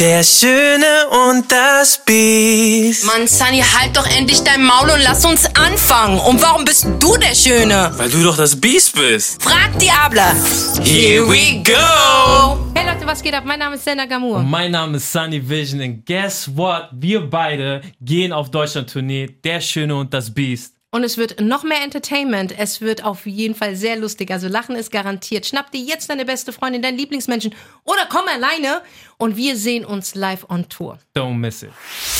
Der 0.00 0.24
Schöne 0.24 1.06
und 1.28 1.50
das 1.52 1.98
Biest. 2.04 3.04
Mann, 3.04 3.28
Sunny, 3.28 3.60
halt 3.60 3.96
doch 3.96 4.06
endlich 4.06 4.42
dein 4.42 4.64
Maul 4.64 4.90
und 4.90 5.00
lass 5.04 5.24
uns 5.24 5.46
anfangen. 5.54 6.18
Und 6.18 6.42
warum 6.42 6.64
bist 6.64 6.84
du 6.98 7.16
der 7.16 7.32
Schöne? 7.34 7.92
Weil 7.96 8.10
du 8.10 8.24
doch 8.24 8.36
das 8.36 8.60
Biest 8.60 8.96
bist. 8.96 9.40
Frag 9.40 9.78
Diabla. 9.78 10.34
Here 10.82 11.24
we 11.28 11.62
go. 11.62 12.58
Hey 12.74 12.92
Leute, 12.92 13.06
was 13.06 13.22
geht 13.22 13.34
ab? 13.34 13.44
Mein 13.46 13.60
Name 13.60 13.76
ist 13.76 13.84
Senna 13.84 14.06
Gamur. 14.06 14.42
Mein 14.42 14.72
Name 14.72 14.96
ist 14.96 15.12
Sunny 15.12 15.48
Vision 15.48 15.80
und 15.80 16.04
guess 16.04 16.50
what? 16.56 16.88
Wir 16.90 17.20
beide 17.20 17.80
gehen 18.00 18.32
auf 18.32 18.50
Deutschland-Tournee. 18.50 19.36
Der 19.44 19.60
Schöne 19.60 19.94
und 19.94 20.12
das 20.12 20.32
Biest. 20.32 20.73
Und 20.94 21.02
es 21.02 21.18
wird 21.18 21.40
noch 21.40 21.64
mehr 21.64 21.82
Entertainment. 21.82 22.54
Es 22.56 22.80
wird 22.80 23.02
auf 23.02 23.26
jeden 23.26 23.56
Fall 23.56 23.74
sehr 23.74 23.96
lustig. 23.96 24.30
Also 24.30 24.46
Lachen 24.46 24.76
ist 24.76 24.92
garantiert. 24.92 25.44
Schnapp 25.44 25.72
dir 25.72 25.80
jetzt 25.80 26.08
deine 26.08 26.24
beste 26.24 26.52
Freundin, 26.52 26.82
deinen 26.82 26.96
Lieblingsmenschen 26.96 27.52
oder 27.82 28.02
komm 28.08 28.28
alleine 28.32 28.80
und 29.18 29.36
wir 29.36 29.56
sehen 29.56 29.84
uns 29.84 30.14
live 30.14 30.46
on 30.48 30.68
Tour. 30.68 31.00
Don't 31.16 31.34
miss 31.34 31.64
it. 31.64 31.70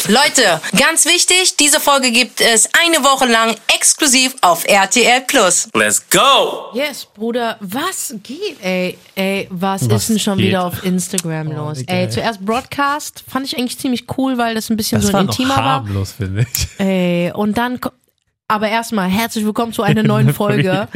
Leute, 0.09 0.61
ganz 0.77 1.05
wichtig, 1.07 1.57
diese 1.57 1.79
Folge 1.79 2.11
gibt 2.11 2.41
es 2.41 2.69
eine 2.85 3.05
Woche 3.05 3.27
lang 3.27 3.55
exklusiv 3.73 4.35
auf 4.41 4.65
RTL 4.67 5.21
Plus. 5.21 5.69
Let's 5.73 6.03
go. 6.11 6.73
Yes, 6.75 7.05
Bruder, 7.15 7.57
was 7.61 8.13
geht? 8.25 8.57
Ey, 8.61 8.99
ey, 9.15 9.47
was, 9.53 9.89
Was 9.89 10.03
ist 10.03 10.09
denn 10.11 10.19
schon 10.19 10.39
geht? 10.39 10.49
wieder 10.49 10.65
auf 10.65 10.85
Instagram 10.85 11.53
los? 11.53 11.79
Digga, 11.79 11.95
ey, 11.95 12.09
zuerst 12.11 12.45
Broadcast 12.45 13.23
fand 13.31 13.47
ich 13.47 13.57
eigentlich 13.57 13.79
ziemlich 13.79 14.07
cool, 14.19 14.37
weil 14.37 14.57
das 14.57 14.69
ein 14.69 14.77
bisschen 14.77 14.99
Das 15.01 15.07
so 15.07 15.13
war 15.13 15.21
ein 15.21 15.27
noch 15.27 15.39
intimer 15.39 15.57
war. 15.59 15.65
harmlos, 15.65 16.11
finde 16.11 16.43
ich. 16.53 16.69
Ey, 16.85 17.31
und 17.33 17.57
dann, 17.57 17.79
aber 18.55 18.69
erstmal 18.69 19.09
herzlich 19.09 19.45
willkommen 19.45 19.73
zu 19.73 19.83
einer 19.83 20.05
neuen 20.05 20.33
Folge. 20.35 20.87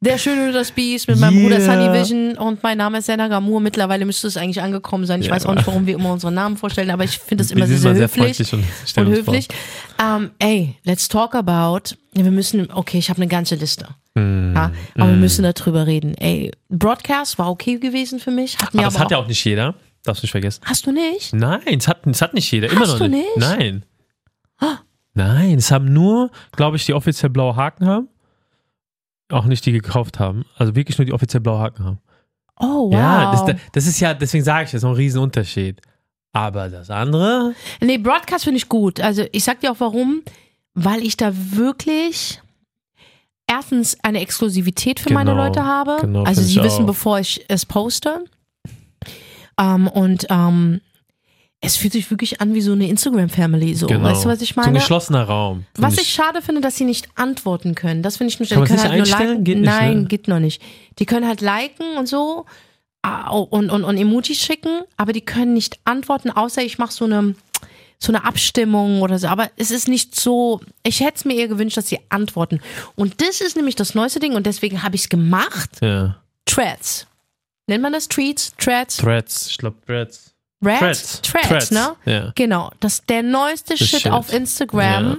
Der 0.00 0.18
Schöne 0.18 0.48
und 0.48 0.52
das 0.52 0.72
Biest 0.72 1.06
mit 1.06 1.18
meinem 1.20 1.40
Bruder 1.44 1.60
Yeah. 1.60 1.64
Sunny 1.86 1.98
Vision 1.98 2.36
und 2.36 2.60
mein 2.64 2.76
Name 2.76 2.98
ist 2.98 3.06
Senna 3.06 3.28
Gamur. 3.28 3.60
Mittlerweile 3.60 4.04
müsste 4.04 4.26
es 4.26 4.36
eigentlich 4.36 4.60
angekommen 4.60 5.06
sein. 5.06 5.20
Ich 5.20 5.28
Ja. 5.28 5.32
weiß 5.34 5.46
auch 5.46 5.54
nicht, 5.54 5.66
warum 5.66 5.86
wir 5.86 5.94
immer 5.94 6.12
unsere 6.12 6.32
Namen 6.32 6.56
vorstellen, 6.56 6.90
aber 6.90 7.04
ich 7.04 7.18
finde 7.20 7.42
es 7.44 7.52
immer 7.52 7.66
sehr, 7.68 7.78
sehr 7.78 7.94
sehr 7.94 8.02
höflich. 8.08 8.36
freundlich 8.48 8.52
und 8.96 9.06
und 9.06 9.14
höflich. 9.16 9.48
Ähm, 10.02 10.32
ey, 10.40 10.74
let's 10.82 11.08
talk 11.08 11.36
about. 11.36 11.94
Wir 12.12 12.30
müssen, 12.32 12.68
okay, 12.72 12.98
ich 12.98 13.08
habe 13.10 13.18
eine 13.22 13.28
ganze 13.28 13.54
Liste. 13.54 13.86
Hm. 14.18 14.52
Ja, 14.56 14.72
aber 14.96 15.10
wir 15.10 15.16
müssen 15.16 15.42
darüber 15.44 15.86
reden. 15.86 16.14
Ey, 16.16 16.50
Broadcast 16.68 17.38
war 17.38 17.48
okay 17.48 17.78
gewesen 17.78 18.18
für 18.18 18.32
mich. 18.32 18.58
Hat 18.58 18.74
mir 18.74 18.80
Aber 18.80 18.88
aber, 18.88 18.92
das 18.92 19.00
hat 19.04 19.10
ja 19.12 19.18
auch 19.18 19.28
nicht 19.28 19.42
jeder. 19.44 19.76
Darfst 20.02 20.22
du 20.22 20.26
nicht 20.26 20.32
vergessen. 20.32 20.60
Hast 20.66 20.84
du 20.86 20.90
nicht? 20.92 21.32
Nein, 21.32 21.60
es 21.78 21.86
hat, 21.88 22.06
es 22.06 22.20
hat 22.20 22.34
nicht 22.34 22.50
jeder. 22.50 22.70
Immer 22.70 22.80
Hast 22.80 22.90
noch 22.90 22.98
du 22.98 23.08
nicht. 23.08 23.24
nicht? 23.36 23.38
Nein. 23.38 23.84
Ah. 24.58 24.78
Nein, 25.14 25.58
es 25.58 25.70
haben 25.70 25.92
nur, 25.92 26.30
glaube 26.52 26.76
ich, 26.76 26.84
die 26.86 26.92
offiziell 26.94 27.30
blaue 27.30 27.56
Haken 27.56 27.86
haben. 27.86 28.08
Auch 29.30 29.44
nicht 29.46 29.64
die 29.64 29.72
gekauft 29.72 30.18
haben. 30.20 30.44
Also 30.56 30.74
wirklich 30.74 30.98
nur 30.98 31.06
die 31.06 31.12
offiziell 31.12 31.40
blaue 31.40 31.58
Haken 31.60 31.84
haben. 31.84 31.98
Oh, 32.60 32.90
wow. 32.90 32.92
Ja, 32.92 33.32
das, 33.46 33.56
das 33.72 33.86
ist 33.86 34.00
ja, 34.00 34.14
deswegen 34.14 34.44
sage 34.44 34.64
ich, 34.64 34.70
das 34.70 34.78
ist 34.78 34.82
noch 34.82 34.90
ein 34.90 34.96
Riesenunterschied. 34.96 35.80
Aber 36.32 36.68
das 36.68 36.90
andere, 36.90 37.54
Nee, 37.80 37.98
Broadcast 37.98 38.44
finde 38.44 38.58
ich 38.58 38.68
gut. 38.68 39.00
Also 39.00 39.24
ich 39.32 39.44
sag 39.44 39.60
dir 39.60 39.70
auch 39.70 39.78
warum, 39.80 40.22
weil 40.74 41.02
ich 41.04 41.16
da 41.16 41.30
wirklich 41.32 42.42
erstens 43.46 43.96
eine 44.02 44.20
Exklusivität 44.20 44.98
für 44.98 45.12
meine 45.12 45.30
Genau, 45.30 45.44
Leute 45.44 45.64
habe. 45.64 45.98
genau, 46.00 46.24
also 46.24 46.42
sie 46.42 46.60
wissen, 46.62 46.82
auch. 46.82 46.88
bevor 46.88 47.20
ich 47.20 47.44
es 47.48 47.64
poste. 47.66 48.24
Ähm, 49.60 49.86
und 49.86 50.26
ähm, 50.30 50.80
es 51.60 51.76
fühlt 51.76 51.92
sich 51.94 52.10
wirklich 52.10 52.40
an 52.40 52.52
wie 52.54 52.60
so 52.60 52.72
eine 52.72 52.88
Instagram-Family. 52.88 53.74
So. 53.74 53.86
genau. 53.86 54.04
Weißt 54.04 54.24
du, 54.24 54.28
was 54.28 54.42
ich 54.42 54.50
So 54.54 54.60
ein 54.60 54.66
meine? 54.66 54.78
geschlossener 54.78 55.24
Raum. 55.24 55.64
was 55.76 55.96
ich 55.98 56.12
schade 56.12 56.42
finde, 56.42 56.60
dass 56.60 56.76
sie 56.76 56.84
nicht 56.84 57.08
antworten 57.14 57.74
können. 57.74 58.02
Das 58.02 58.18
finde 58.18 58.32
ich 58.32 58.38
nur 58.40 58.48
Kann 58.48 58.62
Die 58.62 58.66
können 58.68 58.80
nicht 58.80 58.84
halt 58.90 58.92
nur 58.92 59.00
einstellen? 59.00 59.28
liken. 59.30 59.44
Geht 59.44 59.58
nicht, 59.58 59.66
Nein, 59.66 60.00
ne? 60.02 60.04
geht 60.06 60.28
noch 60.28 60.40
nicht. 60.40 60.62
Die 60.98 61.06
können 61.06 61.26
halt 61.26 61.40
liken 61.40 61.96
und 61.96 62.06
so 62.06 62.44
ah, 63.02 63.30
und, 63.30 63.70
und, 63.70 63.84
und 63.84 63.96
Emojis 63.96 64.38
schicken, 64.38 64.82
aber 64.96 65.12
die 65.12 65.20
können 65.22 65.54
nicht 65.54 65.78
antworten, 65.84 66.30
außer 66.30 66.62
ich 66.62 66.78
mache 66.78 66.92
so 66.92 67.04
eine 67.06 67.34
so 68.00 68.12
eine 68.12 68.24
Abstimmung 68.24 69.00
oder 69.00 69.18
so. 69.18 69.28
Aber 69.28 69.50
es 69.56 69.70
ist 69.70 69.88
nicht 69.88 70.14
so. 70.14 70.60
Ich 70.82 71.00
hätte 71.00 71.14
es 71.16 71.24
mir 71.24 71.34
eher 71.36 71.48
gewünscht, 71.48 71.76
dass 71.78 71.88
sie 71.88 72.00
antworten. 72.10 72.60
Und 72.96 73.22
das 73.22 73.40
ist 73.40 73.56
nämlich 73.56 73.76
das 73.76 73.94
neueste 73.94 74.20
Ding 74.20 74.34
und 74.34 74.44
deswegen 74.44 74.82
habe 74.82 74.96
ich 74.96 75.02
es 75.02 75.08
gemacht. 75.08 75.70
Ja. 75.80 76.20
Threads. 76.44 77.06
Nennt 77.66 77.82
man 77.82 77.94
das 77.94 78.08
Tweets? 78.08 78.52
Threads? 78.58 78.98
Threads, 78.98 79.46
ich 79.48 79.56
glaube 79.56 79.78
Threads. 79.86 80.33
Threads? 80.64 81.20
Threads. 81.22 81.48
Threads, 81.48 81.70
ne? 81.70 81.94
Ja. 82.04 82.32
Genau. 82.34 82.70
Das 82.80 83.04
der 83.06 83.22
neueste 83.22 83.76
Shit, 83.76 84.02
Shit. 84.02 84.10
auf 84.12 84.32
Instagram. 84.32 85.04
Ja. 85.10 85.16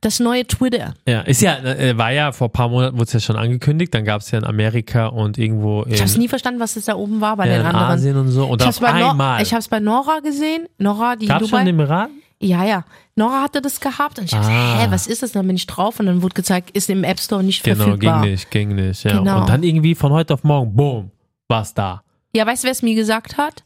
Das 0.00 0.20
neue 0.20 0.46
Twitter. 0.46 0.92
Ja, 1.08 1.22
ist 1.22 1.40
ja, 1.40 1.56
äh, 1.60 1.96
war 1.96 2.10
ja 2.12 2.30
vor 2.32 2.48
ein 2.48 2.52
paar 2.52 2.68
Monaten, 2.68 2.94
wurde 2.96 3.04
es 3.06 3.14
ja 3.14 3.20
schon 3.20 3.36
angekündigt, 3.36 3.94
dann 3.94 4.04
gab 4.04 4.20
es 4.20 4.30
ja 4.32 4.38
in 4.38 4.44
Amerika 4.44 5.06
und 5.06 5.38
irgendwo 5.38 5.82
in, 5.84 5.92
Ich 5.94 6.00
habe 6.00 6.10
es 6.10 6.18
nie 6.18 6.28
verstanden, 6.28 6.60
was 6.60 6.74
das 6.74 6.84
da 6.84 6.94
oben 6.94 7.22
war 7.22 7.38
bei 7.38 7.46
ja, 7.46 7.54
den 7.54 7.60
in 7.62 7.66
anderen. 7.68 7.90
Asien 7.92 8.16
und 8.18 8.28
so. 8.28 8.44
Und 8.44 8.60
Ich 8.60 8.68
auf 8.68 8.82
hab's 8.82 8.92
bei, 8.92 9.44
hab's 9.56 9.68
bei 9.68 9.80
Nora 9.80 10.18
gesehen. 10.20 10.66
Nora, 10.76 11.16
die 11.16 11.24
in 11.24 11.28
Gab 11.30 11.38
schon 11.40 11.48
Dubai. 11.48 11.60
in 11.60 11.66
den 11.68 11.74
Emiraten? 11.80 12.22
ja, 12.40 12.64
ja. 12.66 12.84
Nora 13.16 13.42
hatte 13.44 13.62
das 13.62 13.80
gehabt 13.80 14.18
und 14.18 14.26
ich 14.26 14.32
dachte, 14.32 14.50
Ah. 14.50 14.80
hä, 14.82 14.86
was 14.90 15.06
ist 15.06 15.22
das? 15.22 15.32
Dann 15.32 15.46
bin 15.46 15.56
ich 15.56 15.66
drauf 15.66 15.98
und 16.00 16.04
dann 16.04 16.20
wurde 16.20 16.34
gezeigt, 16.34 16.72
ist 16.72 16.90
im 16.90 17.02
App 17.04 17.18
Store 17.18 17.42
nicht 17.42 17.62
Genau, 17.62 17.84
verfügbar. 17.84 18.20
ging 18.20 18.30
nicht, 18.32 18.50
ging 18.50 18.74
nicht. 18.74 19.04
Ja. 19.04 19.16
Genau. 19.18 19.40
Und 19.40 19.48
dann 19.48 19.62
irgendwie 19.62 19.94
von 19.94 20.12
heute 20.12 20.34
auf 20.34 20.44
morgen, 20.44 20.74
boom, 20.76 21.12
war's 21.48 21.72
da. 21.72 22.02
Ja, 22.36 22.44
weißt 22.44 22.64
du, 22.64 22.66
wer 22.66 22.72
es 22.72 22.82
mir 22.82 22.94
gesagt 22.94 23.38
hat? 23.38 23.62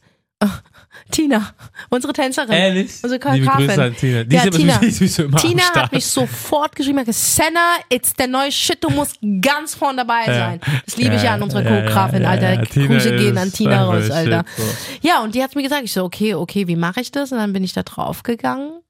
Tina, 1.11 1.53
unsere 1.89 2.13
Tänzerin. 2.13 2.51
Ehrlich? 2.51 2.91
Unsere 3.03 3.33
Liebe. 3.33 3.45
Grüße 3.47 3.83
an 3.83 3.95
Tina. 3.95 4.23
Die 4.23 4.35
Ja, 4.35 4.43
ist 4.43 4.55
Tina. 4.55 4.73
sowieso- 4.75 4.95
sowieso 4.97 5.23
immer 5.23 5.37
Tina 5.37 5.63
hat 5.75 5.91
mich 5.91 6.05
sofort 6.05 6.75
geschrieben, 6.75 6.99
hat 6.99 7.05
gesagt, 7.05 7.25
Senna, 7.25 7.75
it's 7.89 8.13
der 8.13 8.27
neue 8.27 8.51
Shit, 8.51 8.83
du 8.83 8.89
musst 8.89 9.17
ganz 9.41 9.75
vorn 9.75 9.97
dabei 9.97 10.25
sein. 10.25 10.59
Das 10.85 10.97
liebe 10.97 11.15
ich 11.15 11.23
ja 11.23 11.33
an 11.35 11.43
unserer 11.43 11.63
Choreografin, 11.63 12.25
Alter. 12.25 12.57
Grüße 12.65 13.15
gehen 13.17 13.37
an 13.37 13.51
Tina 13.51 13.85
raus, 13.85 14.09
Alter. 14.09 14.43
shit, 14.55 14.65
so. 14.65 15.07
Ja, 15.07 15.21
und 15.21 15.35
die 15.35 15.43
hat 15.43 15.55
mir 15.55 15.63
gesagt, 15.63 15.83
ich 15.83 15.93
so, 15.93 16.03
okay, 16.03 16.33
okay, 16.33 16.67
wie 16.67 16.75
mache 16.75 17.01
ich 17.01 17.11
das? 17.11 17.31
Und 17.31 17.37
dann 17.37 17.53
bin 17.53 17.63
ich 17.63 17.73
da 17.73 17.83
drauf 17.83 18.23
gegangen. 18.23 18.81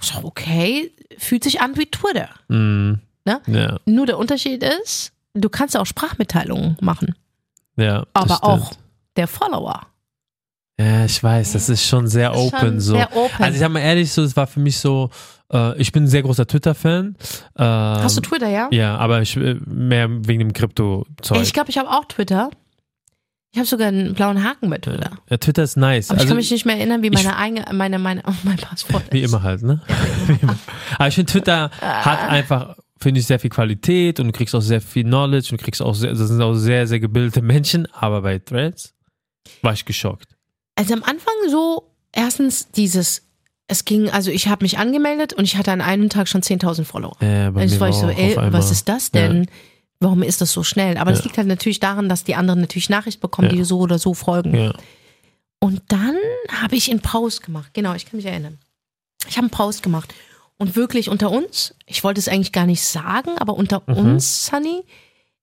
Ich 0.00 0.08
so, 0.08 0.18
okay, 0.24 0.92
fühlt 1.16 1.44
sich 1.44 1.60
an 1.60 1.76
wie 1.76 1.86
Twitter. 1.86 2.28
Mm. 2.48 2.94
Ne? 3.24 3.40
Ja, 3.46 3.78
Nur 3.86 4.04
der 4.06 4.18
Unterschied 4.18 4.62
ist, 4.62 5.12
du 5.32 5.48
kannst 5.48 5.76
auch 5.76 5.86
Sprachmitteilungen 5.86 6.76
machen, 6.82 7.14
ja. 7.76 8.04
aber 8.12 8.34
stimmt. 8.34 8.42
auch 8.42 8.72
der 9.16 9.26
Follower. 9.28 9.86
Ja, 10.80 11.04
ich 11.04 11.22
weiß, 11.22 11.52
das 11.52 11.68
ist 11.68 11.86
schon 11.86 12.08
sehr 12.08 12.32
Ist 12.32 12.36
open 12.38 12.58
schon 12.58 12.80
so. 12.80 12.94
Sehr 12.94 13.16
open. 13.16 13.42
Also 13.44 13.54
ich 13.54 13.60
sag 13.60 13.70
mal 13.70 13.80
ehrlich, 13.80 14.10
so, 14.12 14.22
es 14.22 14.36
war 14.36 14.46
für 14.48 14.58
mich 14.60 14.78
so, 14.78 15.10
äh, 15.52 15.78
ich 15.80 15.92
bin 15.92 16.04
ein 16.04 16.08
sehr 16.08 16.22
großer 16.22 16.46
Twitter-Fan. 16.48 17.16
Ähm, 17.56 17.64
Hast 17.64 18.16
du 18.16 18.20
Twitter, 18.20 18.48
ja? 18.48 18.68
Ja, 18.72 18.96
aber 18.96 19.22
ich, 19.22 19.36
äh, 19.36 19.54
mehr 19.66 20.08
wegen 20.10 20.40
dem 20.40 20.52
Krypto-Zeug. 20.52 21.42
Ich 21.42 21.52
glaube, 21.52 21.70
ich 21.70 21.78
habe 21.78 21.88
auch 21.90 22.04
Twitter. 22.06 22.50
Ich 23.52 23.58
habe 23.58 23.68
sogar 23.68 23.86
einen 23.86 24.14
blauen 24.14 24.42
Haken 24.42 24.68
bei 24.68 24.78
Twitter. 24.78 25.12
ja, 25.30 25.36
Twitter 25.36 25.62
ist 25.62 25.76
nice. 25.76 26.10
Aber 26.10 26.16
ich 26.16 26.22
also, 26.22 26.30
kann 26.30 26.36
mich 26.38 26.50
nicht 26.50 26.66
mehr 26.66 26.76
erinnern, 26.76 27.02
wie 27.02 27.06
ich- 27.06 27.12
meine 27.12 27.36
eigene, 27.36 27.64
meine, 27.72 28.00
meine, 28.00 28.22
oh, 28.26 28.32
mein 28.42 28.56
Passwort 28.56 29.04
Wie 29.12 29.20
ist. 29.20 29.30
immer 29.32 29.44
halt, 29.44 29.62
ne? 29.62 29.80
Immer. 30.42 30.56
Aber 30.98 31.06
ich 31.06 31.14
finde, 31.14 31.30
Twitter 31.30 31.70
hat 31.80 32.28
einfach, 32.28 32.74
finde 32.98 33.20
ich, 33.20 33.26
sehr 33.28 33.38
viel 33.38 33.50
Qualität 33.50 34.18
und 34.18 34.26
du 34.26 34.32
kriegst 34.32 34.56
auch 34.56 34.60
sehr 34.60 34.80
viel 34.80 35.04
Knowledge 35.04 35.50
und 35.52 35.58
kriegst 35.62 35.80
auch 35.82 35.94
sehr, 35.94 36.10
das 36.10 36.26
sind 36.26 36.42
auch 36.42 36.54
sehr, 36.54 36.88
sehr 36.88 36.98
gebildete 36.98 37.42
Menschen. 37.42 37.86
Aber 37.92 38.22
bei 38.22 38.40
Threads 38.40 38.92
war 39.62 39.72
ich 39.72 39.84
geschockt. 39.84 40.33
Also 40.76 40.94
am 40.94 41.02
Anfang 41.02 41.34
so, 41.48 41.90
erstens 42.12 42.68
dieses, 42.70 43.22
es 43.68 43.84
ging, 43.84 44.10
also 44.10 44.30
ich 44.30 44.48
habe 44.48 44.64
mich 44.64 44.78
angemeldet 44.78 45.32
und 45.32 45.44
ich 45.44 45.56
hatte 45.56 45.72
an 45.72 45.80
einem 45.80 46.08
Tag 46.08 46.28
schon 46.28 46.42
10.000 46.42 46.84
Follower. 46.84 47.16
Äh, 47.20 47.50
bei 47.50 47.62
Also 47.62 47.80
war 47.80 47.88
ich 47.88 47.94
so, 47.96 48.08
ey, 48.08 48.36
was 48.52 48.70
ist 48.70 48.88
das 48.88 49.10
denn? 49.10 49.46
Warum 50.00 50.22
ist 50.22 50.40
das 50.40 50.52
so 50.52 50.62
schnell? 50.62 50.98
Aber 50.98 51.10
das 51.12 51.20
Ja. 51.20 51.24
liegt 51.26 51.38
halt 51.38 51.46
natürlich 51.46 51.80
daran, 51.80 52.08
dass 52.08 52.24
die 52.24 52.34
anderen 52.34 52.60
natürlich 52.60 52.90
Nachricht 52.90 53.20
bekommen, 53.20 53.48
Ja. 53.50 53.54
die 53.56 53.64
so 53.64 53.78
oder 53.78 53.98
so 53.98 54.12
folgen. 54.14 54.54
Ja. 54.54 54.72
Und 55.60 55.80
dann 55.88 56.16
habe 56.50 56.76
ich 56.76 56.90
einen 56.90 57.00
Post 57.00 57.42
gemacht. 57.42 57.70
Genau, 57.72 57.94
ich 57.94 58.04
kann 58.04 58.16
mich 58.16 58.26
erinnern. 58.26 58.58
Ich 59.28 59.36
habe 59.36 59.44
einen 59.44 59.50
Post 59.50 59.82
gemacht. 59.82 60.12
Und 60.58 60.76
wirklich 60.76 61.08
unter 61.08 61.30
uns, 61.30 61.74
ich 61.86 62.04
wollte 62.04 62.20
es 62.20 62.28
eigentlich 62.28 62.52
gar 62.52 62.66
nicht 62.66 62.82
sagen, 62.82 63.30
aber 63.38 63.54
unter 63.54 63.82
Mhm. 63.86 63.96
uns, 63.96 64.46
Sunny, 64.46 64.82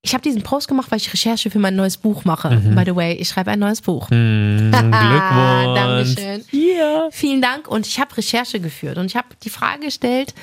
ich 0.04 0.14
habe 0.14 0.22
diesen 0.22 0.42
Post 0.42 0.66
gemacht, 0.66 0.90
weil 0.90 0.98
ich 0.98 1.12
Recherche 1.12 1.48
für 1.48 1.60
mein 1.60 1.76
neues 1.76 1.96
Buch 1.96 2.24
mache. 2.24 2.50
By 2.74 2.82
the 2.84 2.96
way, 2.96 3.14
ich 3.14 3.28
schreibe 3.28 3.52
ein 3.52 3.60
neues 3.60 3.80
Buch. 3.80 4.10
Hm, 4.10 4.72
Glückwunsch. 4.72 6.16
Dankeschön. 6.16 6.44
Ja. 6.50 7.08
Vielen 7.12 7.40
Dank. 7.40 7.68
Und 7.68 7.86
ich 7.86 8.00
habe 8.00 8.16
Recherche 8.16 8.58
geführt 8.58 8.98
und 8.98 9.06
ich 9.06 9.14
habe 9.14 9.28
die 9.44 9.50
Frage 9.50 9.84
gestellt, 9.86 10.34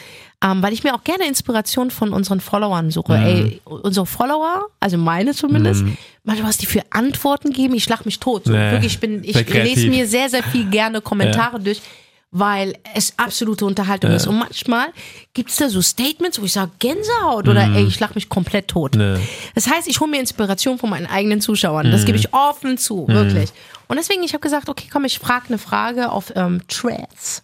ähm, 0.42 0.64
weil 0.64 0.72
ich 0.72 0.86
mir 0.86 0.96
auch 0.96 1.04
gerne 1.04 1.28
Inspiration 1.28 1.92
von 1.92 2.14
unseren 2.14 2.40
Followern 2.40 2.90
suche. 2.90 3.18
Mhm. 3.18 3.26
Ey, 3.26 3.62
unsere 3.66 4.06
Follower, 4.06 4.68
also 4.80 4.98
meine 4.98 5.34
zumindest, 5.34 5.84
manchmal 6.24 6.50
was 6.50 6.58
die 6.58 6.66
für 6.66 6.84
Antworten 6.92 7.52
geben, 7.52 7.74
ich 7.74 7.84
schlag 7.84 8.06
mich 8.06 8.20
tot. 8.20 8.46
So, 8.46 8.54
Nee, 8.54 8.72
wirklich, 8.72 8.94
ich 8.94 9.00
bin, 9.02 9.26
ich 9.26 9.36
lese 9.54 9.90
mir 9.90 10.08
sehr, 10.08 10.30
sehr 10.30 10.44
viel 10.44 10.70
gerne 10.70 11.02
Kommentare 11.10 11.60
durch. 11.60 11.82
Weil 12.32 12.76
es 12.94 13.14
absolute 13.18 13.66
Unterhaltung 13.66 14.12
ist. 14.12 14.28
Und 14.28 14.38
manchmal 14.38 14.88
gibt 15.34 15.50
es 15.50 15.56
da 15.56 15.68
so 15.68 15.82
Statements, 15.82 16.40
wo 16.40 16.46
ich 16.46 16.54
sage, 16.54 16.70
Gänsehaut 16.78 17.48
oder 17.48 17.64
ey, 17.74 17.86
ich 17.88 17.96
schlag 17.96 18.14
mich 18.14 18.30
komplett 18.30 18.68
tot. 18.68 18.96
Mhm. 18.96 19.14
Nee. 19.14 19.20
Das 19.56 19.68
heißt, 19.68 19.88
ich 19.88 20.00
hole 20.00 20.12
mir 20.12 20.20
Inspiration 20.20 20.78
von 20.78 20.92
meinen 20.92 21.08
eigenen 21.08 21.42
Zuschauern. 21.42 21.88
Mhm. 21.88 21.92
Das 21.92 22.06
gebe 22.06 22.20
ich 22.20 22.32
offen 22.32 22.78
zu, 22.78 23.08
wirklich. 23.08 23.50
Und 23.88 23.98
deswegen, 23.98 24.22
ich 24.22 24.34
habe 24.34 24.42
gesagt, 24.42 24.70
okay, 24.70 24.88
komm, 24.92 25.06
ich 25.06 25.18
frage 25.18 25.48
eine 25.48 25.58
Frage 25.58 26.12
auf 26.12 26.32
ähm, 26.36 26.62
Threads. 26.68 27.42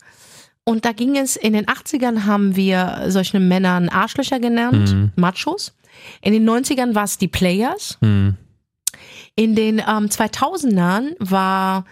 Und 0.65 0.85
da 0.85 0.91
ging 0.91 1.17
es, 1.17 1.35
in 1.35 1.53
den 1.53 1.65
80ern 1.65 2.25
haben 2.25 2.55
wir 2.55 3.05
solche 3.07 3.39
Männern 3.39 3.89
Arschlöcher 3.89 4.39
genannt, 4.39 4.91
Mhm. 4.93 5.11
Machos. 5.15 5.73
In 6.21 6.33
den 6.33 6.47
90ern 6.47 6.93
war 6.93 7.05
es 7.05 7.17
die 7.17 7.27
Players. 7.27 7.97
In 9.35 9.55
den 9.55 9.79
ähm, 9.79 10.09
2000ern 10.09 11.15
war 11.19 11.85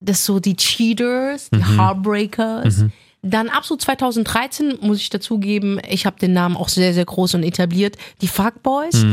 das 0.00 0.24
so 0.24 0.40
die 0.40 0.56
Cheaters, 0.56 1.50
die 1.50 1.64
Heartbreakers. 1.64 2.84
Dann 3.22 3.48
ab 3.48 3.64
so 3.64 3.76
2013 3.76 4.78
muss 4.80 4.98
ich 4.98 5.10
dazugeben, 5.10 5.80
ich 5.88 6.06
habe 6.06 6.18
den 6.20 6.32
Namen 6.32 6.56
auch 6.56 6.68
sehr, 6.68 6.94
sehr 6.94 7.04
groß 7.04 7.34
und 7.34 7.42
etabliert, 7.42 7.96
die 8.20 8.28
Fuckboys. 8.28 9.04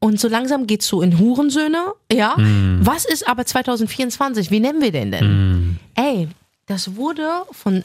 Und 0.00 0.20
so 0.20 0.28
langsam 0.28 0.66
geht's 0.66 0.88
so 0.88 1.00
in 1.00 1.18
Hurensöhne, 1.18 1.92
ja. 2.12 2.34
Was 2.80 3.04
ist 3.04 3.28
aber 3.28 3.46
2024? 3.46 4.50
Wie 4.50 4.60
nennen 4.60 4.82
wir 4.82 4.90
den 4.90 5.12
denn? 5.12 5.78
Ey, 5.94 6.28
das 6.66 6.96
wurde 6.96 7.28
von 7.52 7.84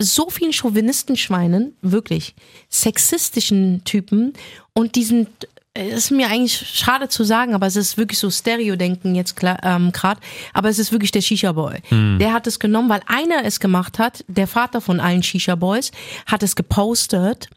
so 0.00 0.28
vielen 0.28 0.52
Chauvinistenschweinen, 0.52 1.76
wirklich 1.80 2.34
sexistischen 2.68 3.84
Typen 3.84 4.32
und 4.72 4.96
diesen 4.96 5.28
es 5.38 5.53
ist 5.76 6.10
mir 6.12 6.28
eigentlich 6.28 6.56
schade 6.56 7.08
zu 7.08 7.24
sagen, 7.24 7.54
aber 7.54 7.66
es 7.66 7.74
ist 7.74 7.98
wirklich 7.98 8.18
so 8.18 8.30
Stereo-Denken 8.30 9.14
jetzt 9.14 9.34
ähm, 9.42 9.90
gerade. 9.92 10.20
Aber 10.52 10.68
es 10.68 10.78
ist 10.78 10.92
wirklich 10.92 11.10
der 11.10 11.20
Shisha-Boy. 11.20 11.82
Der 12.18 12.32
hat 12.32 12.46
es 12.46 12.60
genommen, 12.60 12.88
weil 12.88 13.00
einer 13.06 13.44
es 13.44 13.58
gemacht 13.58 13.98
hat, 13.98 14.24
der 14.28 14.46
Vater 14.46 14.80
von 14.80 15.00
allen 15.00 15.22
Shisha-Boys, 15.22 15.90
hat 16.26 16.42
es 16.44 16.54
gepostet 16.54 17.48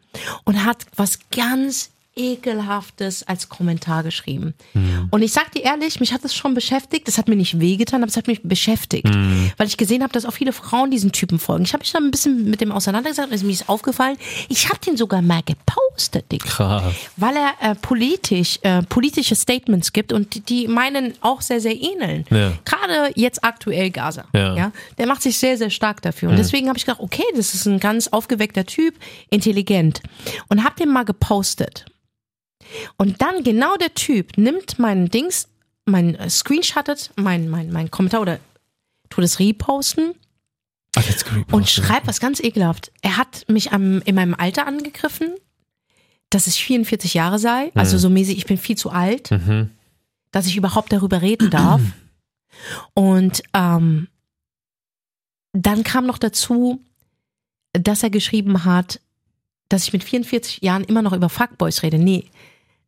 und 0.45 0.65
hat 0.65 0.85
was 0.95 1.19
ganz 1.29 1.91
ekelhaftes 2.15 3.21
als 3.27 3.47
Kommentar 3.47 4.01
geschrieben. 4.01 4.55
Und 5.11 5.21
ich 5.21 5.31
sag 5.31 5.51
dir 5.51 5.63
ehrlich, 5.63 5.99
mich 5.99 6.11
hat 6.13 6.23
das 6.23 6.33
schon 6.33 6.55
beschäftigt. 6.55 7.07
Das 7.07 7.19
hat 7.19 7.27
mir 7.27 7.35
nicht 7.35 7.59
wehgetan, 7.59 8.01
aber 8.01 8.09
es 8.09 8.17
hat 8.17 8.25
mich 8.25 8.41
beschäftigt, 8.41 9.07
weil 9.57 9.67
ich 9.67 9.77
gesehen 9.77 10.01
habe, 10.01 10.11
dass 10.13 10.25
auch 10.25 10.33
viele 10.33 10.51
Frauen 10.53 10.89
diesen 10.89 11.11
Typen 11.11 11.37
folgen. 11.37 11.65
Ich 11.65 11.73
habe 11.73 11.81
mich 11.81 11.91
dann 11.91 12.05
ein 12.05 12.11
bisschen 12.11 12.49
mit 12.49 12.59
dem 12.61 12.71
auseinandergesetzt, 12.71 13.31
also 13.31 13.45
mir 13.45 13.51
ist 13.51 13.69
aufgefallen, 13.69 14.17
ich 14.49 14.69
habe 14.69 14.79
den 14.79 14.97
sogar 14.97 15.21
mal 15.21 15.43
gepostet, 15.43 15.86
Digga 16.31 16.45
Krass. 16.45 16.95
weil 17.15 17.35
er 17.35 17.71
äh, 17.71 17.75
politisch 17.75 18.59
äh, 18.61 18.83
politische 18.83 19.35
Statements 19.35 19.94
gibt 19.94 20.13
und 20.13 20.35
die, 20.35 20.41
die 20.41 20.67
meinen 20.67 21.13
auch 21.21 21.41
sehr 21.41 21.59
sehr 21.59 21.75
ähneln. 21.75 22.25
Ja. 22.29 22.53
Gerade 22.65 23.11
jetzt 23.15 23.44
aktuell 23.44 23.89
Gaza. 23.91 24.25
Ja. 24.33 24.71
der 24.97 25.07
macht 25.07 25.21
sich 25.21 25.38
sehr 25.38 25.57
sehr 25.57 25.69
stark 25.69 26.01
dafür 26.01 26.29
und 26.29 26.38
deswegen 26.38 26.67
habe 26.67 26.77
ich 26.77 26.85
gedacht, 26.85 27.01
okay, 27.01 27.23
das 27.35 27.53
ist 27.53 27.65
ein 27.65 27.79
ganz 27.79 28.07
aufgeweckter 28.07 28.65
Typ, 28.65 28.95
intelligent 29.29 30.01
und 30.49 30.63
habe 30.63 30.75
den 30.75 30.89
mal 30.89 31.05
gepostet. 31.05 31.85
Und 32.97 33.21
dann 33.21 33.44
genau 33.44 33.75
der 33.77 33.94
Typ 33.94 34.38
nimmt 34.38 34.77
meinen 34.77 35.09
Dings, 35.09 35.47
mein 35.85 36.15
äh, 36.15 36.29
Screenshottet, 36.29 37.11
mein 37.15 37.49
mein 37.49 37.71
mein 37.71 37.91
Kommentar 37.91 38.21
oder 38.21 38.39
tut 39.09 39.23
es 39.23 39.39
reposten 39.39 40.13
Ach, 40.97 41.03
und 41.51 41.69
schreibt 41.69 42.07
was 42.07 42.19
ganz 42.19 42.39
ekelhaft. 42.39 42.91
Er 43.01 43.17
hat 43.17 43.45
mich 43.47 43.71
am, 43.71 44.01
in 44.01 44.15
meinem 44.15 44.33
Alter 44.33 44.65
angegriffen, 44.67 45.35
dass 46.29 46.47
ich 46.47 46.63
44 46.63 47.13
Jahre 47.13 47.39
sei, 47.39 47.71
also 47.75 47.97
so 47.97 48.09
mäßig, 48.09 48.38
ich 48.38 48.45
bin 48.45 48.57
viel 48.57 48.77
zu 48.77 48.89
alt, 48.89 49.31
Mhm. 49.31 49.71
dass 50.31 50.45
ich 50.47 50.57
überhaupt 50.57 50.91
darüber 50.91 51.21
reden 51.21 51.50
darf. 51.50 51.81
Und 52.94 53.44
ähm, 53.53 54.07
dann 55.53 55.83
kam 55.83 56.06
noch 56.06 56.18
dazu, 56.18 56.81
dass 57.74 58.03
er 58.03 58.09
geschrieben 58.09 58.65
hat, 58.65 59.00
dass 59.69 59.83
ich 59.83 59.94
mit 59.94 60.03
44 60.03 60.62
Jahren 60.62 60.83
immer 60.83 61.01
noch 61.01 61.13
über 61.13 61.29
Fuckboys 61.29 61.83
rede. 61.83 61.97
Nee, 61.97 62.25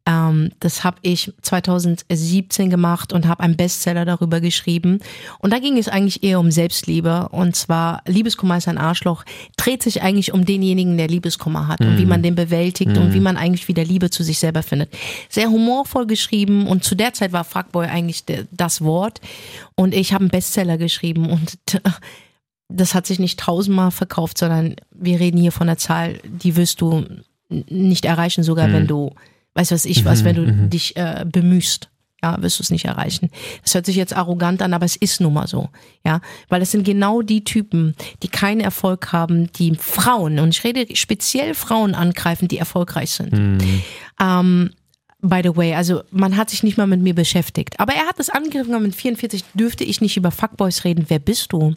ähm, 0.10 0.52
das 0.60 0.84
habe 0.84 0.98
ich 1.04 1.32
2017 1.44 2.70
gemacht 2.70 3.14
und 3.14 3.28
habe 3.28 3.44
einen 3.44 3.56
Bestseller 3.56 4.06
darüber 4.06 4.42
geschrieben. 4.42 5.00
Und 5.38 5.54
da 5.54 5.60
ging 5.60 5.78
es 5.78 5.88
eigentlich 5.88 6.24
eher 6.24 6.40
um 6.40 6.50
Selbstliebe. 6.50 7.30
Und 7.30 7.56
zwar, 7.56 8.02
Liebeskummer 8.08 8.58
ist 8.58 8.68
ein 8.68 8.80
Arschloch, 8.80 9.24
dreht 9.56 9.84
sich 9.84 10.02
eigentlich 10.02 10.34
um 10.34 10.46
denjenigen, 10.46 10.98
der 10.98 11.08
Liebeskummer 11.08 11.68
hat 11.68 11.82
und 11.82 12.00
wie 12.00 12.06
man 12.06 12.24
den 12.24 12.34
bewältigt 12.34 12.98
und 12.98 13.14
wie 13.14 13.20
man 13.20 13.38
eigentlich 13.38 13.68
wieder 13.68 13.86
Liebe 13.86 14.10
zu 14.10 14.24
sich 14.24 14.40
selber 14.40 14.64
findet. 14.64 14.90
Sehr 15.30 15.50
humorvoll 15.50 16.08
geschrieben 16.08 16.66
und 16.66 16.84
zu 16.84 16.96
der 16.96 17.14
Zeit 17.14 17.32
war 17.32 17.44
Fuckboy 17.44 17.86
eigentlich 17.86 18.24
das 18.52 18.82
Wort. 18.82 19.22
Und 19.76 19.94
ich 19.94 20.14
habe 20.14 20.24
einen 20.24 20.32
Bestseller 20.32 20.78
geschrieben 20.78 21.30
und 21.30 21.58
das 22.68 22.96
hat 22.96 23.06
sich 23.06 23.20
nicht 23.20 23.40
tausendmal 23.40 23.92
verkauft, 23.92 24.38
sondern 24.40 24.76
wir 24.92 25.20
reden 25.20 25.38
hier 25.38 25.52
von 25.52 25.70
einer 25.70 25.78
Zahl, 25.78 26.20
die 26.24 26.56
wirst 26.56 26.82
du 26.82 27.06
nicht 27.50 28.06
erreichen, 28.06 28.44
sogar 28.44 28.72
wenn 28.72 28.88
du, 28.88 29.14
weißt 29.56 29.72
du 29.72 29.76
was 29.76 29.86
ich 29.86 30.06
was, 30.06 30.24
wenn 30.24 30.36
du 30.36 30.52
dich 30.70 30.96
äh, 30.98 31.26
bemühst. 31.30 31.90
Ja, 32.22 32.42
wirst 32.42 32.60
du 32.60 32.64
es 32.64 32.70
nicht 32.70 32.84
erreichen. 32.84 33.30
Das 33.64 33.74
hört 33.76 33.86
sich 33.86 33.96
jetzt 33.96 34.14
arrogant 34.14 34.62
an, 34.62 34.74
aber 34.74 34.86
es 34.86 34.98
ist 34.98 35.22
nun 35.22 35.34
mal 35.34 35.48
so. 35.48 35.70
Ja, 36.06 36.20
weil 36.50 36.62
es 36.62 36.72
sind 36.72 36.84
genau 36.84 37.22
die 37.22 37.46
Typen, 37.46 37.96
die 38.24 38.28
keinen 38.28 38.60
Erfolg 38.60 39.14
haben, 39.14 39.50
die 39.54 39.74
Frauen, 39.76 40.40
und 40.40 40.50
ich 40.50 40.64
rede 40.66 40.94
speziell 40.98 41.54
Frauen 41.54 41.96
angreifen, 41.96 42.50
die 42.50 42.58
erfolgreich 42.58 43.12
sind. 43.12 43.64
Ähm, 44.22 44.72
by 45.22 45.42
the 45.44 45.56
way, 45.56 45.74
also 45.74 46.02
man 46.12 46.36
hat 46.38 46.50
sich 46.50 46.64
nicht 46.64 46.78
mal 46.78 46.88
mit 46.88 47.02
mir 47.02 47.16
beschäftigt. 47.16 47.80
Aber 47.80 47.94
er 47.94 48.06
hat 48.06 48.20
es 48.20 48.30
angegriffen, 48.30 48.82
mit 48.82 48.96
44 48.96 49.44
dürfte 49.54 49.84
ich 49.84 50.02
nicht 50.02 50.18
über 50.18 50.32
Fuckboys 50.32 50.84
reden. 50.84 51.06
Wer 51.08 51.20
bist 51.20 51.54
du, 51.54 51.76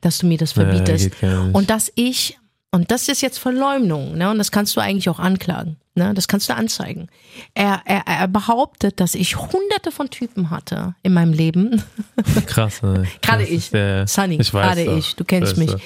dass 0.00 0.18
du 0.18 0.26
mir 0.26 0.38
das 0.38 0.52
verbietest? 0.52 1.10
geht 1.10 1.20
gar 1.20 1.44
nicht. 1.44 1.54
und 1.54 1.70
dass 1.70 1.92
ich, 1.94 2.38
und 2.72 2.90
das 2.90 3.08
ist 3.08 3.20
jetzt 3.20 3.38
Verleumdung, 3.38 4.16
ne? 4.16 4.30
Und 4.30 4.38
das 4.38 4.50
kannst 4.50 4.76
du 4.76 4.80
eigentlich 4.80 5.08
auch 5.08 5.18
anklagen. 5.18 5.76
Ne? 5.94 6.14
Das 6.14 6.26
kannst 6.26 6.48
du 6.48 6.54
anzeigen. 6.54 7.08
Er, 7.52 7.82
er, 7.84 8.06
er 8.06 8.26
behauptet, 8.26 8.98
dass 8.98 9.14
ich 9.14 9.36
hunderte 9.36 9.92
von 9.92 10.08
Typen 10.08 10.48
hatte 10.48 10.94
in 11.02 11.12
meinem 11.12 11.34
Leben. 11.34 11.82
Krass. 12.46 12.80
ey. 12.82 13.06
Gerade 13.20 13.44
ich, 13.44 13.70
der- 13.70 14.06
Sunny, 14.06 14.38
ich 14.40 14.54
weiß 14.54 14.66
gerade 14.68 14.84
doch. 14.86 14.96
ich, 14.96 15.16
du 15.16 15.24
kennst 15.24 15.58
mich. 15.58 15.70
du. 15.70 15.76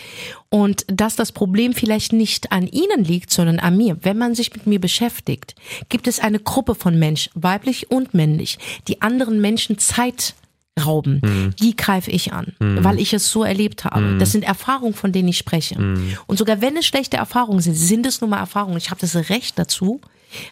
Und 0.49 0.87
dass 0.87 1.17
das 1.17 1.33
Problem 1.33 1.73
vielleicht 1.75 2.13
nicht 2.13 2.53
an 2.53 2.69
ihnen 2.69 3.03
liegt, 3.03 3.33
sondern 3.33 3.59
an 3.59 3.77
mir. 3.77 3.99
Wenn 4.03 4.17
man 4.17 4.37
sich 4.37 4.55
mit 4.55 4.69
mir 4.69 4.81
beschäftigt, 4.81 5.57
gibt 5.89 6.07
es 6.07 6.21
eine 6.21 6.39
Gruppe 6.39 6.77
von 6.77 6.97
Menschen, 6.97 7.33
weiblich 7.35 7.91
und 7.91 8.15
männlich, 8.15 8.59
die 8.87 9.03
anderen 9.03 9.41
Menschen 9.41 9.77
Zeit 9.79 10.35
rauben. 10.85 11.21
Hm. 11.25 11.55
Die 11.61 11.75
greife 11.77 12.11
ich 12.11 12.33
an, 12.33 12.53
weil 12.59 13.01
ich 13.01 13.13
es 13.13 13.31
so 13.31 13.45
erlebt 13.45 13.85
habe. 13.85 14.19
Das 14.19 14.33
sind 14.33 14.45
Erfahrungen, 14.45 14.95
von 14.95 15.13
denen 15.13 15.29
ich 15.29 15.39
spreche. 15.39 15.77
Hm. 15.77 16.17
Und 16.27 16.39
sogar 16.39 16.61
wenn 16.61 16.77
es 16.77 16.87
schlechte 16.87 17.17
Erfahrungen 17.17 17.61
sind, 17.61 17.75
sind 17.75 18.07
es 18.07 18.21
nun 18.21 18.31
mal 18.31 18.39
Erfahrungen. 18.39 18.77
Ich 18.77 18.91
habe 18.91 19.01
das 19.01 19.15
Recht 19.31 19.59
dazu, 19.59 20.01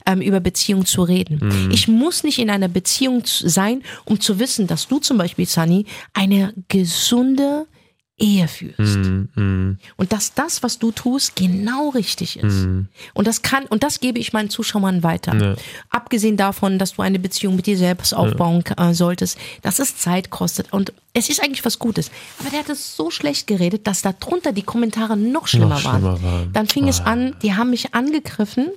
ähm, 0.06 0.20
über 0.20 0.40
Beziehungen 0.40 0.86
zu 0.86 1.02
reden. 1.02 1.40
Hm. 1.40 1.70
Ich 1.70 1.88
muss 1.88 2.24
nicht 2.24 2.38
in 2.38 2.50
einer 2.50 2.68
Beziehung 2.68 3.22
sein, 3.26 3.82
um 4.04 4.20
zu 4.20 4.38
wissen, 4.38 4.66
dass 4.66 4.88
du 4.88 4.98
zum 4.98 5.18
Beispiel, 5.18 5.46
Sunny, 5.46 5.86
eine 6.14 6.54
gesunde 6.68 7.66
Ehe 8.16 8.46
führst. 8.46 8.78
Mhm. 8.78 9.78
Und 9.96 10.12
dass 10.12 10.34
das, 10.34 10.62
was 10.62 10.78
du 10.78 10.92
tust, 10.92 11.34
genau 11.34 11.88
richtig 11.88 12.38
ist. 12.38 12.64
Und 13.12 13.26
das 13.26 13.42
kann, 13.42 13.66
und 13.66 13.82
das 13.82 13.98
gebe 13.98 14.20
ich 14.20 14.32
meinen 14.32 14.50
Zuschauern 14.50 15.02
weiter. 15.02 15.34
Ja. 15.36 15.56
Abgesehen 15.90 16.36
davon, 16.36 16.78
dass 16.78 16.94
du 16.94 17.02
eine 17.02 17.18
Beziehung 17.18 17.56
mit 17.56 17.66
dir 17.66 17.76
selbst 17.76 18.14
aufbauen 18.14 18.62
äh, 18.76 18.94
solltest, 18.94 19.36
dass 19.62 19.80
es 19.80 19.96
Zeit 19.96 20.30
kostet. 20.30 20.72
Und 20.72 20.92
es 21.12 21.28
ist 21.28 21.42
eigentlich 21.42 21.64
was 21.64 21.80
Gutes. 21.80 22.12
Aber 22.38 22.50
der 22.50 22.60
hat 22.60 22.68
es 22.68 22.94
so 22.94 23.10
schlecht 23.10 23.48
geredet, 23.48 23.88
dass 23.88 24.02
darunter 24.02 24.52
die 24.52 24.62
Kommentare 24.62 25.16
noch 25.16 25.48
schlimmer, 25.48 25.70
Noch 25.70 25.80
schlimmer 25.80 26.02
waren. 26.02 26.22
waren. 26.22 26.52
Dann 26.52 26.68
fing 26.68 26.86
es 26.86 27.00
an, 27.00 27.34
die 27.42 27.54
haben 27.54 27.70
mich 27.70 27.94
angegriffen. 27.96 28.70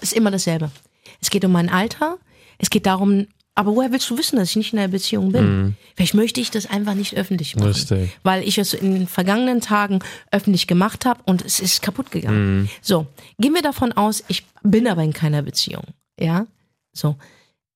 Ist 0.00 0.14
immer 0.14 0.30
dasselbe. 0.30 0.70
Es 1.20 1.28
geht 1.28 1.44
um 1.44 1.52
mein 1.52 1.68
Alter. 1.68 2.16
Es 2.56 2.70
geht 2.70 2.86
darum, 2.86 3.26
aber 3.54 3.76
woher 3.76 3.92
willst 3.92 4.10
du 4.10 4.18
wissen, 4.18 4.36
dass 4.36 4.50
ich 4.50 4.56
nicht 4.56 4.72
in 4.72 4.78
einer 4.80 4.88
Beziehung 4.88 5.30
bin? 5.30 5.76
Vielleicht 5.94 6.14
möchte 6.14 6.40
ich 6.40 6.50
das 6.50 6.66
einfach 6.66 6.94
nicht 6.94 7.16
öffentlich 7.16 7.54
machen. 7.54 7.68
Richtig. 7.68 8.10
Weil 8.24 8.42
ich 8.42 8.58
es 8.58 8.74
in 8.74 8.94
den 8.94 9.06
vergangenen 9.06 9.60
Tagen 9.60 10.00
öffentlich 10.32 10.66
gemacht 10.66 11.06
habe 11.06 11.20
und 11.24 11.44
es 11.44 11.60
ist 11.60 11.80
kaputt 11.80 12.10
gegangen. 12.10 12.68
So, 12.82 13.06
gehen 13.38 13.54
wir 13.54 13.62
davon 13.62 13.92
aus, 13.92 14.24
ich 14.28 14.44
bin 14.62 14.88
aber 14.88 15.02
in 15.02 15.12
keiner 15.12 15.42
Beziehung. 15.42 15.84
Ja, 16.18 16.46
so. 16.92 17.16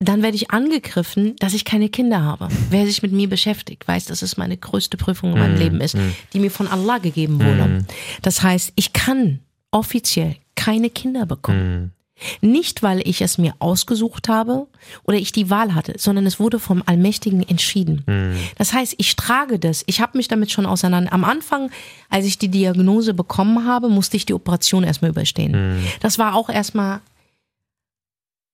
Dann 0.01 0.23
werde 0.23 0.37
ich 0.37 0.53
angegriffen, 0.53 1.35
dass 1.41 1.55
ich 1.55 1.65
keine 1.65 1.89
Kinder 1.89 2.23
habe. 2.23 2.49
Wer 2.71 2.87
sich 2.87 3.03
mit 3.03 3.11
mir 3.11 3.29
beschäftigt, 3.29 3.89
weiß, 3.89 4.05
dass 4.05 4.23
es 4.23 4.37
meine 4.37 4.57
größte 4.57 4.97
Prüfung 4.97 5.33
in 5.33 5.41
meinem 5.41 5.59
Leben 5.59 5.81
ist, 5.81 5.97
die 6.33 6.39
mir 6.39 6.53
von 6.53 6.69
Allah 6.69 6.99
gegeben 6.99 7.43
wurde. 7.43 7.85
Das 8.23 8.43
heißt, 8.45 8.73
ich 8.77 8.93
kann 8.93 9.41
offiziell 9.73 10.37
keine 10.55 10.91
Kinder 10.91 11.27
bekommen. 11.27 11.93
Nicht, 12.41 12.83
weil 12.83 13.07
ich 13.07 13.23
es 13.23 13.39
mir 13.39 13.55
ausgesucht 13.59 14.29
habe 14.29 14.67
oder 15.05 15.19
ich 15.19 15.33
die 15.33 15.51
Wahl 15.51 15.75
hatte, 15.75 15.95
sondern 15.99 16.27
es 16.27 16.41
wurde 16.41 16.59
vom 16.59 16.83
Allmächtigen 16.87 17.49
entschieden. 17.49 18.37
Das 18.57 18.73
heißt, 18.73 18.95
ich 18.99 19.17
trage 19.17 19.59
das. 19.59 19.85
Ich 19.87 20.01
habe 20.01 20.17
mich 20.17 20.29
damit 20.29 20.51
schon 20.51 20.67
auseinander. 20.67 21.13
Am 21.13 21.25
Anfang, 21.25 21.71
als 22.09 22.25
ich 22.27 22.39
die 22.39 22.49
Diagnose 22.49 23.15
bekommen 23.15 23.67
habe, 23.67 23.89
musste 23.89 24.17
ich 24.17 24.27
die 24.27 24.35
Operation 24.35 24.85
erstmal 24.85 25.11
überstehen. 25.11 25.85
Das 26.01 26.19
war 26.19 26.35
auch 26.35 26.49
erstmal 26.49 27.01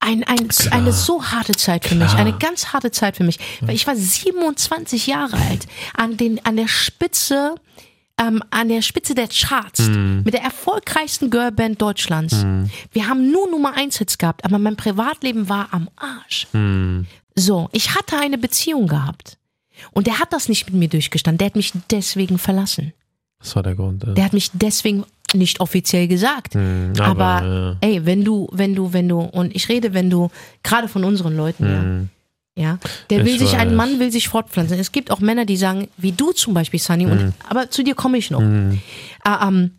ein, 0.04 0.22
ein, 0.24 0.48
eine 0.70 0.92
so 0.92 1.24
harte 1.24 1.52
Zeit 1.52 1.86
für 1.86 1.94
mich, 1.94 2.08
Klar. 2.08 2.20
eine 2.20 2.36
ganz 2.36 2.72
harte 2.72 2.90
Zeit 2.90 3.16
für 3.16 3.24
mich. 3.24 3.38
Weil 3.62 3.74
ich 3.74 3.86
war 3.86 3.96
27 3.96 5.06
Jahre 5.06 5.36
alt, 5.36 5.66
an, 5.94 6.16
den, 6.16 6.44
an 6.44 6.56
der 6.56 6.68
Spitze 6.68 7.54
ähm, 8.20 8.42
an 8.50 8.68
der 8.68 8.82
Spitze 8.82 9.14
der 9.14 9.28
Charts 9.28 9.88
mit 9.88 10.34
der 10.34 10.42
erfolgreichsten 10.42 11.30
Girlband 11.30 11.80
Deutschlands. 11.82 12.44
Wir 12.92 13.08
haben 13.08 13.30
nur 13.30 13.50
Nummer 13.50 13.74
1 13.74 13.98
Hits 13.98 14.18
gehabt, 14.18 14.44
aber 14.44 14.58
mein 14.58 14.76
Privatleben 14.76 15.48
war 15.48 15.68
am 15.72 15.88
Arsch. 15.96 16.46
So, 17.36 17.68
ich 17.72 17.94
hatte 17.94 18.16
eine 18.18 18.38
Beziehung 18.38 18.86
gehabt. 18.86 19.38
Und 19.92 20.06
der 20.06 20.20
hat 20.20 20.32
das 20.32 20.48
nicht 20.48 20.66
mit 20.66 20.74
mir 20.74 20.88
durchgestanden. 20.88 21.38
Der 21.38 21.46
hat 21.46 21.56
mich 21.56 21.72
deswegen 21.90 22.38
verlassen. 22.38 22.92
Das 23.40 23.56
war 23.56 23.62
der 23.62 23.74
Grund. 23.74 24.04
Ja. 24.04 24.12
Der 24.14 24.24
hat 24.24 24.32
mich 24.32 24.50
deswegen 24.52 25.04
nicht 25.34 25.60
offiziell 25.60 26.06
gesagt. 26.08 26.54
aber, 26.56 27.00
aber 27.00 27.76
ey, 27.80 28.06
wenn 28.06 28.24
du, 28.24 28.48
wenn 28.52 28.74
du, 28.74 28.92
wenn 28.92 29.08
du, 29.08 29.20
und 29.20 29.54
ich 29.54 29.68
rede, 29.68 29.92
wenn 29.92 30.08
du, 30.10 30.30
gerade 30.62 30.88
von 30.88 31.04
unseren 31.04 31.36
Leuten, 31.36 31.64
ja, 31.64 32.08
Ja, 32.56 32.78
der 33.10 33.20
Ich 33.20 33.26
will 33.26 33.38
sich, 33.38 33.56
ein 33.56 33.70
weiß. 33.70 33.76
Mann 33.76 33.98
will 33.98 34.12
sich 34.12 34.28
fortpflanzen. 34.28 34.78
Es 34.78 34.92
gibt 34.92 35.10
auch 35.10 35.18
Männer, 35.18 35.44
die 35.44 35.56
sagen, 35.56 35.88
wie 35.96 36.12
du 36.12 36.30
zum 36.30 36.54
Beispiel, 36.54 36.78
Sunny, 36.78 37.06
und, 37.06 37.32
aber 37.48 37.70
zu 37.70 37.82
dir 37.82 37.96
komme 37.96 38.16
ich 38.16 38.30
noch. 38.30 38.40
Mhm. 38.40 38.80
Äh, 39.24 39.48
ähm, 39.48 39.72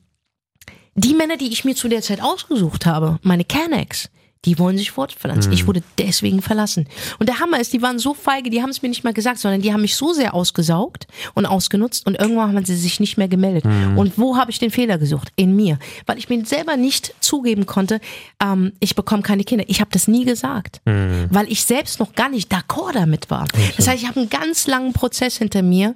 die 0.96 1.13
Männer, 1.13 1.38
die 1.38 1.51
ich 1.51 1.63
mir 1.63 1.75
zu 1.75 1.88
der 1.88 2.01
Zeit 2.01 2.22
ausgesucht 2.22 2.86
habe, 2.86 3.20
meine 3.22 3.46
Canex, 3.46 4.10
die 4.46 4.60
wollen 4.60 4.78
sich 4.78 4.92
fortpflanzen. 4.92 5.52
Ich 5.52 5.68
wurde 5.68 5.82
deswegen 5.98 6.42
verlassen. 6.42 6.88
Und 7.20 7.28
der 7.28 7.40
Hammer 7.40 7.60
ist, 7.60 7.74
die 7.74 7.82
waren 7.82 8.00
so 8.00 8.14
feige, 8.14 8.50
die 8.50 8.62
haben 8.62 8.70
es 8.70 8.82
mir 8.82 8.90
nicht 8.90 9.04
mal 9.04 9.14
gesagt, 9.14 9.40
sondern 9.40 9.62
die 9.62 9.74
haben 9.74 9.82
mich 9.82 9.96
so 9.96 10.14
sehr 10.14 10.34
ausgesaugt 10.34 11.08
und 11.34 11.46
ausgenutzt 11.46 12.06
und 12.06 12.16
irgendwann 12.16 12.56
haben 12.56 12.66
sie 12.66 12.75
sich 12.75 13.00
nicht 13.00 13.18
mehr 13.18 13.28
gemeldet. 13.28 13.66
Und 13.98 14.18
wo 14.18 14.38
habe 14.38 14.52
ich 14.52 14.60
den 14.60 14.72
Fehler 14.72 14.98
gesucht? 14.98 15.32
In 15.36 15.56
mir. 15.56 15.80
Weil 16.06 16.18
ich 16.18 16.30
mir 16.30 16.46
selber 16.46 16.78
nicht 16.78 17.14
zugeben 17.20 17.66
konnte, 17.66 18.00
ähm, 18.42 18.74
ich 18.80 18.96
bekomme 18.96 19.24
keine 19.24 19.44
Kinder. 19.44 19.66
Ich 19.68 19.82
habe 19.82 19.90
das 19.92 20.08
nie 20.08 20.25
gesagt. 20.25 20.82
Weil 21.30 21.52
ich 21.52 21.64
selbst 21.64 22.00
noch 22.00 22.14
gar 22.14 22.30
nicht 22.30 22.54
d'accord 22.54 22.94
damit 22.94 23.30
war. 23.30 23.48
Das 23.78 23.88
heißt, 23.88 24.02
ich 24.02 24.08
habe 24.08 24.20
einen 24.20 24.30
ganz 24.30 24.68
langen 24.68 24.94
Prozess 24.94 25.38
hinter 25.38 25.62
mir, 25.62 25.96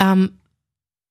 ähm, 0.00 0.32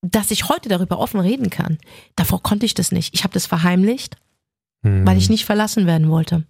dass 0.02 0.32
ich 0.32 0.48
heute 0.50 0.70
darüber 0.70 0.98
offen 1.00 1.20
reden 1.20 1.50
kann. 1.50 1.78
Davor 2.16 2.42
konnte 2.42 2.66
ich 2.66 2.74
das 2.74 2.92
nicht. 2.92 3.14
Ich 3.14 3.24
habe 3.24 3.34
das 3.34 3.46
verheimlicht, 3.46 4.16
weil 4.82 5.18
ich 5.18 5.30
nicht 5.30 5.46
verlassen 5.46 5.86
werden 5.86 6.10
wollte. 6.10 6.46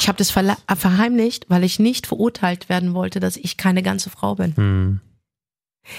Ich 0.00 0.08
habe 0.08 0.16
das 0.16 0.30
verheimlicht, 0.30 1.50
weil 1.50 1.62
ich 1.62 1.78
nicht 1.78 2.06
verurteilt 2.06 2.70
werden 2.70 2.94
wollte, 2.94 3.20
dass 3.20 3.36
ich 3.36 3.58
keine 3.58 3.82
ganze 3.82 4.08
Frau 4.08 4.34
bin. 4.34 4.54
Mhm. 4.56 5.00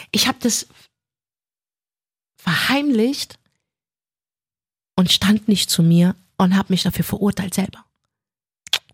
Ich 0.10 0.28
habe 0.28 0.40
das 0.42 0.68
verheimlicht 2.36 3.38
und 4.96 5.12
stand 5.12 5.48
nicht 5.48 5.70
zu 5.70 5.84
mir 5.84 6.16
und 6.38 6.58
habe 6.58 6.74
mich 6.74 6.82
dafür 6.82 7.06
verurteilt 7.06 7.54
selber. 7.54 7.86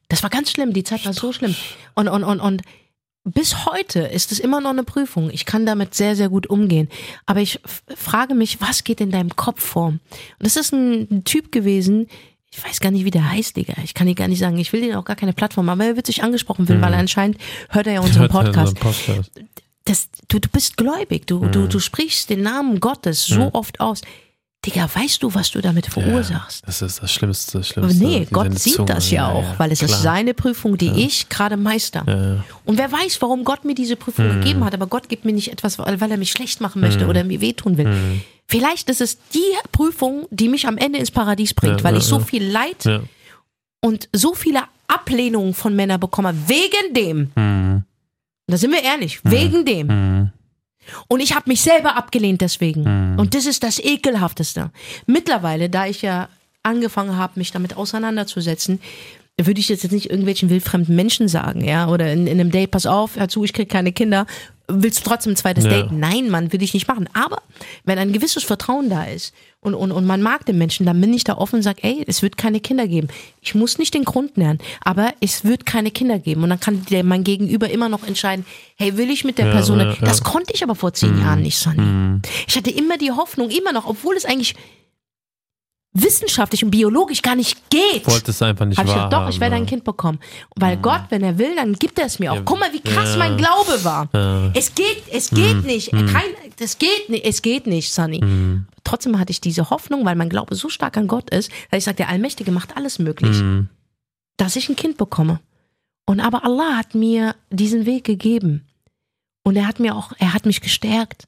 Das 0.09 0.23
war 0.23 0.29
ganz 0.29 0.51
schlimm, 0.51 0.73
die 0.73 0.83
Zeit 0.83 1.05
war 1.05 1.13
so 1.13 1.31
schlimm. 1.31 1.55
Und, 1.95 2.09
und, 2.09 2.25
und, 2.25 2.41
und 2.41 2.61
bis 3.23 3.65
heute 3.65 4.01
ist 4.01 4.33
es 4.33 4.39
immer 4.39 4.59
noch 4.59 4.71
eine 4.71 4.83
Prüfung. 4.83 5.29
Ich 5.29 5.45
kann 5.45 5.65
damit 5.65 5.95
sehr, 5.95 6.17
sehr 6.17 6.27
gut 6.27 6.47
umgehen. 6.47 6.89
Aber 7.25 7.39
ich 7.39 7.61
frage 7.95 8.35
mich, 8.35 8.59
was 8.59 8.83
geht 8.83 8.99
in 8.99 9.11
deinem 9.11 9.37
Kopf 9.37 9.63
vor? 9.63 9.87
Und 9.87 10.01
das 10.39 10.57
ist 10.57 10.73
ein 10.73 11.23
Typ 11.23 11.53
gewesen, 11.53 12.07
ich 12.51 12.63
weiß 12.63 12.79
gar 12.79 12.91
nicht, 12.91 13.05
wie 13.05 13.11
der 13.11 13.29
heißt, 13.29 13.55
Digga. 13.55 13.73
Ich 13.83 13.93
kann 13.93 14.07
dir 14.07 14.15
gar 14.15 14.27
nicht 14.27 14.39
sagen. 14.39 14.57
Ich 14.57 14.73
will 14.73 14.81
den 14.81 14.95
auch 14.95 15.05
gar 15.05 15.15
keine 15.15 15.33
Plattform, 15.33 15.69
aber 15.69 15.85
er 15.85 15.95
wird 15.95 16.07
sich 16.07 16.23
angesprochen 16.23 16.65
fühlen, 16.65 16.81
weil 16.81 16.93
anscheinend 16.93 17.37
hört 17.69 17.87
er 17.87 17.93
ja 17.93 17.99
unseren 18.01 18.23
er 18.23 18.29
Podcast 18.29 18.77
das, 19.87 20.09
du, 20.27 20.39
du 20.39 20.49
bist 20.49 20.77
gläubig, 20.77 21.27
du, 21.27 21.45
du, 21.47 21.67
du 21.67 21.79
sprichst 21.79 22.29
den 22.29 22.41
Namen 22.41 22.79
Gottes 22.79 23.25
so 23.25 23.49
oft 23.53 23.79
aus. 23.79 24.01
Digga, 24.67 24.88
weißt 24.93 25.24
du, 25.24 25.33
was 25.33 25.50
du 25.51 25.62
damit 25.62 25.88
verursachst? 25.88 26.62
Das 26.67 26.81
ist 26.81 27.01
das 27.01 27.12
Schlimmste, 27.12 27.57
das 27.59 27.71
Aber 27.77 27.88
Schlimmste. 27.89 28.03
nee, 28.05 28.27
Gott 28.31 28.59
sieht 28.59 28.74
Zunge. 28.75 28.93
das 28.93 29.09
ja 29.09 29.29
auch, 29.31 29.57
weil 29.57 29.71
es 29.71 29.81
ist 29.81 29.88
klar. 29.91 30.01
seine 30.01 30.33
Prüfung, 30.33 30.77
die 30.77 30.89
ich 31.05 31.29
gerade 31.29 31.55
meister. 31.57 32.03
Ja. 32.05 32.43
Und 32.65 32.77
wer 32.77 32.91
weiß, 32.91 33.21
warum 33.21 33.43
Gott 33.45 33.63
mir 33.65 33.74
diese 33.75 33.95
Prüfung 33.95 34.27
Mhm. 34.27 34.41
gegeben 34.41 34.65
hat, 34.65 34.74
aber 34.74 34.88
Gott 34.88 35.07
gibt 35.09 35.24
mir 35.25 35.31
nicht 35.33 35.51
etwas, 35.53 35.79
weil 35.79 36.12
er 36.12 36.17
mich 36.17 36.31
schlecht 36.31 36.59
machen 36.62 36.81
möchte 36.81 37.07
oder 37.07 37.24
mir 37.24 37.39
wehtun 37.41 37.77
will. 37.77 37.88
Mhm. 37.88 38.21
Vielleicht 38.45 38.89
ist 38.89 39.01
es 39.01 39.17
die 39.33 39.39
Prüfung, 39.71 40.25
die 40.31 40.50
mich 40.50 40.67
am 40.67 40.77
Ende 40.77 41.00
ins 41.00 41.12
Paradies 41.12 41.53
bringt, 41.53 41.79
Ja, 41.79 41.83
weil 41.86 41.93
ja, 41.93 42.00
ich 42.00 42.05
so 42.05 42.17
ja. 42.19 42.24
viel 42.25 42.43
Leid 42.45 42.83
Ja. 42.86 43.01
und 43.81 44.09
so 44.13 44.33
viele 44.33 44.62
Ablehnungen 44.89 45.53
von 45.53 45.75
Männern 45.75 46.00
bekomme, 46.00 46.33
wegen 46.47 46.93
dem. 46.93 47.31
Mhm. 47.36 47.83
Da 48.47 48.57
sind 48.57 48.71
wir 48.71 48.83
ehrlich, 48.83 49.19
wegen 49.24 49.65
dem. 49.65 50.31
Und 51.08 51.20
ich 51.20 51.36
habe 51.36 51.50
mich 51.50 51.62
selber 51.62 51.96
abgelehnt 51.96 52.41
deswegen. 52.41 52.84
Mhm. 52.84 53.20
Und 53.20 53.34
das 53.34 53.46
ist 53.46 53.63
das 53.63 53.79
Ekelhafteste. 53.79 54.72
Mittlerweile, 55.06 55.70
da 55.70 55.86
ich 55.88 56.01
ja 56.01 56.29
angefangen 56.63 57.17
habe, 57.17 57.34
mich 57.36 57.51
damit 57.51 57.77
auseinanderzusetzen, 57.77 58.79
würde 59.39 59.60
ich 59.60 59.70
jetzt 59.70 59.89
nicht 59.91 60.10
irgendwelchen 60.10 60.50
wildfremden 60.50 60.96
Menschen 60.96 61.27
sagen, 61.27 61.63
ja, 61.63 61.88
oder 61.88 62.12
in, 62.12 62.25
in 62.25 62.39
einem 62.39 62.51
Date, 62.51 62.72
pass 62.72 62.86
auf, 62.86 63.17
hör 63.17 63.27
zu, 63.27 63.44
ich 63.44 63.53
krieg 63.53 63.70
keine 63.70 63.91
Kinder, 63.91 64.25
willst 64.67 65.00
du 65.00 65.03
trotzdem 65.09 65.33
ein 65.33 65.36
zweites 65.38 65.63
Ja. 65.63 65.69
Date? 65.69 65.91
Nein, 65.91 66.29
Mann, 66.29 66.51
will 66.51 66.62
ich 66.62 66.74
nicht 66.74 66.88
machen. 66.88 67.09
Aber 67.13 67.41
wenn 67.86 67.97
ein 67.97 68.12
gewisses 68.12 68.43
Vertrauen 68.43 68.89
da 68.89 69.05
ist 69.05 69.33
und, 69.62 69.74
und, 69.75 69.91
und 69.91 70.05
man 70.05 70.21
mag 70.21 70.45
den 70.45 70.57
Menschen, 70.57 70.86
dann 70.86 71.00
bin 71.00 71.13
ich 71.13 71.24
da 71.24 71.38
offen 71.38 71.57
und 71.57 71.62
sage, 71.63 71.83
ey, 71.83 72.03
es 72.07 72.21
wird 72.21 72.38
keine 72.38 72.59
Kinder 72.59 72.88
geben. 72.88 73.07
Ich 73.41 73.55
muss 73.55 73.77
nicht 73.77 73.93
den 73.93 74.03
Grund 74.03 74.38
nennen, 74.38 74.59
aber 74.83 75.13
es 75.21 75.45
wird 75.45 75.65
keine 75.65 75.89
Kinder 75.91 76.19
geben. 76.19 76.43
Und 76.43 76.50
dann 76.50 76.59
kann 76.59 76.86
der, 76.89 77.03
mein 77.03 77.24
Gegenüber 77.24 77.69
immer 77.69 77.88
noch 77.89 78.05
entscheiden, 78.05 78.45
hey, 78.75 78.97
will 78.97 79.09
ich 79.09 79.24
mit 79.24 79.38
der 79.38 79.47
Ja, 79.47 79.51
Person? 79.53 79.79
ja. 79.79 79.95
Das 80.01 80.21
konnte 80.24 80.53
ich 80.53 80.63
aber 80.63 80.75
vor 80.75 80.93
zehn 80.93 81.17
Jahren 81.19 81.41
nicht, 81.41 81.57
Sonny. 81.57 82.19
Ich 82.47 82.57
hatte 82.57 82.69
immer 82.71 82.97
die 82.97 83.12
Hoffnung, 83.12 83.50
immer 83.50 83.71
noch, 83.71 83.86
obwohl 83.86 84.15
es 84.17 84.25
eigentlich 84.25 84.55
wissenschaftlich 86.01 86.63
und 86.63 86.71
biologisch 86.71 87.21
gar 87.21 87.35
nicht 87.35 87.69
geht. 87.69 88.05
Wolltest 88.07 88.41
einfach 88.43 88.65
nicht 88.65 88.77
Hab 88.77 88.85
ich 88.85 88.93
gedacht, 88.93 89.13
doch, 89.13 89.29
ich 89.29 89.39
werde 89.39 89.55
ein 89.55 89.65
Kind 89.65 89.83
bekommen. 89.83 90.19
Weil 90.55 90.77
Gott, 90.77 91.01
wenn 91.09 91.23
er 91.23 91.37
will, 91.37 91.55
dann 91.55 91.73
gibt 91.73 91.97
er 91.99 92.05
es 92.05 92.19
mir 92.19 92.33
auch. 92.33 92.41
Guck 92.45 92.59
mal, 92.59 92.71
wie 92.73 92.81
krass 92.81 93.11
ja. 93.11 93.17
mein 93.17 93.37
Glaube 93.37 93.83
war. 93.83 94.09
Ja. 94.13 94.51
Es 94.53 94.73
geht, 94.75 95.03
es 95.11 95.29
geht 95.29 95.65
nicht. 95.65 95.91
Kein, 95.91 96.29
das 96.57 96.77
geht 96.77 97.09
nicht, 97.09 97.25
es 97.25 97.41
geht 97.41 97.67
nicht, 97.67 97.91
Sunny. 97.93 98.21
Trotzdem 98.83 99.19
hatte 99.19 99.31
ich 99.31 99.41
diese 99.41 99.69
Hoffnung, 99.69 100.05
weil 100.05 100.15
mein 100.15 100.29
Glaube 100.29 100.55
so 100.55 100.69
stark 100.69 100.97
an 100.97 101.07
Gott 101.07 101.29
ist, 101.29 101.51
dass 101.71 101.79
ich 101.79 101.83
sage, 101.83 101.97
der 101.97 102.09
Allmächtige 102.09 102.51
macht 102.51 102.77
alles 102.77 102.99
möglich, 102.99 103.37
Mhm. 103.37 103.69
dass 104.37 104.55
ich 104.55 104.69
ein 104.69 104.75
Kind 104.75 104.97
bekomme. 104.97 105.39
Und 106.05 106.19
aber 106.21 106.45
Allah 106.45 106.77
hat 106.77 106.95
mir 106.95 107.35
diesen 107.49 107.85
Weg 107.85 108.05
gegeben. 108.05 108.65
Und 109.43 109.55
er 109.55 109.67
hat 109.67 109.79
mir 109.79 109.95
auch, 109.95 110.13
er 110.19 110.33
hat 110.33 110.45
mich 110.45 110.61
gestärkt. 110.61 111.27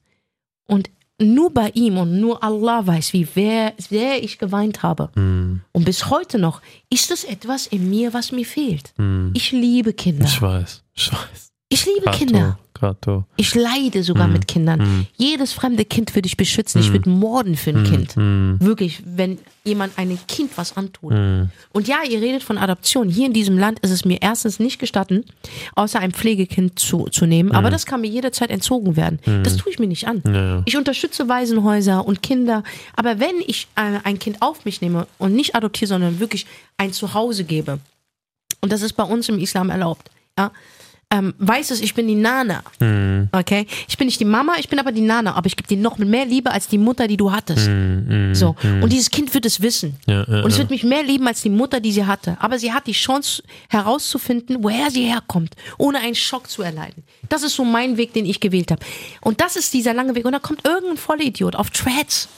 Und 0.66 0.90
nur 1.20 1.52
bei 1.52 1.70
ihm 1.74 1.98
und 1.98 2.20
nur 2.20 2.42
Allah 2.42 2.86
weiß, 2.86 3.12
wie 3.12 3.26
wer- 3.34 3.74
sehr 3.78 4.22
ich 4.22 4.38
geweint 4.38 4.82
habe. 4.82 5.10
Mhm. 5.14 5.60
Und 5.72 5.84
bis 5.84 6.08
heute 6.10 6.38
noch 6.38 6.60
ist 6.90 7.10
es 7.10 7.24
etwas 7.24 7.66
in 7.66 7.88
mir, 7.90 8.12
was 8.14 8.32
mir 8.32 8.46
fehlt. 8.46 8.92
Ich 9.34 9.52
liebe 9.52 9.92
Kinder. 9.92 10.24
Ich 10.24 10.40
weiß, 10.40 10.82
ich 10.94 11.12
weiß. 11.12 11.52
Ich 11.68 11.86
liebe 11.86 12.04
Kato, 12.06 12.18
Kinder. 12.18 12.58
Kato. 12.80 13.24
Ich 13.36 13.54
leide 13.54 14.02
sogar 14.02 14.26
mit 14.26 14.48
Kindern. 14.48 15.06
Jedes 15.16 15.52
fremde 15.52 15.84
Kind 15.84 16.14
würde 16.14 16.26
ich 16.26 16.36
beschützen. 16.36 16.80
Ich 16.80 16.92
würde 16.92 17.10
morden 17.10 17.56
für 17.56 17.70
ein 17.70 17.84
Kind. 17.84 18.16
Wirklich, 18.60 19.02
wenn 19.04 19.38
jemand 19.64 19.98
einem 19.98 20.18
Kind 20.26 20.50
was 20.56 20.76
antut. 20.76 21.12
Und 21.12 21.88
ja, 21.88 21.98
ihr 22.08 22.20
redet 22.20 22.42
von 22.42 22.58
Adoption. 22.58 23.08
Hier 23.08 23.26
in 23.26 23.32
diesem 23.32 23.58
Land 23.58 23.80
ist 23.80 23.90
es 23.90 24.04
mir 24.04 24.18
erstens 24.22 24.58
nicht 24.58 24.78
gestatten, 24.78 25.24
außer 25.74 26.00
ein 26.00 26.12
Pflegekind 26.12 26.78
zu, 26.78 27.04
zu 27.08 27.26
nehmen. 27.26 27.52
Aber 27.52 27.70
das 27.70 27.86
kann 27.86 28.00
mir 28.00 28.08
jederzeit 28.08 28.50
entzogen 28.50 28.96
werden. 28.96 29.20
Das 29.42 29.56
tue 29.56 29.72
ich 29.72 29.78
mir 29.78 29.86
nicht 29.86 30.06
an. 30.06 30.22
Ja. 30.26 30.62
Ich 30.64 30.76
unterstütze 30.76 31.28
Waisenhäuser 31.28 32.06
und 32.06 32.22
Kinder. 32.22 32.62
Aber 32.96 33.20
wenn 33.20 33.36
ich 33.46 33.68
äh, 33.76 33.98
ein 34.04 34.18
Kind 34.18 34.40
auf 34.40 34.64
mich 34.64 34.80
nehme 34.80 35.06
und 35.18 35.34
nicht 35.34 35.54
adoptiere, 35.54 35.88
sondern 35.88 36.20
wirklich 36.20 36.46
ein 36.76 36.92
Zuhause 36.92 37.44
gebe, 37.44 37.78
und 38.60 38.72
das 38.72 38.82
ist 38.82 38.94
bei 38.94 39.04
uns 39.04 39.28
im 39.28 39.38
Islam 39.38 39.70
erlaubt, 39.70 40.10
ja, 40.38 40.52
ähm, 41.12 41.34
weiß 41.38 41.72
es, 41.72 41.80
ich 41.80 41.94
bin 41.94 42.06
die 42.06 42.14
Nana. 42.14 42.62
Okay? 43.32 43.66
Ich 43.88 43.98
bin 43.98 44.06
nicht 44.06 44.20
die 44.20 44.24
Mama, 44.24 44.54
ich 44.58 44.68
bin 44.68 44.78
aber 44.78 44.92
die 44.92 45.00
Nana, 45.00 45.34
aber 45.34 45.46
ich 45.46 45.56
gebe 45.56 45.66
dir 45.66 45.76
noch 45.76 45.98
mehr 45.98 46.24
Liebe 46.24 46.50
als 46.52 46.68
die 46.68 46.78
Mutter, 46.78 47.08
die 47.08 47.16
du 47.16 47.32
hattest. 47.32 47.68
So. 48.32 48.54
Und 48.62 48.92
dieses 48.92 49.10
Kind 49.10 49.34
wird 49.34 49.44
es 49.44 49.60
wissen. 49.60 49.96
Ja, 50.06 50.24
ja, 50.28 50.42
Und 50.42 50.52
es 50.52 50.58
wird 50.58 50.70
mich 50.70 50.84
mehr 50.84 51.02
lieben 51.02 51.26
als 51.26 51.42
die 51.42 51.50
Mutter, 51.50 51.80
die 51.80 51.92
sie 51.92 52.06
hatte. 52.06 52.36
Aber 52.40 52.58
sie 52.58 52.72
hat 52.72 52.86
die 52.86 52.92
Chance 52.92 53.42
herauszufinden, 53.68 54.58
woher 54.60 54.90
sie 54.90 55.04
herkommt, 55.04 55.54
ohne 55.78 55.98
einen 55.98 56.14
Schock 56.14 56.48
zu 56.48 56.62
erleiden. 56.62 57.02
Das 57.28 57.42
ist 57.42 57.56
so 57.56 57.64
mein 57.64 57.96
Weg, 57.96 58.12
den 58.12 58.24
ich 58.24 58.40
gewählt 58.40 58.70
habe. 58.70 58.84
Und 59.20 59.40
das 59.40 59.56
ist 59.56 59.72
dieser 59.74 59.94
lange 59.94 60.14
Weg. 60.14 60.24
Und 60.24 60.32
da 60.32 60.38
kommt 60.38 60.66
irgendein 60.66 60.96
Vollidiot 60.96 61.56
auf 61.56 61.70
Threads 61.70 62.28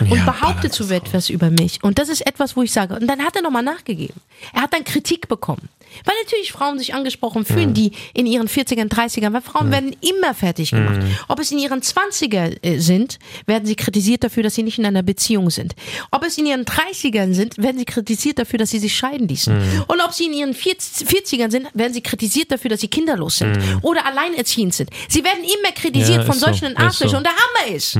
und 0.00 0.12
Ja, 0.14 0.24
behauptet 0.24 0.72
so 0.72 0.84
etwas 0.92 1.28
über 1.28 1.50
mich. 1.50 1.82
Und 1.82 1.98
das 1.98 2.08
ist 2.08 2.26
etwas, 2.26 2.56
wo 2.56 2.62
ich 2.62 2.72
sage, 2.72 2.94
und 2.94 3.06
dann 3.06 3.20
hat 3.22 3.36
er 3.36 3.42
nochmal 3.42 3.62
nachgegeben. 3.62 4.20
Er 4.52 4.62
hat 4.62 4.72
dann 4.72 4.84
Kritik 4.84 5.28
bekommen. 5.28 5.68
Weil 6.04 6.14
natürlich 6.24 6.52
Frauen 6.52 6.78
sich 6.78 6.94
angesprochen 6.94 7.44
fühlen, 7.44 7.74
die 7.74 7.92
in 8.14 8.26
ihren 8.26 8.48
40ern, 8.48 8.88
30ern, 8.90 9.32
weil 9.32 9.40
Frauen 9.42 9.70
werden 9.70 9.94
immer 10.00 10.34
fertig 10.34 10.70
gemacht. 10.70 11.00
Ob 11.28 11.38
es 11.40 11.50
in 11.52 11.58
ihren 11.58 11.80
20er 11.80 12.56
äh, 12.62 12.78
sind, 12.78 13.18
werden 13.46 13.66
sie 13.66 13.76
kritisiert 13.76 14.24
dafür, 14.24 14.42
dass 14.42 14.54
sie 14.54 14.62
nicht 14.62 14.78
in 14.78 14.86
einer 14.86 15.02
Beziehung 15.02 15.50
sind. 15.50 15.74
Ob 16.10 16.24
es 16.24 16.36
in 16.38 16.46
ihren 16.46 16.64
30ern 16.64 17.32
sind, 17.34 17.58
werden 17.58 17.78
sie 17.78 17.84
kritisiert 17.84 18.38
dafür, 18.38 18.58
dass 18.58 18.70
sie 18.70 18.78
sich 18.78 18.94
scheiden 18.94 19.28
ließen. 19.28 19.54
Und 19.88 20.00
ob 20.04 20.12
sie 20.12 20.26
in 20.26 20.32
ihren 20.32 20.54
40 20.54 21.06
40ern 21.08 21.50
sind, 21.50 21.68
werden 21.74 21.92
sie 21.92 22.02
kritisiert 22.02 22.50
dafür, 22.50 22.70
dass 22.70 22.80
sie 22.80 22.88
kinderlos 22.88 23.38
sind 23.38 23.58
oder 23.82 24.06
alleinerziehend 24.06 24.74
sind. 24.74 24.90
Sie 25.08 25.22
werden 25.24 25.42
immer 25.44 25.72
kritisiert 25.74 26.18
Ja, 26.18 26.24
von 26.24 26.34
so, 26.34 26.46
solchen 26.46 26.72
ist 26.72 26.78
Arschlöchern. 26.78 27.10
so. 27.10 27.16
Und 27.18 27.24
der 27.26 27.32
Hammer 27.32 27.76
ist, 27.76 27.98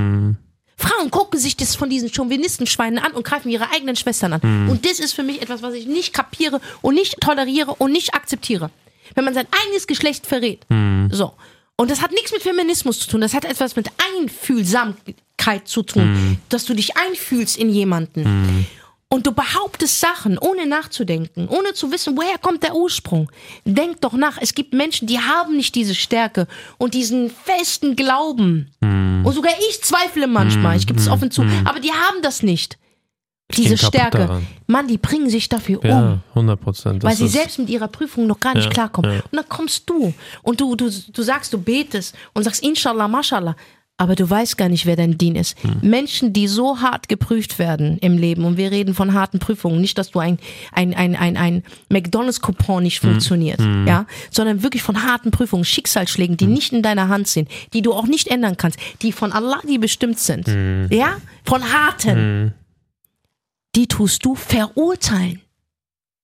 Frauen 0.77 1.11
gucken 1.11 1.39
sich 1.39 1.57
das 1.57 1.77
von 1.77 1.89
diesen 1.89 2.13
Chauvinistenschweinen 2.13 2.99
an 2.99 3.13
und 3.13 3.25
greifen 3.25 3.51
ihre 3.51 3.71
eigenen 3.71 3.97
Schwestern 3.97 4.35
an. 4.35 4.41
Mhm. 4.43 4.71
Und 4.71 4.85
das 4.85 4.99
ist 4.99 5.13
für 5.13 5.23
mich 5.23 5.41
etwas, 5.41 5.63
was 5.63 5.75
ich 5.75 5.87
nicht 5.87 6.13
kapiere 6.13 6.61
und 6.83 6.95
nicht 6.95 7.21
toleriere 7.21 7.75
und 7.75 7.93
nicht 7.93 8.15
akzeptiere. 8.15 8.71
Wenn 9.15 9.25
man 9.25 9.35
sein 9.35 9.47
eigenes 9.65 9.87
Geschlecht 9.87 10.27
verrät. 10.27 10.69
Mhm. 10.69 11.11
So. 11.13 11.35
Und 11.77 11.91
das 11.91 12.03
hat 12.03 12.13
nichts 12.13 12.33
mit 12.33 12.43
Feminismus 12.43 13.01
zu 13.01 13.09
tun. 13.09 13.21
Das 13.21 13.35
hat 13.35 13.45
etwas 13.45 13.77
mit 13.77 13.89
Einfühlsamkeit 14.19 15.67
zu 15.67 15.83
tun. 15.83 16.13
Mhm. 16.13 16.37
Dass 16.49 16.65
du 16.65 16.75
dich 16.75 16.97
einfühlst 16.97 17.57
in 17.57 17.69
jemanden. 17.69 18.67
Und 19.15 19.27
du 19.29 19.33
behauptest 19.33 20.01
Sachen, 20.01 20.39
ohne 20.39 20.67
nachzudenken, 20.67 21.47
ohne 21.49 21.73
zu 21.73 21.93
wissen, 21.93 22.17
woher 22.17 22.37
kommt 22.39 22.65
der 22.65 22.75
Ursprung. 22.75 23.31
Denk 23.65 24.01
doch 24.01 24.15
nach. 24.15 24.39
Es 24.41 24.55
gibt 24.55 24.73
Menschen, 24.75 25.07
die 25.07 25.21
haben 25.21 25.57
nicht 25.57 25.77
diese 25.77 25.95
Stärke 25.95 26.49
und 26.79 26.95
diesen 26.95 27.31
festen 27.31 27.95
Glauben. 27.95 28.71
Und 28.81 29.33
sogar 29.33 29.53
ich 29.71 29.83
zweifle 29.83 30.27
manchmal, 30.27 30.77
ich 30.77 30.87
gebe 30.89 30.99
es 30.99 31.07
offen 31.09 31.31
zu, 31.31 31.43
aber 31.65 31.79
die 31.79 31.93
haben 31.93 32.23
das 32.23 32.43
nicht. 32.43 32.77
diese 33.57 33.77
Stärke. 33.79 34.19
daran. 34.19 34.47
Mann, 34.67 34.89
die 34.89 34.99
bringen 34.99 35.31
sich 35.31 35.49
dafür 35.49 35.79
um. 35.85 35.89
Ja, 35.89 36.19
100 36.31 36.61
Prozent. 36.61 37.03
Weil 37.05 37.15
sie 37.15 37.29
selbst 37.29 37.59
mit 37.61 37.69
ihrer 37.71 37.89
Prüfung 37.89 38.27
noch 38.27 38.41
gar 38.41 38.55
nicht 38.55 38.65
Ja, 38.65 38.71
klarkommen. 38.71 39.13
ja. 39.13 39.21
Und 39.31 39.37
dann 39.37 39.49
kommst 39.49 39.89
du 39.89 40.13
und 40.43 40.61
du, 40.61 40.75
du, 40.75 40.91
du 40.91 41.23
sagst, 41.23 41.53
du 41.53 41.59
betest 41.59 42.17
und 42.33 42.43
sagst 42.43 42.65
Inshallah, 42.65 43.07
Mashallah. 43.07 43.55
Aber 43.97 44.17
du 44.17 44.29
weißt 44.29 44.59
gar 44.59 44.69
nicht, 44.69 44.87
wer 44.87 44.97
dein 44.97 45.19
Dien 45.19 45.37
ist. 45.37 45.57
Hm. 45.63 45.77
Menschen, 45.89 46.33
die 46.33 46.49
so 46.49 46.81
hart 46.81 47.09
geprüft 47.09 47.61
werden 47.61 47.99
im 47.99 48.19
Leben, 48.19 48.45
und 48.45 48.57
wir 48.57 48.73
reden 48.73 48.93
von 48.93 49.13
harten 49.15 49.39
Prüfungen, 49.39 49.81
nicht, 49.81 49.97
dass 49.99 50.11
du 50.11 50.19
ein, 50.19 50.39
ein, 50.73 50.95
ein, 50.95 51.15
ein, 51.15 51.37
ein 51.37 51.63
McDonalds-Coupon 51.91 52.83
nicht 52.83 53.01
Hm. 53.03 53.11
funktioniert, 53.11 53.61
ja, 53.61 54.07
sondern 54.33 54.65
wirklich 54.65 54.83
von 54.83 55.05
harten 55.05 55.31
Prüfungen, 55.31 55.65
Schicksalsschlägen, 55.65 56.33
Hm. 56.35 56.37
die 56.39 56.47
nicht 56.49 56.73
in 56.73 56.83
deiner 56.83 57.09
Hand 57.09 57.29
sind, 57.29 57.49
die 57.73 57.83
du 57.83 57.93
auch 57.93 58.07
nicht 58.07 58.27
ändern 58.27 58.57
kannst, 58.57 58.81
die 59.03 59.13
von 59.13 59.31
Allah, 59.31 59.61
die 59.69 59.79
bestimmt 59.79 60.19
sind, 60.19 60.49
Hm. 60.49 60.89
ja, 60.91 61.17
von 61.45 61.63
harten, 61.73 62.53
die 63.77 63.87
tust 63.87 64.25
du 64.25 64.35
verurteilen. 64.35 65.41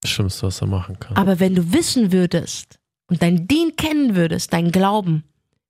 Das 0.00 0.11
Schlimmste, 0.11 0.47
was 0.49 0.61
er 0.61 0.67
machen 0.67 0.99
kann. 0.99 1.17
Aber 1.17 1.39
wenn 1.39 1.55
du 1.55 1.73
wissen 1.73 2.11
würdest 2.11 2.81
und 3.09 3.23
dein 3.23 3.47
Dien 3.47 3.77
kennen 3.77 4.17
würdest, 4.17 4.53
dein 4.53 4.73
Glauben, 4.73 5.23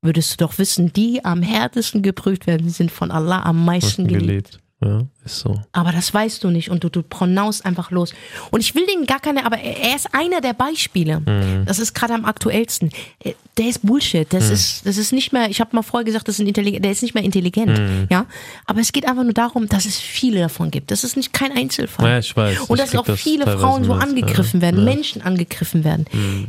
würdest 0.02 0.32
du 0.32 0.44
doch 0.44 0.58
wissen, 0.58 0.92
die 0.92 1.24
am 1.24 1.42
härtesten 1.42 2.02
geprüft 2.02 2.46
werden, 2.46 2.70
sind 2.70 2.90
von 2.90 3.10
Allah 3.10 3.42
am 3.42 3.64
meisten 3.64 4.06
geliebt. 4.06 4.58
Ja, 4.82 5.02
ist 5.26 5.40
so. 5.40 5.60
Aber 5.72 5.92
das 5.92 6.14
weißt 6.14 6.42
du 6.42 6.48
nicht 6.48 6.70
und 6.70 6.82
du, 6.82 6.88
du 6.88 7.02
pronaust 7.02 7.66
einfach 7.66 7.90
los. 7.90 8.14
Und 8.50 8.60
ich 8.60 8.74
will 8.74 8.86
den 8.86 9.04
gar 9.04 9.20
keine, 9.20 9.44
aber 9.44 9.58
er 9.58 9.94
ist 9.94 10.14
einer 10.14 10.40
der 10.40 10.54
Beispiele. 10.54 11.20
Mhm. 11.20 11.66
Das 11.66 11.78
ist 11.78 11.92
gerade 11.94 12.14
am 12.14 12.24
aktuellsten. 12.24 12.90
Äh, 13.22 13.34
Der 13.58 13.68
ist 13.68 13.84
Bullshit. 13.86 14.26
Das 14.32 14.48
ist, 14.48 14.86
das 14.86 14.96
ist 14.96 15.12
nicht 15.12 15.32
mehr, 15.34 15.50
ich 15.50 15.60
habe 15.60 15.76
mal 15.76 15.82
vorher 15.82 16.04
gesagt, 16.06 16.28
das 16.28 16.38
ist 16.38 16.46
ein 16.46 16.52
der 16.80 16.90
ist 16.90 17.02
nicht 17.02 17.12
mehr 17.14 17.22
intelligent. 17.24 17.78
Mhm. 17.78 18.06
Ja. 18.10 18.24
Aber 18.64 18.80
es 18.80 18.92
geht 18.92 19.06
einfach 19.06 19.22
nur 19.22 19.34
darum, 19.34 19.68
dass 19.68 19.84
es 19.84 19.98
viele 19.98 20.40
davon 20.40 20.70
gibt. 20.70 20.90
Das 20.90 21.04
ist 21.04 21.14
nicht 21.14 21.34
kein 21.34 21.52
Einzelfall. 21.52 22.08
Ja, 22.08 22.18
ich 22.18 22.34
weiß. 22.34 22.60
Und 22.60 22.78
Ich 22.78 22.84
dass 22.86 22.96
auch 22.96 23.04
das 23.04 23.20
viele 23.20 23.44
Frauen 23.58 23.84
so 23.84 23.92
angegriffen 23.92 24.62
werden, 24.62 24.78
ja. 24.78 24.84
Menschen 24.94 25.20
angegriffen 25.20 25.84
werden. 25.84 26.06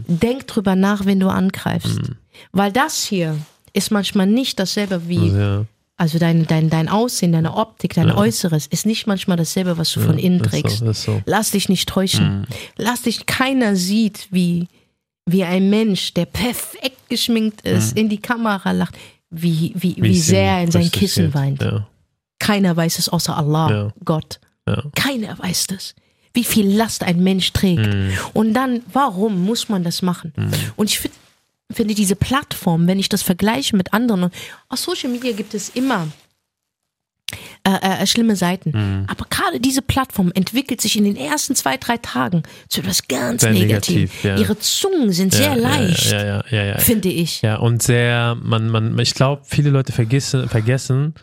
Denk 0.07 0.47
drüber 0.47 0.77
nach, 0.77 1.05
wenn 1.05 1.19
du 1.19 1.27
angreifst. 1.27 1.99
Weil 2.53 2.71
das 2.71 3.03
hier 3.03 3.37
ist 3.73 3.91
manchmal 3.91 4.27
nicht 4.27 4.57
dasselbe 4.57 5.09
wie, 5.09 5.27
Ja, 5.29 5.65
also 6.01 6.17
dein, 6.17 6.47
dein, 6.47 6.69
dein 6.71 6.89
Aussehen, 6.89 7.31
deine 7.31 7.53
Optik, 7.55 7.93
dein 7.93 8.11
Äußeres 8.11 8.65
ist 8.67 8.85
nicht 8.87 9.05
manchmal 9.05 9.37
dasselbe, 9.37 9.77
was 9.77 9.93
du 9.93 9.99
von 9.99 10.17
innen 10.17 10.41
trägst. 10.41 10.79
so, 10.79 10.91
so. 10.93 11.21
Lass 11.25 11.51
dich 11.51 11.69
nicht 11.69 11.87
täuschen. 11.87 12.47
Lass 12.75 13.03
dich, 13.03 13.27
keiner 13.27 13.75
sieht, 13.75 14.27
wie, 14.31 14.67
wie 15.27 15.43
ein 15.43 15.69
Mensch, 15.69 16.13
der 16.15 16.25
perfekt 16.25 17.07
geschminkt 17.07 17.61
ist, 17.61 17.95
in 17.95 18.09
die 18.09 18.17
Kamera 18.17 18.71
lacht, 18.71 18.95
wie, 19.29 19.73
wie, 19.75 19.95
wie, 19.99 20.17
es 20.17 20.25
sehr 20.25 20.41
er 20.57 20.63
in 20.63 20.71
sein 20.71 20.89
Kissen 20.91 21.25
geht. 21.25 21.35
weint. 21.35 21.61
Ja, 21.61 21.87
Keiner 22.39 22.75
weiß 22.75 22.97
es 22.97 23.07
außer 23.07 23.37
Allah, 23.37 23.69
Ja. 23.69 23.93
Gott. 24.03 24.39
ja. 24.67 24.83
Keiner 24.95 25.37
weiß 25.37 25.67
das. 25.67 25.93
Wie 26.33 26.43
viel 26.43 26.67
Last 26.67 27.03
ein 27.03 27.21
Mensch 27.21 27.53
trägt. 27.53 27.85
Mhm. 27.93 28.11
Und 28.33 28.53
dann, 28.53 28.81
warum 28.91 29.45
muss 29.45 29.69
man 29.69 29.83
das 29.83 30.01
machen? 30.01 30.33
Und 30.77 30.89
ich 30.89 30.99
find, 30.99 31.13
finde 31.73 31.93
diese 31.93 32.15
Plattform, 32.15 32.87
wenn 32.87 32.99
ich 32.99 33.09
das 33.09 33.21
vergleiche 33.21 33.75
mit 33.75 33.93
anderen, 33.93 34.29
auf 34.69 34.79
Social 34.79 35.09
Media 35.09 35.31
gibt 35.31 35.53
es 35.53 35.69
immer 35.69 36.07
äh, 37.63 38.01
äh, 38.03 38.07
schlimme 38.07 38.35
Seiten. 38.35 38.71
Mhm. 38.71 39.05
Aber 39.07 39.25
gerade 39.29 39.59
diese 39.59 39.81
Plattform 39.81 40.31
entwickelt 40.33 40.81
sich 40.81 40.97
in 40.97 41.03
den 41.03 41.15
ersten 41.15 41.55
zwei, 41.55 41.77
drei 41.77 41.97
Tagen 41.97 42.43
zu 42.67 42.81
etwas 42.81 43.07
ganz 43.07 43.41
Sehr 43.41 43.51
Negativ. 43.51 43.95
negativ, 43.95 44.23
ja. 44.23 44.37
Ihre 44.37 44.57
Zungen 44.59 45.11
sind 45.11 45.33
sehr 45.33 45.53
ja, 45.53 45.53
leicht, 45.53 46.11
ja, 46.11 46.43
ja, 46.49 46.63
ja. 46.63 46.77
finde 46.79 47.09
ich. 47.09 47.41
Ja, 47.41 47.57
und 47.57 47.83
sehr, 47.83 48.35
man, 48.41 48.69
man, 48.69 48.97
ich 48.99 49.13
glaube, 49.13 49.43
viele 49.45 49.69
Leute 49.69 49.91
vergessen, 49.91 50.49
vergessen, 50.49 51.13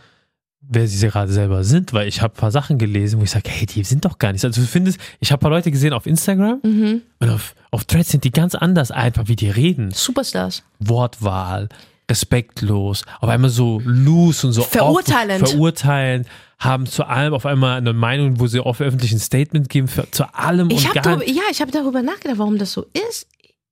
wer 0.70 0.86
sie 0.86 1.08
gerade 1.08 1.32
selber 1.32 1.64
sind, 1.64 1.92
weil 1.92 2.08
ich 2.08 2.20
habe 2.20 2.34
ein 2.34 2.36
paar 2.40 2.50
Sachen 2.50 2.78
gelesen, 2.78 3.18
wo 3.20 3.24
ich 3.24 3.30
sage, 3.30 3.48
hey, 3.50 3.66
die 3.66 3.82
sind 3.84 4.04
doch 4.04 4.18
gar 4.18 4.32
nicht. 4.32 4.42
so. 4.42 4.48
Also 4.48 4.60
du 4.60 4.66
findest, 4.66 4.98
ich 5.20 5.32
habe 5.32 5.40
ein 5.40 5.42
paar 5.42 5.50
Leute 5.50 5.70
gesehen 5.70 5.92
auf 5.92 6.06
Instagram 6.06 6.60
Mhm. 6.62 7.02
und 7.20 7.30
auf, 7.30 7.54
auf 7.70 7.84
Threads 7.84 8.10
sind 8.10 8.24
die 8.24 8.30
ganz 8.30 8.54
anders 8.54 8.90
einfach, 8.90 9.28
wie 9.28 9.36
die 9.36 9.50
reden. 9.50 9.90
Superstars. 9.92 10.62
Wortwahl, 10.78 11.68
respektlos, 12.10 13.02
auf 13.20 13.28
einmal 13.28 13.50
so 13.50 13.80
loose 13.84 14.46
und 14.46 14.52
so 14.52 14.62
Verurteilend. 14.62 15.42
offen, 15.42 15.52
verurteilend, 15.54 16.26
haben 16.58 16.86
zu 16.86 17.04
allem 17.04 17.34
auf 17.34 17.46
einmal 17.46 17.78
eine 17.78 17.92
Meinung, 17.92 18.40
wo 18.40 18.46
sie 18.46 18.60
auf 18.60 18.80
öffentlich 18.80 19.12
ein 19.12 19.20
Statement 19.20 19.68
geben, 19.68 19.86
für, 19.88 20.10
zu 20.10 20.24
allem 20.34 20.70
Ich 20.70 20.86
und 20.86 20.94
gar 20.94 21.02
darüber, 21.04 21.26
ja, 21.28 21.42
ich 21.50 21.60
habe 21.60 21.70
darüber 21.70 22.02
nachgedacht, 22.02 22.38
warum 22.38 22.58
das 22.58 22.72
so 22.72 22.86
ist. 23.08 23.26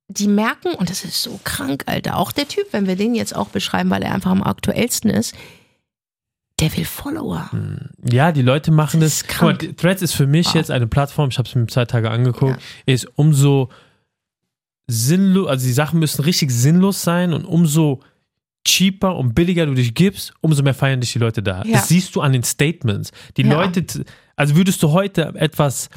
Die 0.09 0.27
merken, 0.29 0.69
und 0.75 0.89
das 0.89 1.03
ist 1.03 1.21
so 1.21 1.37
krank, 1.43 1.83
Alter, 1.85 2.15
auch 2.17 2.31
der 2.31 2.47
Typ, 2.47 2.67
wenn 2.71 2.87
wir 2.87 2.95
den 2.95 3.13
jetzt 3.13 3.35
auch 3.35 3.49
beschreiben, 3.49 3.89
weil 3.89 4.03
er 4.03 4.13
einfach 4.13 4.31
am 4.31 4.41
aktuellsten 4.41 5.09
ist, 5.09 5.35
der 6.59 6.75
will 6.75 6.85
Follower. 6.85 7.49
Ja, 8.11 8.31
die 8.31 8.41
Leute 8.41 8.71
machen 8.71 8.99
Das 8.99 9.23
das. 9.23 9.41
mal. 9.41 9.57
Threads 9.57 10.01
ist 10.01 10.13
für 10.13 10.27
mich 10.27 10.47
Wow. 10.47 10.55
jetzt 10.55 10.71
eine 10.71 10.87
Plattform, 10.87 11.29
ich 11.29 11.37
habe 11.37 11.47
es 11.47 11.53
mir 11.55 11.67
zwei 11.67 11.85
Tage 11.85 12.09
angeguckt, 12.09 12.59
ist 12.85 13.07
umso 13.15 13.69
sinnlos, 14.87 15.47
also 15.47 15.65
die 15.65 15.73
Sachen 15.73 15.99
müssen 15.99 16.21
richtig 16.23 16.51
sinnlos 16.51 17.01
sein 17.03 17.33
und 17.33 17.45
umso 17.45 18.01
cheaper 18.65 19.15
und 19.15 19.33
billiger 19.35 19.65
du 19.65 19.73
dich 19.73 19.93
gibst, 19.93 20.33
umso 20.41 20.63
mehr 20.63 20.73
feiern 20.73 20.99
dich 21.01 21.13
die 21.13 21.19
Leute 21.19 21.41
da. 21.43 21.63
Ja. 21.63 21.73
Das 21.73 21.87
siehst 21.89 22.15
du 22.15 22.21
an 22.21 22.33
den 22.33 22.43
Statements. 22.43 23.11
Die 23.37 23.43
Ja. 23.43 23.53
Leute, 23.61 24.05
also 24.35 24.55
würdest 24.55 24.81
du 24.83 24.91
heute 24.91 25.33
etwas, 25.35 25.89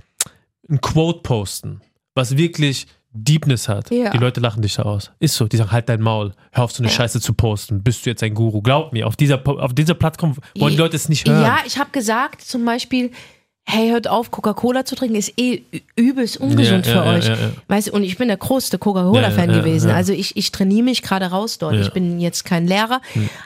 ein 0.69 0.81
Quote 0.81 1.21
posten, 1.23 1.81
was 2.15 2.37
wirklich 2.37 2.87
Deepness 3.13 3.69
hat. 3.69 3.91
Ja. 3.91 4.11
Die 4.11 4.19
Leute 4.19 4.41
lachen 4.41 4.63
dich 4.63 4.77
da 4.77 4.83
aus. 4.83 5.11
Ist 5.19 5.35
so. 5.35 5.49
Die 5.49 5.57
sagen, 5.57 5.73
halt 5.73 5.89
dein 5.89 6.01
Maul. 6.01 6.33
Hör 6.53 6.65
auf, 6.65 6.73
so 6.73 6.83
eine. 6.83 6.91
Scheiße 6.91 7.21
zu 7.21 7.35
posten. 7.35 7.83
Bist 7.83 8.07
du 8.07 8.11
jetzt 8.11 8.23
ein 8.23 8.35
Guru? 8.35 8.63
Glaub 8.63 8.93
mir, 8.93 9.07
auf 9.07 9.17
dieser, 9.17 9.47
auf 9.47 9.75
dieser 9.75 9.95
Plattform 9.95 10.37
wollen 10.59 10.73
die 10.73 10.79
Leute 10.79 10.97
es 10.97 11.09
nicht 11.09 11.29
hören. 11.29 11.43
Ja, 11.43 11.59
ich 11.67 11.79
habe 11.79 11.91
gesagt, 11.91 12.43
zum 12.43 12.65
Beispiel, 12.65 13.11
hey, 13.65 13.91
hört 13.91 14.09
auf, 14.09 14.31
Coca-Cola 14.33 14.85
zu 14.85 14.97
trinken, 14.97 15.15
ist 15.15 15.33
eh 15.39 15.63
übelst 15.95 16.39
ungesund 16.39 16.87
Ja, 16.87 16.93
für 17.03 17.09
ja, 17.09 17.15
euch. 17.15 17.29
ja. 17.29 17.37
Weißt 17.69 17.89
du, 17.89 17.93
und 17.93 18.03
ich 18.03 18.19
bin 18.19 18.27
der 18.27 18.37
größte 18.37 18.79
Coca-Cola-Fan 18.79 19.53
gewesen. 19.53 19.91
Also 19.93 20.13
ich, 20.13 20.37
ich 20.37 20.51
trainiere 20.51 20.83
mich 20.83 21.03
gerade 21.03 21.27
raus 21.27 21.59
dort. 21.59 21.75
Hm. 21.75 21.81
Ich 21.83 21.93
bin 21.93 22.19
jetzt 22.19 22.45
kein 22.45 22.67
Lehrer. 22.67 23.01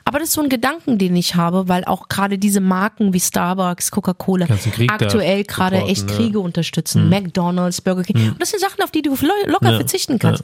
Aber 0.07 0.19
das 0.19 0.29
ist 0.29 0.35
so 0.35 0.41
ein 0.41 0.49
Gedanken, 0.49 0.97
den 0.97 1.15
ich 1.15 1.35
habe, 1.35 1.69
weil 1.69 1.85
auch 1.85 2.09
gerade 2.09 2.39
diese 2.39 2.61
Marken 2.61 3.13
wie 3.13 3.21
Starbucks, 3.21 3.91
Coca-Cola 3.91 4.47
aktuell 4.89 5.45
gerade 5.45 5.77
echt. 5.83 6.09
Kriege 6.09 6.41
unterstützen. 6.41 7.11
McDonalds, 7.11 7.83
Burger 7.83 8.05
King. 8.05 8.31
Und 8.31 8.41
das 8.41 8.51
sind 8.51 8.61
Sachen, 8.61 8.83
auf 8.83 8.91
die 8.91 9.03
du 9.03 9.11
lo- 9.21 9.29
locker 9.51 9.75
verzichten 9.77 10.19
kannst. 10.19 10.43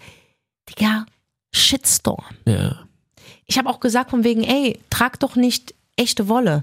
Digga, 0.69 1.07
Shitstorm. 1.55 2.25
Ja. 2.47 2.81
Ich 3.47 3.57
habe 3.57 3.69
auch 3.71 3.81
gesagt 3.81 4.11
von 4.11 4.25
wegen, 4.25 4.45
ey, 4.45 4.79
trag 4.91 5.19
doch 5.21 5.37
nicht 5.37 5.75
echte 5.97 6.29
Wolle. 6.29 6.63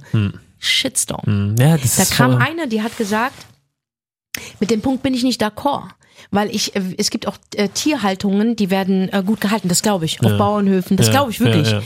Shitstorm. 0.60 1.24
Hm. 1.26 1.56
Ja, 1.60 1.78
Da 1.78 2.06
kam 2.06 2.34
voll- 2.34 2.42
eine, 2.42 2.68
die 2.68 2.82
hat 2.82 2.98
gesagt, 2.98 3.36
mit 4.60 4.70
dem 4.72 4.82
Punkt 4.82 5.04
bin 5.04 5.14
ich 5.14 5.24
nicht 5.24 5.42
d'accord. 5.44 5.90
Weil 6.32 6.54
ich, 6.54 6.76
äh, 6.76 6.82
es 6.98 7.10
gibt 7.12 7.28
auch 7.28 7.38
äh, 7.56 7.70
Tierhaltungen, 7.70 8.56
die 8.56 8.70
werden 8.70 9.08
äh, 9.14 9.24
gut 9.26 9.40
gehalten, 9.40 9.70
das 9.70 9.82
glaube 9.84 10.06
ich. 10.06 10.22
Auf 10.24 10.38
Bauernhöfen, 10.38 10.98
das 10.98 11.08
Ja, 11.08 11.12
glaube 11.14 11.32
ich 11.32 11.40
wirklich. 11.40 11.70
ja, 11.70 11.78
ja. 11.80 11.84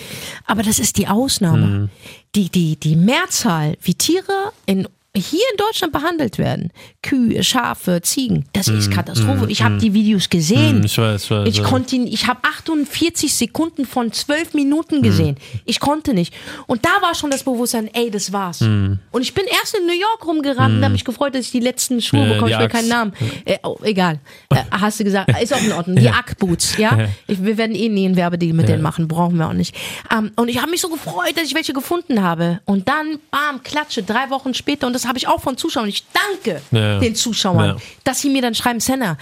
Aber 0.48 0.64
das 0.64 0.80
ist 0.80 0.98
die 0.98 1.08
Ausnahme. 1.08 1.90
Die, 2.36 2.50
die, 2.50 2.78
die 2.78 2.96
Mehrzahl, 2.96 3.78
wie 3.82 3.94
Tiere 3.94 4.54
in, 4.66 4.88
hier 5.16 5.44
in 5.52 5.58
Deutschland 5.58 5.92
behandelt 5.92 6.38
werden, 6.38 6.72
Kühe, 7.04 7.44
Schafe, 7.44 8.02
Ziegen, 8.02 8.46
das 8.54 8.70
ist 8.70 8.90
Katastrophe. 8.92 9.46
ich 9.50 9.62
habe 9.62 9.78
die 9.78 9.94
Videos 9.94 10.30
gesehen. 10.30 10.78
Hm, 10.78 10.86
Ich 10.86 10.98
weiß, 10.98 11.24
ich 11.26 11.32
weiß. 11.32 11.48
Ich 11.50 11.58
ja. 11.58 11.64
konnte 11.64 11.96
ich 11.98 12.28
habe 12.28 12.40
48 12.44 13.34
Sekunden 13.34 13.86
von 13.86 14.14
12 14.14 14.54
Minuten 14.54 15.02
gesehen. 15.02 15.36
Ich 15.66 15.82
konnte 15.82 16.14
nicht. 16.14 16.34
Und 16.66 16.86
da 16.86 17.02
war 17.02 17.14
schon 17.14 17.30
das 17.30 17.44
Bewusstsein, 17.44 17.90
ey, 17.94 18.10
das 18.10 18.32
war's. 18.32 18.62
Und 18.62 19.00
ich 19.22 19.34
bin 19.34 19.44
erst 19.46 19.76
in 19.78 19.86
New 19.86 20.00
York 20.00 20.26
rumgerannt 20.26 20.76
und 20.78 20.84
habe 20.84 20.94
mich 20.94 21.04
gefreut, 21.04 21.36
dass 21.36 21.46
ich 21.46 21.52
die 21.52 21.60
letzten 21.60 22.02
Schuhe 22.02 22.22
Ja, 22.28 22.34
bekomme. 22.34 22.52
Ich 22.52 22.60
will 22.60 22.70
keinen 22.70 22.88
Namen. 22.88 23.14
Äh, 23.46 23.58
oh, 23.64 23.78
egal. 23.84 24.20
Äh, 24.54 24.64
hast 24.70 25.00
du 25.00 25.06
gesagt, 25.06 25.32
ist 25.42 25.54
auch 25.54 25.62
in 25.62 25.72
Ordnung. 25.72 25.96
Die 25.96 26.10
Ackboots, 26.10 26.76
ja. 26.78 26.98
Ja. 26.98 27.08
Ich, 27.28 27.42
wir 27.42 27.58
werden 27.58 27.74
eh 27.74 27.88
nie 27.88 28.06
einen 28.06 28.18
Werbedeal 28.18 28.52
mit 28.54 28.68
denen 28.68 28.82
machen, 28.82 29.08
brauchen 29.08 29.38
wir 29.38 29.48
auch 29.48 29.54
nicht. 29.54 29.74
Ähm, 30.14 30.32
und 30.36 30.50
ich 30.50 30.58
habe 30.62 30.70
mich 30.72 30.82
so 30.82 30.90
gefreut, 30.90 31.32
dass 31.36 31.46
ich 31.46 31.56
welche 31.56 31.72
gefunden 31.72 32.22
habe. 32.22 32.60
Und 32.66 32.90
dann, 32.90 33.20
bam, 33.32 33.64
klatsche, 33.64 34.04
drei 34.04 34.30
Wochen 34.30 34.54
später. 34.54 34.88
Und 34.88 34.94
das 35.02 35.08
habe 35.08 35.18
ich 35.18 35.28
auch 35.28 35.42
von 35.42 35.58
Zuschauern. 35.58 35.88
Ich 35.90 36.04
danke 36.14 36.62
Ja. 36.72 37.00
den 37.00 37.16
Zuschauern, 37.16 37.70
Ja. 37.70 37.78
dass 38.04 38.22
sie 38.22 38.30
mir 38.30 38.42
dann 38.42 38.56
schreiben, 38.56 38.80
Senna. 38.80 39.18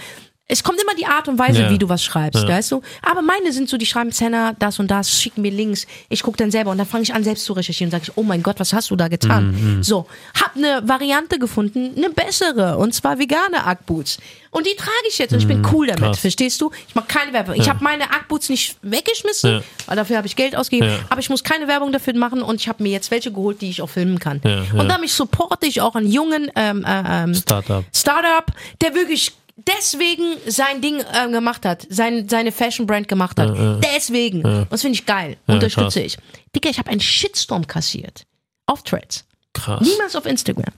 Es 0.50 0.62
kommt 0.64 0.80
immer 0.82 0.94
die 0.94 1.06
Art 1.06 1.28
und 1.28 1.38
Weise, 1.38 1.62
Ja. 1.62 1.70
wie 1.70 1.78
du 1.78 1.88
was 1.88 2.02
schreibst, 2.02 2.46
weißt 2.46 2.72
du? 2.72 2.82
Aber 3.02 3.22
meine 3.22 3.52
sind 3.52 3.68
so, 3.68 3.76
die 3.76 3.86
schreiben 3.86 4.10
Senna, 4.12 4.52
das 4.58 4.78
und 4.78 4.90
das, 4.90 5.10
schicken 5.20 5.42
mir 5.42 5.50
Links. 5.52 5.86
Ich 6.08 6.22
gucke 6.22 6.36
dann 6.36 6.50
selber 6.50 6.70
und 6.70 6.78
dann 6.78 6.86
fange 6.86 7.04
ich 7.04 7.14
an, 7.14 7.22
selbst 7.24 7.44
zu 7.44 7.52
recherchieren 7.52 7.88
und 7.88 7.92
sage 7.92 8.04
ich, 8.08 8.12
oh 8.16 8.22
mein 8.22 8.42
Gott, 8.42 8.58
was 8.58 8.72
hast 8.72 8.90
du 8.90 8.96
da 8.96 9.08
getan? 9.08 9.52
Mhm, 9.76 9.82
So, 9.82 10.06
hab 10.40 10.56
eine 10.56 10.82
Variante 10.88 11.38
gefunden, 11.38 11.92
eine 11.96 12.10
bessere, 12.10 12.76
und 12.78 12.92
zwar 12.94 13.18
vegane 13.18 13.64
Ackboots. 13.64 14.18
Und 14.52 14.66
die 14.66 14.74
trage 14.74 14.90
ich 15.08 15.16
jetzt 15.18 15.32
und 15.32 15.38
ich 15.38 15.46
bin 15.46 15.64
cool 15.72 15.86
damit, 15.86 16.00
Mhm, 16.00 16.04
krass. 16.06 16.18
verstehst 16.18 16.60
du? 16.60 16.72
Ich 16.88 16.94
mache 16.96 17.06
keine 17.06 17.32
Werbung. 17.32 17.54
Ich 17.54 17.68
habe 17.68 17.84
meine 17.84 18.10
Ackboots 18.10 18.48
nicht 18.48 18.76
weggeschmissen, 18.82 19.50
Ja. 19.52 19.60
weil 19.86 19.94
dafür 19.96 20.16
habe 20.16 20.26
ich 20.26 20.34
Geld 20.34 20.56
ausgegeben, 20.56 20.90
Ja. 20.90 20.98
aber 21.08 21.20
ich 21.20 21.30
muss 21.30 21.44
keine 21.44 21.68
Werbung 21.68 21.92
dafür 21.92 22.14
machen 22.16 22.42
und 22.42 22.60
ich 22.60 22.68
habe 22.68 22.82
mir 22.82 22.90
jetzt 22.90 23.12
welche 23.12 23.30
geholt, 23.30 23.60
die 23.60 23.70
ich 23.70 23.80
auch 23.80 23.88
filmen 23.90 24.18
kann. 24.18 24.40
Ja, 24.44 24.50
ja. 24.64 24.80
Und 24.80 24.88
damit 24.88 25.10
supporte 25.10 25.66
ich 25.66 25.80
auch 25.80 25.94
einen 25.94 26.10
jungen 26.10 26.50
ähm, 26.56 26.84
äh, 26.84 27.22
ähm, 27.24 27.34
Startup. 27.34 27.84
Startup, 27.94 28.46
der 28.80 28.94
wirklich 28.96 29.32
deswegen 29.66 30.24
sein 30.46 30.80
Ding 30.80 31.00
äh, 31.00 31.30
gemacht 31.30 31.64
hat, 31.64 31.86
sein, 31.90 32.28
seine 32.28 32.52
Fashion 32.52 32.86
Brand 32.86 33.08
gemacht 33.08 33.38
hat. 33.38 33.56
Deswegen. 33.94 34.44
Und 34.44 34.66
das 34.72 34.82
finde 34.82 34.94
ich 34.94 35.06
geil. 35.06 35.36
Unterstütze 35.46 36.00
ich. 36.00 36.16
Digga, 36.54 36.70
ich 36.70 36.78
habe 36.78 36.90
einen 36.90 37.00
Shitstorm 37.00 37.66
kassiert. 37.66 38.24
Auf 38.66 38.82
Threads. 38.82 39.26
Krass. 39.52 39.80
Niemals 39.80 40.14
auf 40.16 40.26
Instagram. 40.26 40.72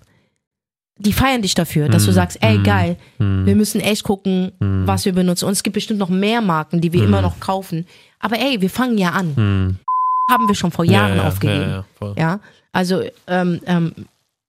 die 0.98 1.12
feiern 1.12 1.42
dich 1.42 1.54
dafür, 1.54 1.88
dass 1.88 2.02
Mhm. 2.02 2.06
du 2.06 2.12
sagst, 2.12 2.38
ey, 2.42 2.58
geil, 2.62 2.96
wir 3.18 3.56
müssen 3.56 3.80
echt 3.80 4.04
gucken, 4.04 4.52
was 4.60 5.04
wir 5.04 5.12
benutzen. 5.12 5.46
Und 5.46 5.52
es 5.52 5.62
gibt 5.64 5.74
bestimmt 5.74 5.98
noch 5.98 6.10
mehr 6.10 6.40
Marken, 6.40 6.80
die 6.80 6.92
wir 6.92 7.00
Mhm. 7.00 7.06
immer 7.08 7.22
noch 7.22 7.40
kaufen. 7.40 7.86
Aber 8.20 8.38
ey, 8.38 8.60
wir 8.60 8.70
fangen 8.70 8.98
ja 8.98 9.10
an. 9.10 9.78
Haben 10.30 10.46
wir 10.48 10.54
schon 10.54 10.70
vor 10.70 10.84
Jahren 10.84 11.16
ja, 11.16 11.22
ja, 11.22 11.28
aufgegeben. 11.28 11.70
Ja, 11.70 11.84
ja. 12.00 12.14
Ja, 12.16 12.40
also 12.72 13.02
ähm, 13.26 13.60
ähm, 13.66 13.92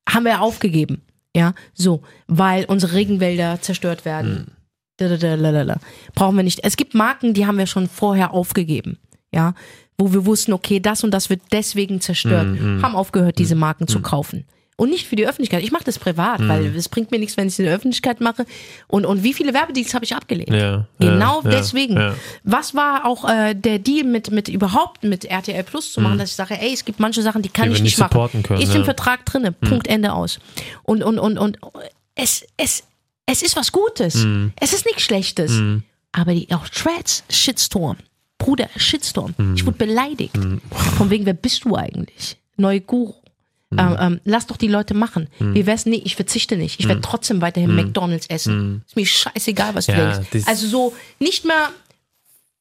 haben 0.07 0.25
wir 0.25 0.41
aufgegeben. 0.41 1.01
Ja, 1.35 1.53
so, 1.73 2.01
weil 2.27 2.65
unsere 2.65 2.93
Regenwälder 2.93 3.59
zerstört 3.61 4.05
werden. 4.05 4.51
Dadadadadada. 4.97 5.79
Brauchen 6.13 6.35
wir 6.37 6.43
nicht. 6.43 6.63
Es 6.63 6.77
gibt 6.77 6.93
Marken, 6.93 7.33
die 7.33 7.47
haben 7.47 7.57
wir 7.57 7.65
schon 7.65 7.89
vorher 7.89 8.33
aufgegeben. 8.33 8.99
Ja, 9.33 9.55
wo 9.97 10.13
wir 10.13 10.27
wussten, 10.27 10.53
okay, 10.53 10.79
das 10.79 11.03
und 11.03 11.11
das 11.11 11.29
wird 11.31 11.41
deswegen 11.51 12.01
zerstört. 12.01 12.45
Haben 12.83 12.95
aufgehört, 12.95 13.39
diese 13.39 13.55
Marken 13.55 13.87
zu 13.87 14.01
kaufen. 14.01 14.45
Und 14.75 14.89
nicht 14.89 15.07
für 15.07 15.15
die 15.15 15.25
Öffentlichkeit. 15.27 15.61
Ich 15.63 15.71
mache 15.71 15.83
das 15.83 15.99
privat, 15.99 16.39
weil 16.47 16.75
es 16.75 16.89
bringt 16.89 17.11
mir 17.11 17.19
nichts, 17.19 17.37
wenn 17.37 17.47
ich 17.47 17.53
es 17.53 17.59
in 17.59 17.65
der 17.65 17.75
Öffentlichkeit 17.75 18.21
mache. 18.21 18.45
Und, 18.87 19.05
und 19.05 19.23
wie 19.23 19.33
viele 19.33 19.53
Werbedeals 19.53 19.93
habe 19.93 20.03
ich 20.03 20.15
abgelehnt? 20.15 20.49
Ja, 20.49 20.87
Genau 20.99 21.41
ja, 21.43 21.49
deswegen. 21.51 21.95
ja. 21.95 22.15
Was 22.43 22.73
war 22.73 23.05
auch 23.05 23.29
äh, 23.29 23.53
der 23.53 23.77
Deal 23.77 24.03
mit, 24.03 24.31
mit 24.31 24.47
überhaupt 24.47 25.03
mit 25.03 25.25
RTL 25.25 25.63
Plus 25.63 25.93
zu 25.93 26.01
machen, 26.01 26.17
dass 26.17 26.31
ich 26.31 26.35
sage, 26.35 26.59
ey, 26.59 26.73
es 26.73 26.85
gibt 26.85 26.99
manche 26.99 27.21
Sachen, 27.21 27.43
die 27.43 27.49
kann 27.49 27.67
Mhm. 27.69 27.73
Die 27.73 27.77
ich 27.77 27.83
nicht 27.83 27.99
nicht 27.99 28.13
machen. 28.13 28.43
können, 28.43 28.61
ist. 28.61 28.69
Mhm. 28.69 28.77
im 28.77 28.83
Vertrag 28.85 29.25
drinne. 29.25 29.51
Punkt 29.51 29.87
Ende 29.87 30.11
aus. 30.13 30.39
Und 30.83 31.03
und 31.03 31.19
und 31.19 31.37
und 31.37 31.59
es 32.15 32.43
es 32.57 32.83
es 33.27 33.41
ist 33.43 33.55
was 33.55 33.71
Gutes. 33.71 34.15
Mhm. 34.15 34.53
Es 34.59 34.73
ist 34.73 34.85
nichts 34.85 35.03
Schlechtes. 35.03 35.51
Aber 36.11 36.33
die 36.33 36.51
auch 36.51 36.67
Threads, 36.67 37.23
Shitstorm, 37.29 37.97
Bruder, 38.39 38.69
Shitstorm. 38.75 39.33
Mhm. 39.37 39.55
Ich 39.55 39.65
wurde 39.65 39.77
beleidigt. 39.77 40.35
Von 40.97 41.09
wegen, 41.11 41.25
wer 41.27 41.33
bist 41.33 41.63
du 41.65 41.75
eigentlich? 41.75 42.37
Neue 42.57 42.81
Guru. 42.81 43.13
Mhm. 43.73 43.79
Ähm, 43.79 43.97
ähm, 43.99 44.19
lass 44.25 44.47
doch 44.47 44.57
die 44.57 44.67
Leute 44.67 44.93
machen. 44.93 45.27
Wie 45.39 45.65
wär's? 45.65 45.85
Nee, 45.85 46.01
ich 46.05 46.15
verzichte 46.15 46.55
nicht. 46.57 46.79
Ich 46.79 46.87
werde 46.87 47.01
trotzdem 47.01 47.41
weiterhin 47.41 47.75
McDonalds 47.75 48.27
essen. 48.27 48.83
Ist 48.87 48.95
mir 48.95 49.05
scheißegal, 49.05 49.75
was 49.75 49.85
du 49.87 49.91
Mhm. 49.93 49.97
Ja, 49.97 50.11
denkst. 50.13 50.29
das- 50.31 50.47
Also 50.47 50.67
so 50.67 50.93
nicht 51.19 51.45
mehr 51.45 51.69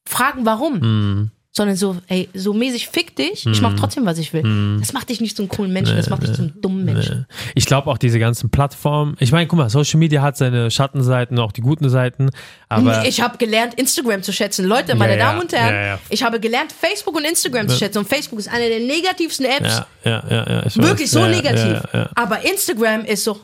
fragen, 0.04 0.44
warum, 0.44 0.78
Mhm. 0.80 1.30
Sondern 1.54 1.76
so, 1.76 1.98
ey, 2.08 2.30
so 2.32 2.54
mäßig 2.54 2.88
fick 2.88 3.14
dich, 3.14 3.46
ich 3.46 3.60
mach 3.60 3.74
trotzdem, 3.74 4.06
was 4.06 4.16
ich 4.16 4.32
will. 4.32 4.42
Mhm. 4.42 4.78
Das 4.80 4.94
macht 4.94 5.10
dich 5.10 5.20
nicht 5.20 5.36
zum 5.36 5.48
coolen 5.48 5.70
Menschen, 5.70 5.96
das 5.96 6.08
macht 6.08 6.22
dich 6.22 6.32
zum 6.32 6.58
dummen 6.62 6.86
Menschen. 6.86 7.26
Ich 7.54 7.66
glaube 7.66 7.90
auch 7.90 7.98
diese 7.98 8.18
ganzen 8.18 8.48
Plattformen. 8.48 9.16
Ich 9.20 9.32
meine, 9.32 9.46
guck 9.46 9.58
mal, 9.58 9.68
Social 9.68 9.98
Media 9.98 10.22
hat 10.22 10.38
seine 10.38 10.70
Schattenseiten, 10.70 11.38
auch 11.38 11.52
die 11.52 11.60
guten 11.60 11.90
Seiten. 11.90 12.30
Aber 12.70 13.04
ich 13.06 13.20
habe 13.20 13.36
gelernt, 13.36 13.74
Instagram 13.74 14.22
zu 14.22 14.32
schätzen. 14.32 14.64
Leute, 14.64 14.94
meine 14.94 15.18
Ja, 15.18 15.26
Damen 15.26 15.42
und 15.42 15.52
Herren, 15.52 15.74
ja, 15.74 15.82
ja. 15.88 15.98
ich 16.08 16.22
habe 16.22 16.40
gelernt, 16.40 16.72
Facebook 16.72 17.16
und 17.16 17.24
Instagram 17.26 17.68
zu 17.68 17.76
schätzen. 17.76 17.98
Und 17.98 18.08
Facebook 18.08 18.38
ist 18.38 18.48
eine 18.48 18.68
der 18.70 18.80
negativsten 18.80 19.44
Apps. 19.44 19.82
ja, 20.04 20.24
ja, 20.30 20.50
ja. 20.50 20.66
Ich 20.66 20.76
Wirklich 20.78 21.02
weiß. 21.02 21.10
so 21.10 21.18
ja, 21.20 21.28
negativ. 21.28 21.82
Aber 22.14 22.42
Instagram 22.50 23.04
ist 23.04 23.24
so, 23.24 23.38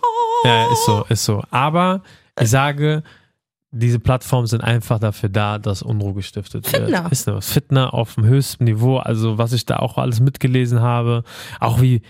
Ja, 0.45 0.73
ist 0.73 0.87
so, 0.87 1.05
ist 1.11 1.25
so. 1.27 1.43
Aber 1.51 2.03
ich 2.41 2.49
sage, 2.49 3.03
diese 3.71 3.99
Plattformen 3.99 4.47
sind 4.47 4.63
einfach 4.63 4.99
dafür 4.99 5.29
da, 5.29 5.59
dass 5.59 5.83
Unruhe 5.83 6.15
gestiftet 6.15 6.67
Fitner. 6.67 7.05
wird. 7.05 7.13
Ist 7.13 7.27
was. 7.27 7.51
Fitner 7.51 7.93
auf 7.93 8.15
dem 8.15 8.25
höchsten 8.25 8.65
Niveau. 8.65 8.97
Also, 8.99 9.37
was 9.39 9.53
ich 9.53 9.67
da 9.67 9.77
auch 9.77 9.99
alles 9.99 10.21
mitgelesen 10.21 10.81
habe, 10.81 11.25
auch 11.61 11.81
wie 11.81 12.03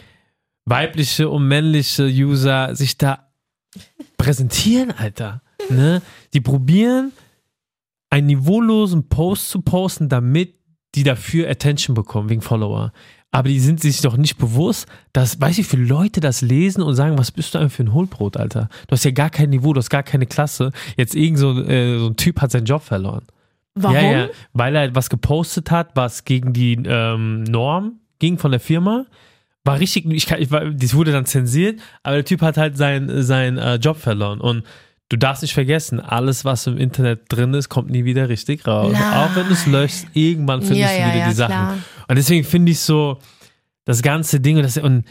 weibliche 0.65 1.29
und 1.29 1.49
männliche 1.49 2.05
User 2.05 2.75
sich 2.77 2.99
da 2.99 3.31
präsentieren, 4.17 4.93
Alter. 4.93 5.43
Ne? 5.69 6.03
Die 6.33 6.41
probieren, 6.41 7.13
einen 8.11 8.27
niveaulosen 8.29 9.09
Post 9.09 9.51
zu 9.51 9.61
posten, 9.61 10.09
damit 10.09 10.55
die 10.95 11.03
dafür 11.03 11.51
Attention 11.51 11.95
bekommen, 11.95 12.29
wegen 12.29 12.41
Follower. 12.41 12.93
Aber 13.31 13.49
die 13.51 13.61
sind 13.61 13.81
sich 13.81 14.01
doch 14.01 14.17
nicht 14.17 14.39
bewusst, 14.39 14.87
dass, 15.13 15.39
weiß 15.41 15.59
ich, 15.59 15.67
wie 15.67 15.77
viele 15.77 15.85
Leute 15.85 16.21
das 16.21 16.41
lesen 16.41 16.83
und 16.83 16.95
sagen, 16.95 17.19
was 17.19 17.31
bist 17.31 17.55
du 17.55 17.59
eigentlich 17.59 17.75
für 17.75 17.83
ein 17.85 17.93
Hohlbrot, 17.93 18.39
Alter? 18.39 18.71
Du 18.87 18.93
hast 18.93 19.05
ja 19.05 19.11
gar 19.11 19.29
kein 19.29 19.51
Niveau, 19.51 19.75
du 19.75 19.79
hast 19.81 19.91
gar 19.91 20.03
keine 20.03 20.25
Klasse. 20.27 20.73
Jetzt 20.97 21.15
irgend 21.15 21.39
so, 21.39 21.61
äh, 21.63 21.99
so 21.99 22.07
ein 22.07 22.17
Typ 22.17 22.41
hat 22.41 22.51
seinen 22.51 22.65
Job 22.65 22.83
verloren. 22.83 23.25
warum? 23.75 23.97
Ja, 23.97 24.03
ja, 24.03 24.29
weil 24.55 24.75
er 24.75 24.95
was 24.95 25.11
gepostet 25.11 25.71
hat, 25.71 25.91
was 25.95 26.25
gegen 26.25 26.53
die 26.55 26.79
ähm, 26.87 27.43
Norm 27.45 28.01
ging 28.19 28.39
von 28.39 28.51
der 28.51 28.61
Firma. 28.61 29.05
War 29.65 29.79
richtig, 29.79 30.07
ich 30.11 30.27
kann, 30.27 30.41
ich 30.41 30.51
war, 30.51 30.65
das 30.65 30.95
wurde 30.95 31.13
dann 31.13 31.27
zensiert, 31.27 31.79
aber 32.03 32.17
der 32.17 32.25
Typ 32.25 32.41
hat 32.41 32.57
halt 32.57 32.79
seinen 32.79 33.23
sein, 33.23 33.59
äh, 33.59 33.75
Job 33.75 33.99
verloren. 33.99 34.41
Und 34.41 34.63
du 35.11 35.19
darfst 35.19 35.43
nicht 35.43 35.53
vergessen, 35.53 36.01
alles, 36.01 36.47
was 36.47 36.67
im 36.67 36.79
Internet 36.79 37.25
drin 37.29 37.53
ist, 37.53 37.69
kommt 37.69 37.91
nie 37.91 38.07
wieder 38.07 38.31
richtig 38.31 38.67
raus. 38.67 38.91
Nein. 38.95 39.15
Auch 39.15 39.37
wenn 39.37 39.47
du 39.49 39.53
es 39.53 39.67
löschst, 39.67 40.07
irgendwann 40.15 40.63
findest 40.63 40.81
Ja, 40.99 41.09
du 41.11 41.15
wieder 41.15 41.29
die 41.29 41.35
Sachen. 41.35 41.53
klar. 41.53 41.75
Und 42.09 42.17
deswegen 42.17 42.45
finde 42.45 42.73
ich 42.73 42.81
so, 42.81 43.19
das 43.85 44.03
ganze 44.03 44.41
Ding 44.41 44.57
und, 44.57 44.63
das, 44.65 44.77
und 44.77 45.05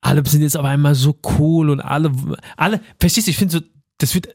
alle 0.00 0.24
sind 0.26 0.42
jetzt 0.42 0.56
auf 0.56 0.64
einmal 0.64 0.94
so 0.94 1.18
cool 1.38 1.70
und 1.70 1.80
alle, 1.80 2.12
alle, 2.56 2.80
verstehst 3.00 3.26
du, 3.26 3.30
ich 3.30 3.36
finde 3.36 3.52
so, 3.54 3.60
das 3.98 4.14
wird, 4.14 4.28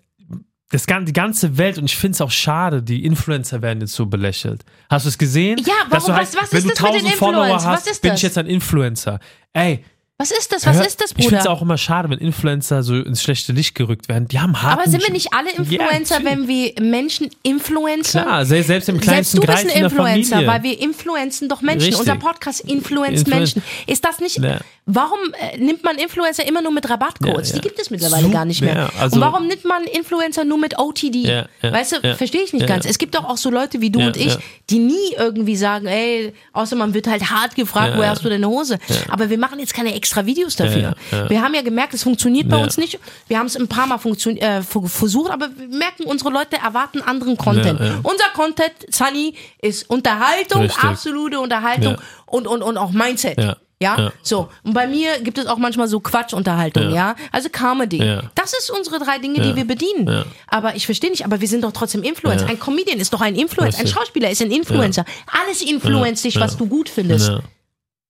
das, 0.72 0.86
die 0.86 1.13
ganze 1.13 1.58
Welt 1.58 1.78
und 1.80 1.86
ich 1.86 1.95
finde 1.98 2.13
es 2.15 2.22
auch 2.22 2.30
schade, 2.32 2.84
die 2.84 3.04
Influencer 3.06 3.62
werden 3.63 3.82
jetzt 3.82 3.93
so 3.93 4.06
belächelt. 4.06 4.63
Hast 4.89 5.06
du 5.06 5.10
es 5.10 5.17
gesehen? 5.17 5.60
Ja, 5.65 5.74
Dass 5.89 6.06
du 6.06 6.12
warum? 6.12 6.22
Was- 6.24 6.36
was 6.36 6.52
wenn 6.52 6.60
ist 6.60 6.65
du 6.65 6.69
das 6.69 6.93
mit 6.93 7.02
den 7.02 7.08
1000 7.08 7.13
Follower 7.15 7.43
Influencern? 7.45 7.72
hast, 7.72 7.86
Was 7.88 7.91
ist 7.91 8.02
bin 8.04 8.13
ich 8.13 8.22
jetzt 8.22 8.38
ein 8.38 8.45
Influencer. 8.45 9.19
Ey, 9.54 9.84
Was 10.21 10.32
ist 10.32 10.51
das? 10.51 10.65
Was 10.65 10.75
hör- 10.75 10.86
ist 10.86 10.99
das, 11.01 11.12
Ich 11.12 11.15
finde 11.23 11.38
es 11.38 11.43
Bruder? 11.43 11.51
auch 11.55 11.62
immer 11.62 11.77
schade, 11.77 12.10
wenn 12.10 12.19
Influencer 12.19 12.84
so 12.84 12.93
ins 12.93 13.23
schlechte 13.23 13.53
Licht 13.53 13.73
gerückt 13.73 14.10
werden. 14.10 14.27
Die 14.27 14.38
haben 14.41 14.62
harten 14.62 14.82
Aber 14.82 14.89
sind 14.91 15.01
wir 15.01 15.13
nicht 15.13 15.34
alle 15.34 15.49
Influencer, 15.49 16.19
natürlich. 16.19 16.25
wenn 16.25 16.47
wir 16.49 16.73
Menschen 16.82 17.29
influencer? 17.41 18.23
Klar, 18.23 18.45
selbst, 18.45 18.67
selbst 18.67 18.89
im 18.89 18.95
Selbst 18.95 19.08
kleinsten 19.08 19.39
du 19.39 19.47
bist 19.47 19.60
ein 19.60 19.69
Influencer, 19.86 20.29
Familie. 20.36 20.51
weil 20.53 20.63
wir 20.63 20.82
influenzen 20.82 21.47
doch 21.47 21.62
Menschen. 21.62 21.86
Richtig. 21.93 21.99
Unser 21.99 22.15
Podcast 22.17 22.60
influenzt 22.67 23.27
Influen- 23.27 23.38
Menschen. 23.39 23.63
Ist 23.88 24.03
das 24.03 24.19
nicht. 24.19 24.39
Ja. 24.39 24.60
Warum 24.86 25.19
äh, 25.53 25.58
nimmt 25.58 25.84
man 25.86 25.97
Influencer 25.97 26.45
immer 26.45 26.62
nur 26.62 26.73
mit 26.73 26.89
Rabattcodes? 26.89 27.49
Ja, 27.51 27.55
ja. 27.55 27.62
Die 27.62 27.67
gibt 27.69 27.79
es 27.79 27.89
mittlerweile 27.89 28.23
So- 28.23 28.29
gar 28.32 28.43
nicht 28.43 28.62
mehr. 28.62 28.75
ja, 28.75 28.89
also- 28.99 29.15
Und 29.15 29.21
warum 29.21 29.47
nimmt 29.47 29.63
man 29.63 29.84
Influencer 29.86 30.43
nur 30.43 30.58
mit 30.58 30.77
OTD? 30.77 31.15
Ja, 31.27 31.45
ja, 31.62 31.71
weißt 31.71 31.91
du, 31.93 32.08
ja. 32.08 32.15
verstehe 32.15 32.41
ich 32.41 32.51
nicht 32.51 32.63
Ja, 32.63 32.67
ganz. 32.67 32.84
ja. 32.84 32.91
Es 32.91 32.97
gibt 32.97 33.15
doch 33.15 33.23
auch 33.23 33.38
so 33.38 33.49
Leute 33.51 33.79
wie 33.79 33.89
du 33.89 33.99
Ja, 33.99 34.08
und 34.08 34.17
ich, 34.17 34.34
ja. 34.34 34.38
die 34.69 34.79
nie 34.79 35.13
irgendwie 35.17 35.55
sagen, 35.55 35.86
ey, 35.88 36.34
außer 36.51 36.75
man 36.75 36.93
wird 36.93 37.08
halt 37.08 37.29
hart 37.29 37.55
gefragt, 37.55 37.91
Ja, 37.91 37.97
woher 37.97 38.05
ja. 38.08 38.12
hast 38.12 38.25
du 38.25 38.29
deine 38.29 38.49
Hose? 38.49 38.79
Aber 39.10 39.29
wir 39.29 39.38
machen 39.38 39.60
jetzt 39.60 39.73
keine 39.73 39.93
extra 40.10 40.26
Videos 40.26 40.56
dafür. 40.56 40.82
Ja, 41.12 41.17
ja. 41.17 41.30
Wir 41.30 41.41
haben 41.43 41.54
ja 41.54 41.62
gemerkt, 41.62 41.93
es 41.93 42.02
funktioniert 42.04 42.50
bei 42.50 42.58
Ja. 42.58 42.63
uns 42.63 42.78
nicht. 42.78 43.00
Wir 43.28 43.38
haben 43.38 43.45
es 43.45 43.56
ein 43.56 43.67
paar 43.67 43.86
Mal 43.86 43.98
äh, 43.98 44.62
ver- 44.63 44.82
versucht, 44.88 45.30
aber 45.32 45.50
wir 45.56 45.67
merken, 45.67 46.04
unsere 46.06 46.32
Leute 46.32 46.58
erwarten 46.58 47.02
anderen 47.02 47.38
Content. 47.38 47.80
Unser 48.04 48.26
Content, 48.34 48.74
Sunny, 48.89 49.36
ist 49.62 49.88
Unterhaltung, 49.89 50.63
Richtig. 50.63 50.84
absolute 50.84 51.39
Unterhaltung 51.39 51.98
und, 52.26 52.48
und, 52.48 52.63
und 52.63 52.78
auch 52.78 52.91
Mindset. 52.91 53.38
Ja. 53.39 53.58
Ja? 53.82 54.12
So. 54.24 54.50
Und 54.63 54.74
bei 54.74 54.88
mir 54.88 55.19
gibt 55.19 55.38
es 55.38 55.45
auch 55.45 55.58
manchmal 55.58 55.88
so 55.88 56.00
Quatschunterhaltung, 56.02 56.89
ja. 56.89 56.95
Ja. 56.95 57.15
Also 57.32 57.50
Comedy. 57.50 58.04
Ja. 58.04 58.24
Das 58.36 58.54
ist 58.54 58.69
unsere 58.72 59.00
drei 59.00 59.19
Dinge, 59.19 59.39
die 59.41 59.56
wir 59.56 59.65
bedienen. 59.65 60.26
Aber 60.48 60.76
ich 60.76 60.86
verstehe 60.86 61.12
nicht, 61.12 61.24
aber 61.24 61.39
wir 61.39 61.48
sind 61.48 61.63
doch 61.63 61.72
trotzdem 61.72 62.02
Influencer. 62.04 62.48
Ein 62.48 62.60
Comedian 62.60 63.00
ist 63.00 63.13
doch 63.13 63.22
ein 63.22 63.36
Influencer. 63.36 63.80
Ein. 63.82 63.88
Schauspieler 63.88 64.30
ist 64.32 64.41
ein 64.41 64.52
Influencer. 64.52 65.06
Alles 65.43 65.62
influenzt 65.62 66.24
dich, 66.26 66.39
was 66.39 66.58
du 66.58 66.65
gut 66.65 66.89
findest. 66.89 67.32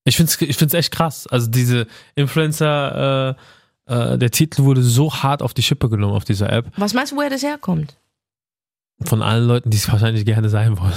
Ich 0.10 0.18
finde 0.18 0.32
es 0.32 0.42
ich 0.42 0.58
find's 0.58 0.74
echt 0.74 0.92
krass. 0.92 1.28
Also 1.28 1.48
diese 1.48 1.86
Influencer, 2.16 3.36
äh, 3.88 4.14
äh, 4.14 4.18
der 4.18 4.32
Titel 4.32 4.64
wurde 4.64 4.82
so 4.82 5.14
hart 5.14 5.44
auf 5.44 5.54
die 5.54 5.62
Schippe 5.62 5.88
genommen 5.88 6.16
auf 6.16 6.26
dieser 6.26 6.52
App. 6.52 6.66
Was 6.78 6.96
meinst 6.96 7.12
du, 7.12 7.16
woher 7.16 7.30
das 7.30 7.44
herkommt? 7.44 7.96
Von 9.06 9.22
allen 9.22 9.48
Leuten, 9.48 9.70
die 9.70 9.78
es 9.78 9.90
wahrscheinlich 9.90 10.26
gerne 10.26 10.50
sein 10.50 10.78
wollen. 10.80 10.92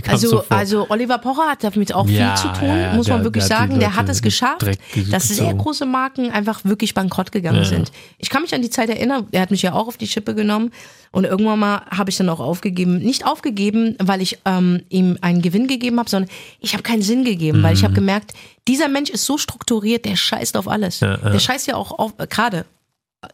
Kam's 0.00 0.20
so 0.22 0.38
Also, 0.38 0.44
also 0.48 0.86
Oliver 0.90 1.18
Pocher 1.18 1.48
hat 1.48 1.62
damit 1.64 1.92
auch 1.94 2.08
Ja, 2.08 2.36
viel 2.36 2.50
zu 2.52 2.58
tun, 2.58 2.68
ja, 2.68 2.92
muss 2.94 3.08
man 3.08 3.18
der- 3.18 3.24
wirklich 3.24 3.44
der 3.46 3.56
sagen. 3.58 3.78
Der 3.80 3.96
hat 3.96 4.08
es 4.08 4.22
geschafft, 4.22 4.64
dass 5.10 5.28
sehr 5.28 5.54
große 5.54 5.86
Marken 5.86 6.30
einfach 6.30 6.64
wirklich 6.64 6.94
bankrott 6.94 7.32
gegangen 7.32 7.58
Ja. 7.58 7.64
sind. 7.64 7.92
Ich 8.18 8.30
kann 8.30 8.42
mich 8.42 8.54
an 8.54 8.62
die 8.62 8.70
Zeit 8.70 8.88
erinnern, 8.88 9.26
er 9.32 9.40
hat 9.42 9.50
mich 9.50 9.62
ja 9.62 9.72
auch 9.74 9.88
auf 9.88 9.96
die 9.96 10.06
Schippe 10.08 10.34
genommen 10.34 10.70
und 11.12 11.24
irgendwann 11.24 11.58
mal 11.58 11.82
habe 11.90 12.10
ich 12.10 12.16
dann 12.16 12.28
auch 12.28 12.40
aufgegeben. 12.40 12.98
Nicht 12.98 13.26
aufgegeben, 13.26 13.96
weil 14.02 14.20
ich 14.22 14.38
ähm, 14.44 14.82
ihm 14.88 15.18
einen 15.20 15.42
Gewinn 15.42 15.66
gegeben 15.68 15.98
habe, 15.98 16.08
sondern 16.10 16.30
ich 16.60 16.72
habe 16.72 16.82
keinen 16.82 17.02
Sinn 17.02 17.24
gegeben, 17.24 17.62
weil 17.62 17.74
ich 17.74 17.80
Mhm. 17.82 17.84
habe 17.84 17.94
gemerkt, 17.94 18.32
dieser 18.66 18.88
Mensch 18.88 19.10
ist 19.10 19.24
so 19.26 19.38
strukturiert, 19.38 20.04
der 20.04 20.16
scheißt 20.16 20.56
auf 20.56 20.68
alles. 20.68 20.98
Der 21.00 21.38
scheißt 21.38 21.66
ja 21.66 21.76
auch 21.76 21.92
auf, 21.98 22.14
äh, 22.18 22.26
gerade, 22.26 22.64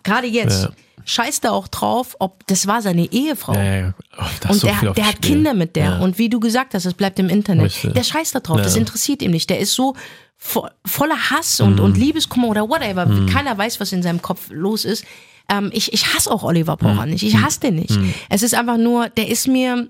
gerade 0.03 0.26
jetzt, 0.26 0.62
Ja. 0.64 0.70
scheißt 1.05 1.44
er 1.44 1.53
auch 1.53 1.68
drauf, 1.68 2.16
ob 2.18 2.46
das 2.46 2.66
war 2.66 2.83
seine 2.83 3.11
Ehefrau. 3.12 3.55
ja, 3.55 3.62
ja. 3.74 3.94
Oh, 4.18 4.24
da 4.40 4.48
Und 4.50 4.55
so 4.61 4.68
auf 4.68 4.81
der 4.94 5.07
hat. 5.07 5.22
Kinder 5.22 5.55
mit 5.55 5.76
der. 5.76 5.85
Ja. 5.85 5.98
Und 6.00 6.18
wie 6.18 6.29
du 6.29 6.40
gesagt 6.40 6.74
hast, 6.74 6.85
es 6.85 6.94
bleibt 6.94 7.18
im 7.18 7.29
Internet. 7.29 7.66
Richtig. 7.66 7.94
Der 7.94 8.03
scheißt 8.05 8.35
da 8.35 8.40
drauf. 8.40 8.59
Ja. 8.59 8.64
Das 8.64 8.76
interessiert 8.76 9.22
ihn 9.22 9.31
nicht. 9.31 9.48
Der 9.50 9.59
ist 9.61 9.74
so 9.74 9.94
vo 10.37 10.66
voller 10.87 11.31
Hass 11.31 11.61
und, 11.61 11.81
und 11.81 11.96
Mhm. 11.96 12.03
Liebeskummer 12.03 12.48
oder 12.48 12.68
whatever. 12.68 13.07
Keiner 13.33 13.57
weiß, 13.59 13.79
was 13.81 13.92
in 13.92 14.03
seinem 14.03 14.22
Kopf 14.22 14.48
los 14.50 14.85
ist. 14.85 15.05
Ähm, 15.50 15.70
ich, 15.72 15.92
ich 15.92 16.14
hasse 16.14 16.31
auch 16.31 16.42
Oliver 16.44 16.74
Mhm. 16.74 16.79
Pocher 16.79 17.07
nicht. 17.07 17.22
Ich 17.22 17.37
hasse 17.37 17.61
den 17.61 17.74
nicht. 17.76 17.98
Es 18.29 18.42
ist 18.42 18.55
einfach 18.55 18.76
nur, 18.79 19.09
der 19.11 19.29
ist 19.29 19.48
mir, 19.48 19.88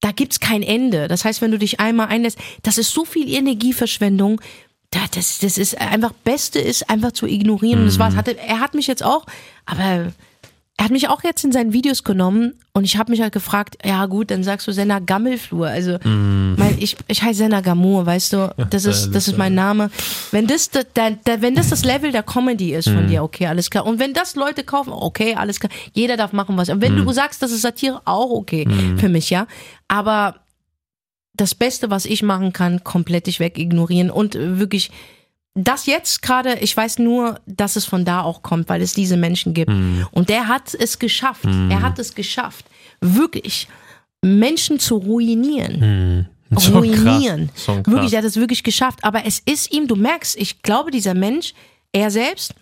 da 0.00 0.12
gibt's 0.12 0.38
kein 0.40 0.62
Ende. 0.62 1.08
Das 1.08 1.24
heißt, 1.24 1.40
wenn 1.42 1.50
du 1.50 1.58
dich 1.58 1.80
einmal 1.80 2.08
einlässt, 2.08 2.38
das 2.62 2.76
ist 2.78 2.90
so 2.92 3.04
viel 3.04 3.32
Energieverschwendung. 3.32 4.40
Da, 4.94 5.00
das, 5.12 5.38
das 5.40 5.58
ist 5.58 5.80
einfach, 5.80 6.12
Beste 6.12 6.60
ist 6.60 6.88
einfach 6.88 7.10
zu 7.10 7.26
ignorieren. 7.26 7.80
Und 7.80 7.86
das 7.86 7.98
war's. 7.98 8.14
Hatte, 8.14 8.38
er 8.38 8.60
hat 8.60 8.74
mich 8.74 8.86
jetzt 8.86 9.02
auch, 9.02 9.26
aber 9.66 10.12
er 10.76 10.84
hat 10.84 10.92
mich 10.92 11.08
auch 11.08 11.24
jetzt 11.24 11.42
in 11.44 11.50
seinen 11.50 11.72
Videos 11.72 12.04
genommen 12.04 12.54
und 12.72 12.84
ich 12.84 12.96
habe 12.96 13.10
mich 13.10 13.20
halt 13.20 13.32
gefragt, 13.32 13.78
ja 13.84 14.06
gut, 14.06 14.30
dann 14.30 14.42
sagst 14.42 14.66
du 14.66 14.72
Senna 14.72 14.98
Gammelflur. 14.98 15.68
Also 15.68 15.98
mein, 16.04 16.76
ich, 16.78 16.96
ich 17.06 17.22
heiße 17.22 17.38
Senna 17.38 17.60
Gamur, 17.60 18.06
weißt 18.06 18.32
du, 18.32 18.54
das 18.70 18.84
ist, 18.84 19.12
das 19.12 19.28
ist 19.28 19.38
mein 19.38 19.54
Name. 19.54 19.90
Wenn 20.32 20.48
das, 20.48 20.70
da, 20.70 20.82
da, 20.92 21.40
wenn 21.40 21.54
das 21.54 21.70
das 21.70 21.84
Level 21.84 22.10
der 22.10 22.24
Comedy 22.24 22.74
ist 22.74 22.88
von 22.88 23.06
dir, 23.06 23.22
okay, 23.22 23.46
alles 23.46 23.70
klar. 23.70 23.86
Und 23.86 24.00
wenn 24.00 24.14
das 24.14 24.34
Leute 24.34 24.64
kaufen, 24.64 24.92
okay, 24.92 25.34
alles 25.36 25.60
klar. 25.60 25.70
Jeder 25.92 26.16
darf 26.16 26.32
machen, 26.32 26.56
was. 26.56 26.68
Und 26.68 26.80
wenn 26.82 26.96
du 26.96 27.12
sagst, 27.12 27.42
das 27.42 27.52
ist 27.52 27.62
Satire, 27.62 28.02
auch 28.04 28.30
okay 28.30 28.66
für 28.96 29.08
mich, 29.08 29.30
ja. 29.30 29.46
Aber 29.86 30.34
das 31.34 31.54
Beste, 31.54 31.90
was 31.90 32.04
ich 32.06 32.22
machen 32.22 32.52
kann, 32.52 32.84
komplett 32.84 33.26
dich 33.26 33.40
weg 33.40 33.58
ignorieren 33.58 34.10
und 34.10 34.34
wirklich 34.34 34.90
das 35.56 35.86
jetzt 35.86 36.22
gerade, 36.22 36.58
ich 36.60 36.76
weiß 36.76 36.98
nur, 36.98 37.40
dass 37.46 37.76
es 37.76 37.84
von 37.84 38.04
da 38.04 38.22
auch 38.22 38.42
kommt, 38.42 38.68
weil 38.68 38.82
es 38.82 38.92
diese 38.92 39.16
Menschen 39.16 39.54
gibt. 39.54 39.70
Und 40.10 40.28
der 40.28 40.48
hat 40.48 40.74
es 40.74 40.98
geschafft. 40.98 41.44
Er 41.44 41.80
hat 41.80 41.98
es 42.00 42.16
geschafft, 42.16 42.64
wirklich 43.00 43.68
Menschen 44.20 44.80
zu 44.80 44.96
ruinieren. 44.96 46.28
Schon 46.58 46.74
Ruinieren. 46.76 47.50
krass. 47.52 47.64
Schon 47.64 47.82
krass. 47.84 47.94
Wirklich, 47.94 48.12
er 48.14 48.18
hat 48.18 48.24
es 48.24 48.36
wirklich 48.36 48.62
geschafft. 48.64 49.04
Aber 49.04 49.26
es 49.26 49.38
ist 49.40 49.72
ihm, 49.72 49.86
du 49.86 49.94
merkst, 49.96 50.36
ich 50.36 50.62
glaube, 50.62 50.90
dieser 50.90 51.14
Mensch, 51.14 51.54
er 51.92 52.10
selbst, 52.10 52.54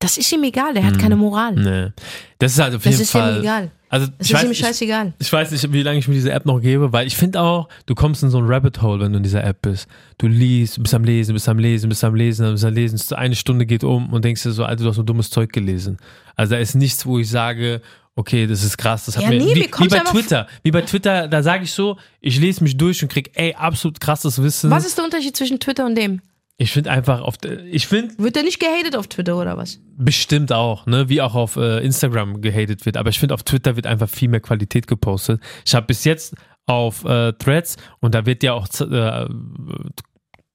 das 0.00 0.16
ist 0.16 0.30
ihm 0.32 0.42
egal. 0.44 0.74
Der 0.74 0.84
hat 0.84 0.98
keine 0.98 1.16
Moral. 1.16 1.54
Nee. 1.54 1.92
Das 2.38 2.52
ist 2.52 2.58
halt 2.58 2.74
auf 2.74 2.82
Das 2.82 2.92
jeden 2.92 3.02
ist 3.02 3.10
Fall. 3.12 3.36
ihm 3.36 3.40
egal. 3.42 3.70
Also 3.90 4.06
Es 4.18 4.26
ich 4.26 4.32
ist 4.32 4.36
weiß, 4.36 4.44
ihm 4.44 4.50
ich, 4.52 4.58
scheißegal. 4.58 5.12
ich 5.18 5.32
weiß 5.32 5.50
nicht, 5.50 5.72
wie 5.72 5.82
lange 5.82 5.98
ich 5.98 6.08
mir 6.08 6.14
diese 6.14 6.30
App 6.32 6.44
noch 6.46 6.60
gebe, 6.60 6.92
weil 6.92 7.06
ich 7.06 7.16
finde 7.16 7.40
auch, 7.40 7.68
du 7.86 7.94
kommst 7.94 8.22
in 8.22 8.30
so 8.30 8.38
ein 8.38 8.44
Rabbit 8.46 8.82
Hole, 8.82 9.00
wenn 9.00 9.12
du 9.12 9.16
in 9.18 9.22
dieser 9.22 9.42
App 9.44 9.62
bist. 9.62 9.88
Du 10.18 10.26
liest, 10.26 10.82
bist 10.82 10.94
am 10.94 11.04
Lesen, 11.04 11.32
bist 11.32 11.48
am 11.48 11.58
Lesen, 11.58 11.88
bist 11.88 12.04
am 12.04 12.14
Lesen, 12.14 12.52
bist 12.52 12.64
am 12.64 12.74
Lesen. 12.74 13.00
Eine 13.16 13.34
Stunde 13.36 13.66
geht 13.66 13.84
um 13.84 14.12
und 14.12 14.24
denkst 14.24 14.42
dir 14.42 14.52
so, 14.52 14.64
Alter, 14.64 14.82
du 14.84 14.90
hast 14.90 14.96
so 14.96 15.02
dummes 15.02 15.30
Zeug 15.30 15.52
gelesen. 15.52 15.96
Also 16.36 16.54
da 16.54 16.60
ist 16.60 16.74
nichts, 16.74 17.06
wo 17.06 17.18
ich 17.18 17.30
sage, 17.30 17.80
okay, 18.14 18.46
das 18.46 18.64
ist 18.64 18.76
krass, 18.76 19.06
das 19.06 19.16
hat 19.16 19.24
Ja, 19.24 19.30
mir 19.30 19.38
nee, 19.38 19.54
wie, 19.54 19.60
wie 19.78 19.88
bei 19.88 20.00
Twitter, 20.00 20.48
wie 20.64 20.70
bei 20.72 20.82
Twitter, 20.82 21.28
da 21.28 21.42
sage 21.42 21.64
ich 21.64 21.72
so, 21.72 21.96
ich 22.20 22.38
lese 22.40 22.64
mich 22.64 22.76
durch 22.76 23.02
und 23.02 23.08
krieg, 23.10 23.30
ey, 23.34 23.54
absolut 23.54 24.00
krasses 24.00 24.42
Wissen. 24.42 24.70
Was 24.70 24.84
ist 24.84 24.98
der 24.98 25.04
Unterschied 25.04 25.36
zwischen 25.36 25.60
Twitter 25.60 25.86
und 25.86 25.94
dem? 25.94 26.20
Ich 26.60 26.72
finde 26.72 26.90
einfach 26.90 27.20
auf, 27.20 27.36
ich 27.70 27.86
finde 27.86 28.18
Wird 28.18 28.34
der 28.34 28.42
nicht 28.42 28.58
gehatet 28.58 28.96
auf 28.96 29.06
Twitter 29.06 29.36
oder 29.40 29.56
was? 29.56 29.78
Bestimmt 29.96 30.52
auch, 30.52 30.86
ne? 30.86 31.08
Wie 31.08 31.22
auch 31.22 31.36
auf 31.36 31.54
äh, 31.56 31.78
Instagram 31.84 32.40
gehatet 32.40 32.84
wird. 32.84 32.96
Aber 32.96 33.10
ich 33.10 33.20
finde, 33.20 33.34
auf 33.34 33.44
Twitter 33.44 33.76
wird 33.76 33.86
einfach 33.86 34.08
viel 34.08 34.28
mehr 34.28 34.40
Qualität 34.40 34.88
gepostet. 34.88 35.40
Ich 35.64 35.74
habe 35.76 35.86
bis 35.86 36.02
jetzt 36.02 36.34
auf 36.66 37.04
äh, 37.04 37.32
Threads 37.34 37.76
und 38.00 38.14
da 38.16 38.26
wird 38.26 38.42
ja 38.42 38.54
auch 38.54 38.66
äh, 38.80 39.26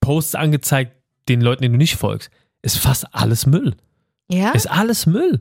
Posts 0.01 0.35
angezeigt, 0.35 0.91
den 1.29 1.39
Leuten, 1.39 1.61
denen 1.63 1.75
du 1.75 1.77
nicht 1.77 1.95
folgst. 1.95 2.29
Ist 2.61 2.77
fast 2.79 3.05
alles 3.15 3.45
Müll. 3.45 3.73
Ja? 4.29 4.51
Ist 4.51 4.69
alles 4.69 5.05
Müll. 5.05 5.39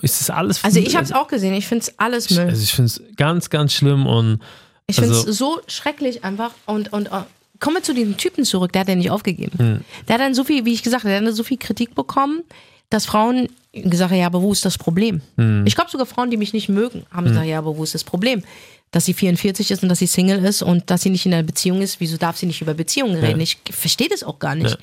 Ist 0.00 0.20
es 0.22 0.30
alles 0.30 0.64
Also 0.64 0.78
Müll? 0.78 0.88
ich 0.88 0.96
habe 0.96 1.04
es 1.04 1.12
auch 1.12 1.28
gesehen. 1.28 1.52
Ich 1.54 1.66
finde 1.66 1.82
es 1.82 1.98
alles 1.98 2.30
Müll. 2.30 2.46
Also 2.46 2.62
ich 2.62 2.72
finde 2.72 2.86
es 2.86 3.02
ganz, 3.16 3.50
ganz 3.50 3.74
schlimm 3.74 4.06
und 4.06 4.40
Ich 4.86 4.96
finde 4.96 5.10
es 5.12 5.26
also- 5.26 5.32
so 5.32 5.60
schrecklich 5.66 6.24
einfach. 6.24 6.52
Und, 6.64 6.92
und 6.94 7.08
äh, 7.08 7.20
kommen 7.60 7.76
wir 7.76 7.82
zu 7.82 7.94
diesem 7.94 8.16
Typen 8.16 8.44
zurück, 8.44 8.72
der 8.72 8.80
hat 8.80 8.88
ja 8.88 8.94
nicht 8.94 9.10
aufgegeben. 9.10 9.58
Hm. 9.58 9.80
Der 10.08 10.14
hat 10.14 10.20
dann 10.20 10.34
so 10.34 10.44
viel, 10.44 10.64
wie 10.64 10.72
ich 10.72 10.82
gesagt 10.82 11.04
habe, 11.04 11.10
der 11.10 11.20
hat 11.20 11.26
dann 11.26 11.34
so 11.34 11.44
viel 11.44 11.58
Kritik 11.58 11.94
bekommen, 11.94 12.42
dass 12.88 13.06
Frauen 13.06 13.48
gesagt 13.72 14.10
haben, 14.10 14.18
ja, 14.18 14.26
aber 14.26 14.42
wo 14.42 14.50
ist 14.52 14.64
das 14.64 14.76
Problem? 14.78 15.20
Hm. 15.36 15.64
Ich 15.66 15.74
glaube 15.76 15.90
sogar 15.90 16.06
Frauen, 16.06 16.30
die 16.30 16.36
mich 16.36 16.52
nicht 16.52 16.68
mögen, 16.68 17.04
haben 17.12 17.26
gesagt, 17.26 17.46
ja, 17.46 17.58
aber 17.58 17.76
wo 17.76 17.84
ist 17.84 17.94
das 17.94 18.02
Problem? 18.02 18.42
Dass 18.90 19.04
sie 19.04 19.14
44 19.14 19.70
ist 19.70 19.82
und 19.84 19.88
dass 19.88 20.00
sie 20.00 20.08
Single 20.08 20.44
ist 20.44 20.62
und 20.62 20.90
dass 20.90 21.02
sie 21.02 21.10
nicht 21.10 21.24
in 21.24 21.32
einer 21.32 21.44
Beziehung 21.44 21.80
ist, 21.80 22.00
wieso 22.00 22.16
darf 22.16 22.36
sie 22.36 22.46
nicht 22.46 22.60
über 22.60 22.74
Beziehungen 22.74 23.14
reden? 23.16 23.40
Ich 23.40 23.58
verstehe 23.70 24.08
das 24.08 24.24
auch 24.24 24.40
gar 24.40 24.56
nicht. 24.56 24.76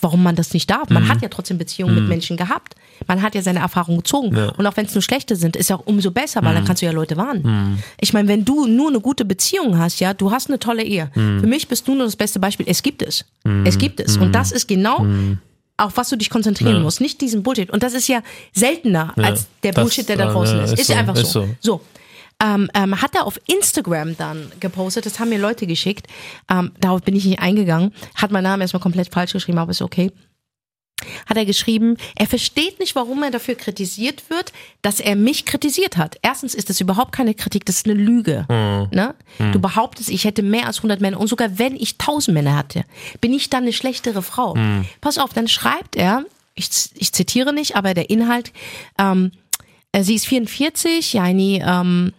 Warum 0.00 0.22
man 0.22 0.34
das 0.34 0.52
nicht 0.52 0.68
darf. 0.68 0.90
Man 0.90 1.04
Mhm. 1.04 1.08
hat 1.08 1.22
ja 1.22 1.28
trotzdem 1.28 1.56
Beziehungen 1.56 1.94
mit 1.94 2.08
Menschen 2.08 2.36
gehabt. 2.36 2.74
Man 3.06 3.22
hat 3.22 3.34
ja 3.34 3.42
seine 3.42 3.60
Erfahrungen 3.60 3.98
gezogen. 3.98 4.36
Und 4.56 4.66
auch 4.66 4.76
wenn 4.76 4.86
es 4.86 4.94
nur 4.94 5.02
schlechte 5.02 5.36
sind, 5.36 5.56
ist 5.56 5.70
ja 5.70 5.76
auch 5.76 5.86
umso 5.86 6.10
besser, 6.10 6.42
weil 6.42 6.54
dann 6.54 6.62
Mhm. 6.64 6.66
kannst 6.66 6.82
du 6.82 6.86
ja 6.86 6.92
Leute 6.92 7.16
warnen. 7.16 7.82
Ich 8.00 8.12
meine, 8.12 8.28
wenn 8.28 8.44
du 8.44 8.66
nur 8.66 8.88
eine 8.88 9.00
gute 9.00 9.24
Beziehung 9.24 9.78
hast, 9.78 10.00
ja, 10.00 10.14
du 10.14 10.30
hast 10.30 10.48
eine 10.48 10.58
tolle 10.58 10.82
Ehe. 10.82 11.10
Mhm. 11.14 11.40
Für 11.40 11.46
mich 11.46 11.68
bist 11.68 11.86
du 11.88 11.94
nur 11.94 12.04
das 12.04 12.16
beste 12.16 12.38
Beispiel. 12.40 12.66
Es 12.68 12.82
gibt 12.82 13.02
es. 13.02 13.24
Es 13.64 13.78
gibt 13.78 14.00
es. 14.00 14.16
Und 14.16 14.32
das 14.32 14.52
ist 14.52 14.66
genau 14.68 15.06
auf 15.78 15.96
was 15.98 16.08
du 16.08 16.16
dich 16.16 16.30
konzentrieren 16.30 16.72
Mhm. 16.72 16.78
Ja. 16.78 16.82
musst, 16.84 17.00
nicht 17.02 17.20
diesen 17.20 17.42
Bullshit. 17.42 17.70
Und 17.70 17.82
das 17.82 17.92
ist 17.92 18.08
ja 18.08 18.22
seltener 18.54 19.12
als 19.16 19.46
der 19.62 19.72
das- 19.72 19.84
Bullshit, 19.84 20.08
der 20.08 20.16
da 20.16 20.30
äh, 20.30 20.32
draußen 20.32 20.56
ja, 20.56 20.64
ist. 20.64 20.72
ist 20.72 20.80
Ist, 20.80 20.86
so, 20.86 20.94
einfach 20.94 21.14
ist 21.16 21.32
so. 21.32 21.42
so. 21.42 21.48
So. 21.60 21.80
Ähm, 22.42 22.70
ähm, 22.74 23.00
hat 23.00 23.14
er 23.14 23.26
auf 23.26 23.38
Instagram 23.46 24.16
dann 24.18 24.50
gepostet, 24.60 25.06
das 25.06 25.18
haben 25.20 25.30
mir 25.30 25.38
Leute 25.38 25.66
geschickt, 25.66 26.06
ähm, 26.50 26.70
darauf 26.80 27.00
bin 27.02 27.16
ich 27.16 27.24
nicht 27.24 27.40
eingegangen, 27.40 27.92
hat 28.14 28.30
mein 28.30 28.42
Name 28.42 28.62
erstmal 28.62 28.82
komplett 28.82 29.10
falsch 29.12 29.32
geschrieben, 29.32 29.56
aber 29.58 29.70
ist 29.70 29.80
okay. 29.80 30.12
Hat 31.26 31.36
er 31.36 31.44
geschrieben, 31.44 31.96
er 32.14 32.26
versteht 32.26 32.78
nicht, 32.78 32.94
warum 32.94 33.22
er 33.22 33.30
dafür 33.30 33.54
kritisiert 33.54 34.28
wird, 34.30 34.52
dass 34.82 35.00
er 35.00 35.16
mich 35.16 35.44
kritisiert 35.44 35.96
hat. 35.96 36.16
Erstens 36.22 36.54
ist 36.54 36.70
das 36.70 36.80
überhaupt 36.80 37.12
keine 37.12 37.34
Kritik, 37.34 37.64
das 37.66 37.76
ist 37.76 37.86
eine 37.86 37.94
Lüge. 37.94 38.46
Ne? 38.92 39.14
Du 39.52 39.60
behauptest, 39.60 40.08
ich 40.10 40.24
hätte 40.24 40.42
mehr 40.42 40.66
als 40.66 40.78
100 40.78 41.00
Männer 41.00 41.20
und 41.20 41.28
sogar 41.28 41.58
wenn 41.58 41.76
ich 41.76 41.92
1000 41.98 42.34
Männer 42.34 42.56
hatte, 42.56 42.84
bin 43.20 43.32
ich 43.32 43.50
dann 43.50 43.62
eine 43.62 43.72
schlechtere 43.72 44.22
Frau. 44.22 44.56
Pass 45.00 45.18
auf, 45.18 45.32
dann 45.32 45.48
schreibt 45.48 45.96
er, 45.96 46.24
ich, 46.54 46.68
ich 46.94 47.12
zitiere 47.12 47.52
nicht, 47.52 47.76
aber 47.76 47.94
der 47.94 48.10
Inhalt, 48.10 48.52
ähm, 48.98 49.30
äh, 49.92 50.02
sie 50.02 50.14
ist 50.14 50.26
44, 50.26 51.12
Jani, 51.12 51.62
ähm, 51.64 52.12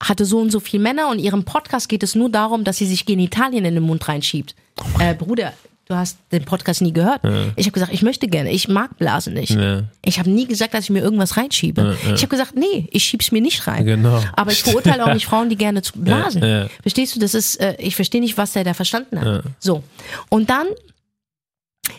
hatte 0.00 0.24
so 0.24 0.38
und 0.38 0.50
so 0.50 0.60
viele 0.60 0.82
Männer 0.82 1.08
und 1.08 1.18
in 1.18 1.24
ihrem 1.24 1.44
Podcast 1.44 1.88
geht 1.88 2.02
es 2.02 2.14
nur 2.14 2.30
darum, 2.30 2.64
dass 2.64 2.76
sie 2.76 2.86
sich 2.86 3.06
Genitalien 3.06 3.64
in 3.64 3.74
den 3.74 3.82
Mund 3.82 4.06
reinschiebt. 4.06 4.54
Äh, 5.00 5.14
Bruder, 5.14 5.54
du 5.88 5.96
hast 5.96 6.18
den 6.32 6.44
Podcast 6.44 6.82
nie 6.82 6.92
gehört. 6.92 7.22
Ich 7.56 7.66
habe 7.66 7.72
gesagt, 7.72 7.92
ich 7.92 8.02
möchte 8.02 8.28
gerne, 8.28 8.50
ich 8.50 8.68
mag 8.68 8.96
Blasen 8.98 9.34
nicht. 9.34 9.50
Ja. 9.50 9.84
Ich 10.04 10.18
habe 10.18 10.28
nie 10.28 10.46
gesagt, 10.46 10.74
dass 10.74 10.84
ich 10.84 10.90
mir 10.90 11.00
irgendwas 11.00 11.36
reinschiebe. 11.36 11.96
Ich 12.14 12.22
habe 12.22 12.28
gesagt, 12.28 12.54
nee, 12.56 12.88
ich 12.90 13.04
schieb's 13.04 13.32
mir 13.32 13.40
nicht 13.40 13.66
rein. 13.66 13.86
Genau. 13.86 14.22
Aber 14.34 14.52
ich 14.52 14.62
verurteile 14.62 15.04
auch 15.06 15.14
nicht 15.14 15.26
Frauen, 15.28 15.48
die 15.48 15.56
gerne 15.56 15.82
zu 15.82 15.98
blasen. 15.98 16.42
Ja, 16.42 16.48
ja. 16.48 16.68
Verstehst 16.82 17.16
du, 17.16 17.20
das 17.20 17.34
ist, 17.34 17.56
äh, 17.56 17.76
ich 17.78 17.96
verstehe 17.96 18.20
nicht, 18.20 18.36
was 18.36 18.52
der 18.52 18.64
da 18.64 18.74
verstanden 18.74 19.20
hat. 19.20 19.44
So. 19.58 19.82
Und 20.28 20.50
dann 20.50 20.66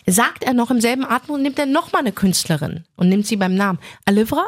sagt 0.06 0.44
er 0.44 0.54
noch 0.54 0.72
im 0.72 0.82
selben 0.82 1.06
Atem, 1.06 1.42
nimmt 1.42 1.58
er 1.60 1.66
nochmal 1.66 2.02
eine 2.02 2.12
Künstlerin 2.12 2.84
und 2.96 3.10
nimmt 3.10 3.26
sie 3.26 3.38
beim 3.38 3.56
Namen. 3.56 3.80
Alivra? 4.06 4.48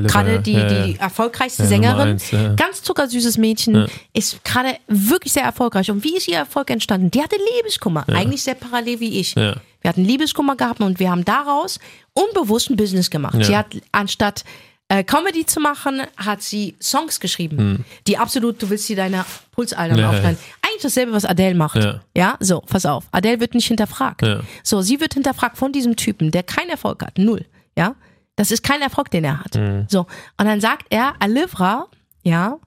Gerade 0.00 0.40
die, 0.40 0.52
ja, 0.52 0.84
die 0.86 0.98
erfolgreichste 0.98 1.62
Ja, 1.64 1.68
Sängerin, 1.68 2.08
eins, 2.08 2.30
ja. 2.30 2.54
ganz 2.54 2.82
zuckersüßes 2.82 3.38
Mädchen, 3.38 3.86
ist 4.12 4.42
gerade 4.44 4.76
wirklich 4.88 5.32
sehr 5.32 5.44
erfolgreich. 5.44 5.90
Und 5.90 6.02
wie 6.04 6.16
ist 6.16 6.28
ihr 6.28 6.36
Erfolg 6.36 6.70
entstanden? 6.70 7.10
Die 7.10 7.22
hatte 7.22 7.36
Liebeskummer, 7.56 8.08
eigentlich 8.08 8.42
sehr 8.42 8.54
parallel 8.54 9.00
wie 9.00 9.18
ich. 9.20 9.36
Wir 9.36 9.54
hatten 9.84 10.04
Liebeskummer 10.04 10.56
gehabt 10.56 10.80
und 10.80 10.98
wir 11.00 11.10
haben 11.10 11.24
daraus 11.24 11.78
unbewusst 12.14 12.70
ein 12.70 12.76
Business 12.76 13.10
gemacht. 13.10 13.36
Sie 13.44 13.56
hat 13.56 13.66
anstatt 13.90 14.44
äh, 14.88 15.02
Comedy 15.04 15.46
zu 15.46 15.58
machen, 15.58 16.02
hat 16.16 16.42
sie 16.42 16.74
Songs 16.80 17.18
geschrieben, 17.18 17.84
die 18.06 18.18
absolut, 18.18 18.60
du 18.62 18.68
willst 18.68 18.86
sie 18.86 18.94
deiner 18.94 19.24
Pulsalbum 19.52 19.96
Hm. 19.96 20.02
Ja. 20.02 20.10
aufschneiden. 20.10 20.38
Eigentlich 20.60 20.82
dasselbe, 20.82 21.12
was 21.12 21.24
Adele 21.24 21.54
macht. 21.54 21.76
Ja. 21.76 22.00
ja, 22.16 22.36
so, 22.40 22.60
pass 22.60 22.84
auf. 22.86 23.04
Adele 23.10 23.40
wird 23.40 23.54
nicht 23.54 23.66
hinterfragt. 23.68 24.22
So, 24.62 24.82
sie 24.82 25.00
wird 25.00 25.14
hinterfragt 25.14 25.56
von 25.56 25.72
diesem 25.72 25.96
Typen, 25.96 26.30
der 26.30 26.42
keinen 26.42 26.68
Erfolg 26.70 27.02
hat. 27.02 27.16
Null. 27.18 27.44
Ja. 27.76 27.94
Das 28.36 28.50
ist 28.50 28.62
kein 28.62 28.82
Erfolg, 28.82 29.10
den 29.10 29.24
er 29.24 29.40
hat. 29.40 29.58
So. 29.88 30.00
Und 30.38 30.46
dann 30.46 30.60
sagt 30.60 30.86
er, 30.90 31.14
Alivra, 31.20 31.86
ja, 32.22 32.58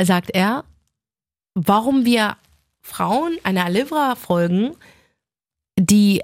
sagt 0.00 0.30
er, 0.30 0.64
warum 1.54 2.04
wir 2.04 2.36
Frauen 2.80 3.38
einer 3.44 3.64
Alivra 3.64 4.14
folgen, 4.16 4.74
die 5.78 6.22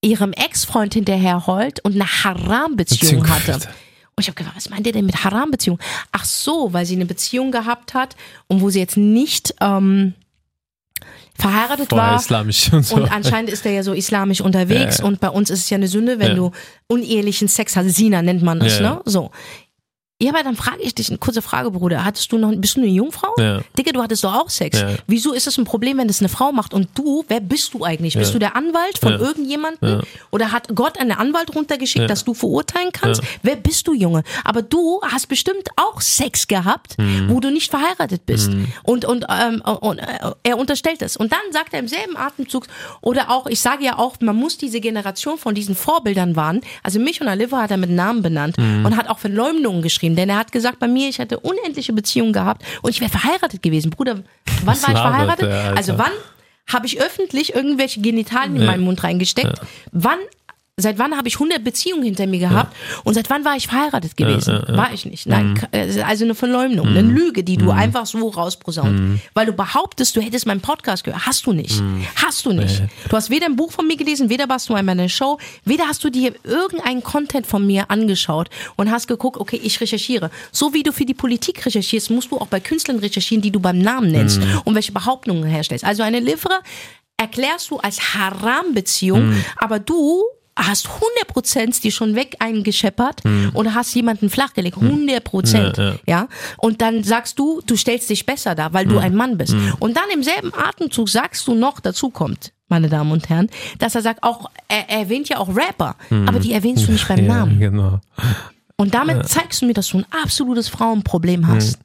ihrem 0.00 0.32
Ex-Freund 0.32 0.94
hinterher 0.94 1.46
heult 1.46 1.80
und 1.84 1.94
eine 1.94 2.06
Haram-Beziehung 2.06 3.22
Beziehung 3.22 3.28
hatte. 3.28 3.54
hatte. 3.54 3.68
Und 4.14 4.22
ich 4.22 4.28
habe 4.28 4.36
gedacht, 4.36 4.56
was 4.56 4.70
meint 4.70 4.86
ihr 4.86 4.92
denn 4.92 5.06
mit 5.06 5.24
Haram-Beziehung? 5.24 5.78
Ach 6.12 6.24
so, 6.24 6.72
weil 6.72 6.86
sie 6.86 6.94
eine 6.94 7.06
Beziehung 7.06 7.52
gehabt 7.52 7.94
hat 7.94 8.16
und 8.46 8.60
wo 8.60 8.70
sie 8.70 8.80
jetzt 8.80 8.96
nicht 8.96 9.54
ähm, 9.60 10.14
verheiratet 11.38 11.88
Vorher 11.88 12.10
war. 12.12 12.16
islamisch 12.20 12.72
und 12.72 12.84
so. 12.84 12.96
Und 12.96 13.12
anscheinend 13.12 13.50
ist 13.50 13.64
er 13.64 13.72
ja 13.72 13.82
so 13.82 13.92
islamisch 13.92 14.40
unterwegs 14.40 14.98
Ja, 14.98 15.04
ja. 15.04 15.08
und 15.08 15.20
bei 15.20 15.28
uns 15.30 15.50
ist 15.50 15.60
es 15.60 15.70
ja 15.70 15.76
eine 15.76 15.88
Sünde, 15.88 16.18
wenn 16.18 16.28
Ja. 16.30 16.34
du 16.34 16.50
unehelichen 16.88 17.48
Sex 17.48 17.76
hast. 17.76 17.88
Sina 17.94 18.22
nennt 18.22 18.42
man 18.42 18.58
das, 18.60 18.80
ne? 18.80 19.00
So. 19.04 19.30
Ja, 20.20 20.32
aber 20.32 20.42
dann 20.42 20.56
frage 20.56 20.82
ich 20.82 20.96
dich, 20.96 21.10
eine 21.10 21.18
kurze 21.18 21.42
Frage, 21.42 21.70
Bruder. 21.70 22.04
Hattest 22.04 22.32
du 22.32 22.38
noch, 22.38 22.50
bist 22.56 22.76
du 22.76 22.80
eine 22.80 22.90
Jungfrau? 22.90 23.32
Ja. 23.38 23.60
Digga, 23.78 23.92
du 23.92 24.02
hattest 24.02 24.24
doch 24.24 24.34
auch 24.34 24.50
Sex. 24.50 24.80
Ja. 24.80 24.96
Wieso 25.06 25.32
ist 25.32 25.46
es 25.46 25.56
ein 25.58 25.64
Problem, 25.64 25.98
wenn 25.98 26.08
das 26.08 26.18
eine 26.18 26.28
Frau 26.28 26.50
macht 26.50 26.74
und 26.74 26.88
du, 26.96 27.24
wer 27.28 27.38
bist 27.38 27.72
du 27.72 27.84
eigentlich? 27.84 28.14
Bist 28.14 28.30
Ja. 28.30 28.32
du 28.32 28.38
der 28.40 28.56
Anwalt 28.56 28.98
von 28.98 29.12
Ja. 29.12 29.18
irgendjemandem? 29.20 30.02
Oder 30.32 30.50
hat 30.50 30.74
Gott 30.74 30.98
einen 30.98 31.12
Anwalt 31.12 31.54
runtergeschickt, 31.54 32.10
dass 32.10 32.24
du 32.24 32.34
verurteilen 32.34 32.90
kannst? 32.92 33.22
Wer 33.44 33.54
bist 33.54 33.86
du, 33.86 33.92
Junge? 33.94 34.24
Aber 34.42 34.62
du 34.62 35.00
hast 35.02 35.28
bestimmt 35.28 35.68
auch 35.76 36.00
Sex 36.00 36.48
gehabt, 36.48 36.98
Mhm. 36.98 37.28
wo 37.30 37.38
du 37.38 37.52
nicht 37.52 37.70
verheiratet 37.70 38.26
bist. 38.26 38.50
Und, 38.82 39.04
und, 39.04 39.24
ähm, 39.30 39.60
und 39.60 40.00
äh, 40.00 40.32
er 40.42 40.58
unterstellt 40.58 41.00
es. 41.00 41.16
Und 41.16 41.30
dann 41.30 41.52
sagt 41.52 41.72
er 41.74 41.78
im 41.78 41.86
selben 41.86 42.16
Atemzug, 42.16 42.66
oder 43.02 43.30
auch, 43.30 43.46
ich 43.46 43.60
sage 43.60 43.84
ja 43.84 43.98
auch, 44.00 44.16
man 44.18 44.34
muss 44.34 44.58
diese 44.58 44.80
Generation 44.80 45.38
von 45.38 45.54
diesen 45.54 45.76
Vorbildern 45.76 46.34
warnen. 46.34 46.62
Also 46.82 46.98
mich 46.98 47.20
und 47.20 47.28
Oliver 47.28 47.62
hat 47.62 47.70
er 47.70 47.76
mit 47.76 47.90
Namen 47.90 48.22
benannt 48.22 48.58
Mhm. 48.58 48.84
und 48.84 48.96
hat 48.96 49.08
auch 49.08 49.20
Verleumdungen 49.20 49.80
geschrieben. 49.80 50.07
Denn 50.16 50.28
er 50.28 50.36
hat 50.36 50.52
gesagt, 50.52 50.78
bei 50.78 50.88
mir, 50.88 51.08
ich 51.08 51.18
hatte 51.18 51.40
unendliche 51.40 51.92
Beziehungen 51.92 52.32
gehabt 52.32 52.62
und 52.82 52.90
ich 52.90 53.00
wäre 53.00 53.10
verheiratet 53.10 53.62
gewesen. 53.62 53.90
Bruder, 53.90 54.22
wann 54.64 54.82
war 54.82 54.90
ich 54.90 54.98
verheiratet? 54.98 55.46
der, 55.46 55.76
also 55.76 55.98
wann 55.98 56.12
habe 56.66 56.86
ich 56.86 57.00
öffentlich 57.00 57.54
irgendwelche 57.54 58.00
Genitalien 58.00 58.56
in 58.56 58.66
meinen 58.66 58.84
Mund 58.84 59.02
reingesteckt? 59.02 59.60
Wann 59.92 60.18
Seit 60.80 60.98
wann 60.98 61.16
habe 61.16 61.26
ich 61.28 61.34
100 61.34 61.62
Beziehungen 61.64 62.04
hinter 62.04 62.26
mir 62.26 62.38
gehabt 62.38 62.74
und 63.04 63.14
seit 63.14 63.28
wann 63.30 63.44
war 63.44 63.56
ich 63.56 63.66
verheiratet 63.66 64.16
gewesen? 64.16 64.62
War 64.76 64.92
ich 64.94 65.04
nicht. 65.04 65.26
Nein, 65.26 65.54
k- 65.54 65.66
äh, 65.72 66.00
also 66.02 66.24
eine 66.24 66.34
Verleumdung, 66.34 66.86
eine 66.86 67.02
Lüge, 67.02 67.42
die 67.44 67.56
du 67.56 67.70
einfach 67.72 68.06
so 68.06 68.28
rausposaunt, 68.28 69.20
weil 69.34 69.46
du 69.46 69.52
behauptest, 69.52 70.14
du 70.16 70.20
hättest 70.20 70.46
meinen 70.46 70.60
Podcast 70.60 71.02
gehört. 71.04 71.26
Hast 71.26 71.44
du 71.46 71.52
nicht. 71.52 71.82
Hast 72.14 72.46
du 72.46 72.52
nicht. 72.52 72.82
Du 73.08 73.16
hast 73.16 73.28
weder 73.28 73.46
ein 73.46 73.56
Buch 73.56 73.72
von 73.72 73.86
mir 73.86 73.96
gelesen, 73.96 74.30
weder 74.30 74.48
warst 74.48 74.68
du 74.68 74.74
einmal 74.74 74.94
in 74.94 75.00
einer 75.00 75.08
Show, 75.08 75.38
weder 75.64 75.86
hast 75.88 76.02
du 76.04 76.10
dir 76.10 76.32
irgendeinen 76.44 77.02
Content 77.02 77.46
von 77.46 77.66
mir 77.66 77.90
angeschaut 77.90 78.48
und 78.76 78.90
hast 78.90 79.08
geguckt, 79.08 79.36
okay, 79.38 79.60
ich 79.62 79.80
recherchiere. 79.80 80.30
So 80.52 80.72
wie 80.74 80.82
du 80.84 80.92
für 80.92 81.04
die 81.04 81.14
Politik 81.14 81.66
recherchierst, 81.66 82.10
musst 82.10 82.30
du 82.30 82.38
auch 82.38 82.46
bei 82.46 82.60
Künstlern 82.60 82.98
recherchieren, 83.00 83.42
die 83.42 83.50
du 83.50 83.58
beim 83.60 83.78
Namen 83.78 84.12
nennst 84.12 84.40
und 84.64 84.74
welche 84.74 84.92
Behauptungen 84.92 85.44
herstellst. 85.44 85.84
Also 85.84 86.02
eine 86.04 86.20
Livre 86.20 86.60
erklärst 87.16 87.70
du 87.70 87.78
als 87.78 88.14
Haram-Beziehung, 88.14 89.34
aber 89.56 89.78
du 89.80 90.22
hast 90.66 90.88
100% 91.34 91.80
die 91.82 91.92
schon 91.92 92.14
weg 92.14 92.36
eingescheppert 92.40 93.22
und 93.54 93.74
hast 93.74 93.94
jemanden 93.94 94.28
flachgelegt. 94.28 94.76
100%. 94.76 95.80
Ja, 95.80 95.94
Ja, 96.06 96.28
Und 96.56 96.82
dann 96.82 97.04
sagst 97.04 97.38
du, 97.38 97.60
du 97.64 97.76
stellst 97.76 98.10
dich 98.10 98.26
besser 98.26 98.54
dar, 98.54 98.72
weil 98.72 98.86
du 98.86 98.98
ein 98.98 99.14
Mann 99.14 99.38
bist. 99.38 99.54
Und 99.78 99.96
dann 99.96 100.10
im 100.12 100.22
selben 100.22 100.52
Atemzug 100.54 101.08
sagst 101.08 101.46
du 101.46 101.54
noch, 101.54 101.80
dazu 101.80 102.10
kommt, 102.10 102.52
meine 102.68 102.88
Damen 102.88 103.12
und 103.12 103.28
Herren, 103.28 103.48
dass 103.78 103.94
er 103.94 104.02
sagt, 104.02 104.22
auch, 104.22 104.50
er 104.68 104.90
erwähnt 104.90 105.28
ja 105.28 105.38
auch 105.38 105.48
Rapper, 105.54 105.96
aber 106.26 106.40
die 106.40 106.52
erwähnst 106.52 106.86
du 106.88 106.92
nicht 106.92 107.06
beim 107.08 107.18
ja, 107.24 107.34
Namen. 107.34 107.58
genau. 107.60 108.00
Und 108.76 108.94
damit 108.94 109.28
zeigst 109.28 109.62
du 109.62 109.66
mir, 109.66 109.74
dass 109.74 109.88
du 109.88 109.98
ein 109.98 110.06
absolutes 110.22 110.68
Frauenproblem 110.68 111.46
hast. 111.46 111.78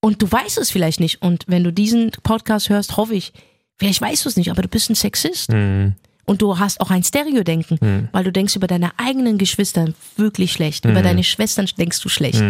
Und 0.00 0.20
du 0.20 0.30
weißt 0.30 0.58
es 0.58 0.70
vielleicht 0.70 1.00
nicht. 1.00 1.22
Und 1.22 1.44
wenn 1.46 1.64
du 1.64 1.72
diesen 1.72 2.10
Podcast 2.22 2.68
hörst, 2.68 2.96
hoffe 2.98 3.14
ich, 3.14 3.32
vielleicht 3.78 4.02
weißt 4.02 4.24
du 4.24 4.28
es 4.28 4.36
nicht, 4.36 4.50
aber 4.50 4.60
du 4.60 4.68
bist 4.68 4.90
ein 4.90 4.94
Sexist. 4.94 5.50
Mhm. 5.50 5.94
Und 6.26 6.42
du 6.42 6.58
hast 6.58 6.80
auch 6.80 6.90
ein 6.90 7.02
Stereodenken, 7.04 8.08
weil 8.12 8.24
du 8.24 8.32
denkst 8.32 8.56
über 8.56 8.66
deine 8.66 8.92
eigenen 8.98 9.38
Geschwister 9.38 9.88
wirklich 10.16 10.52
schlecht. 10.52 10.84
Über 10.84 11.02
deine 11.02 11.24
Schwestern 11.24 11.66
denkst 11.78 12.00
du 12.00 12.08
schlecht. 12.08 12.42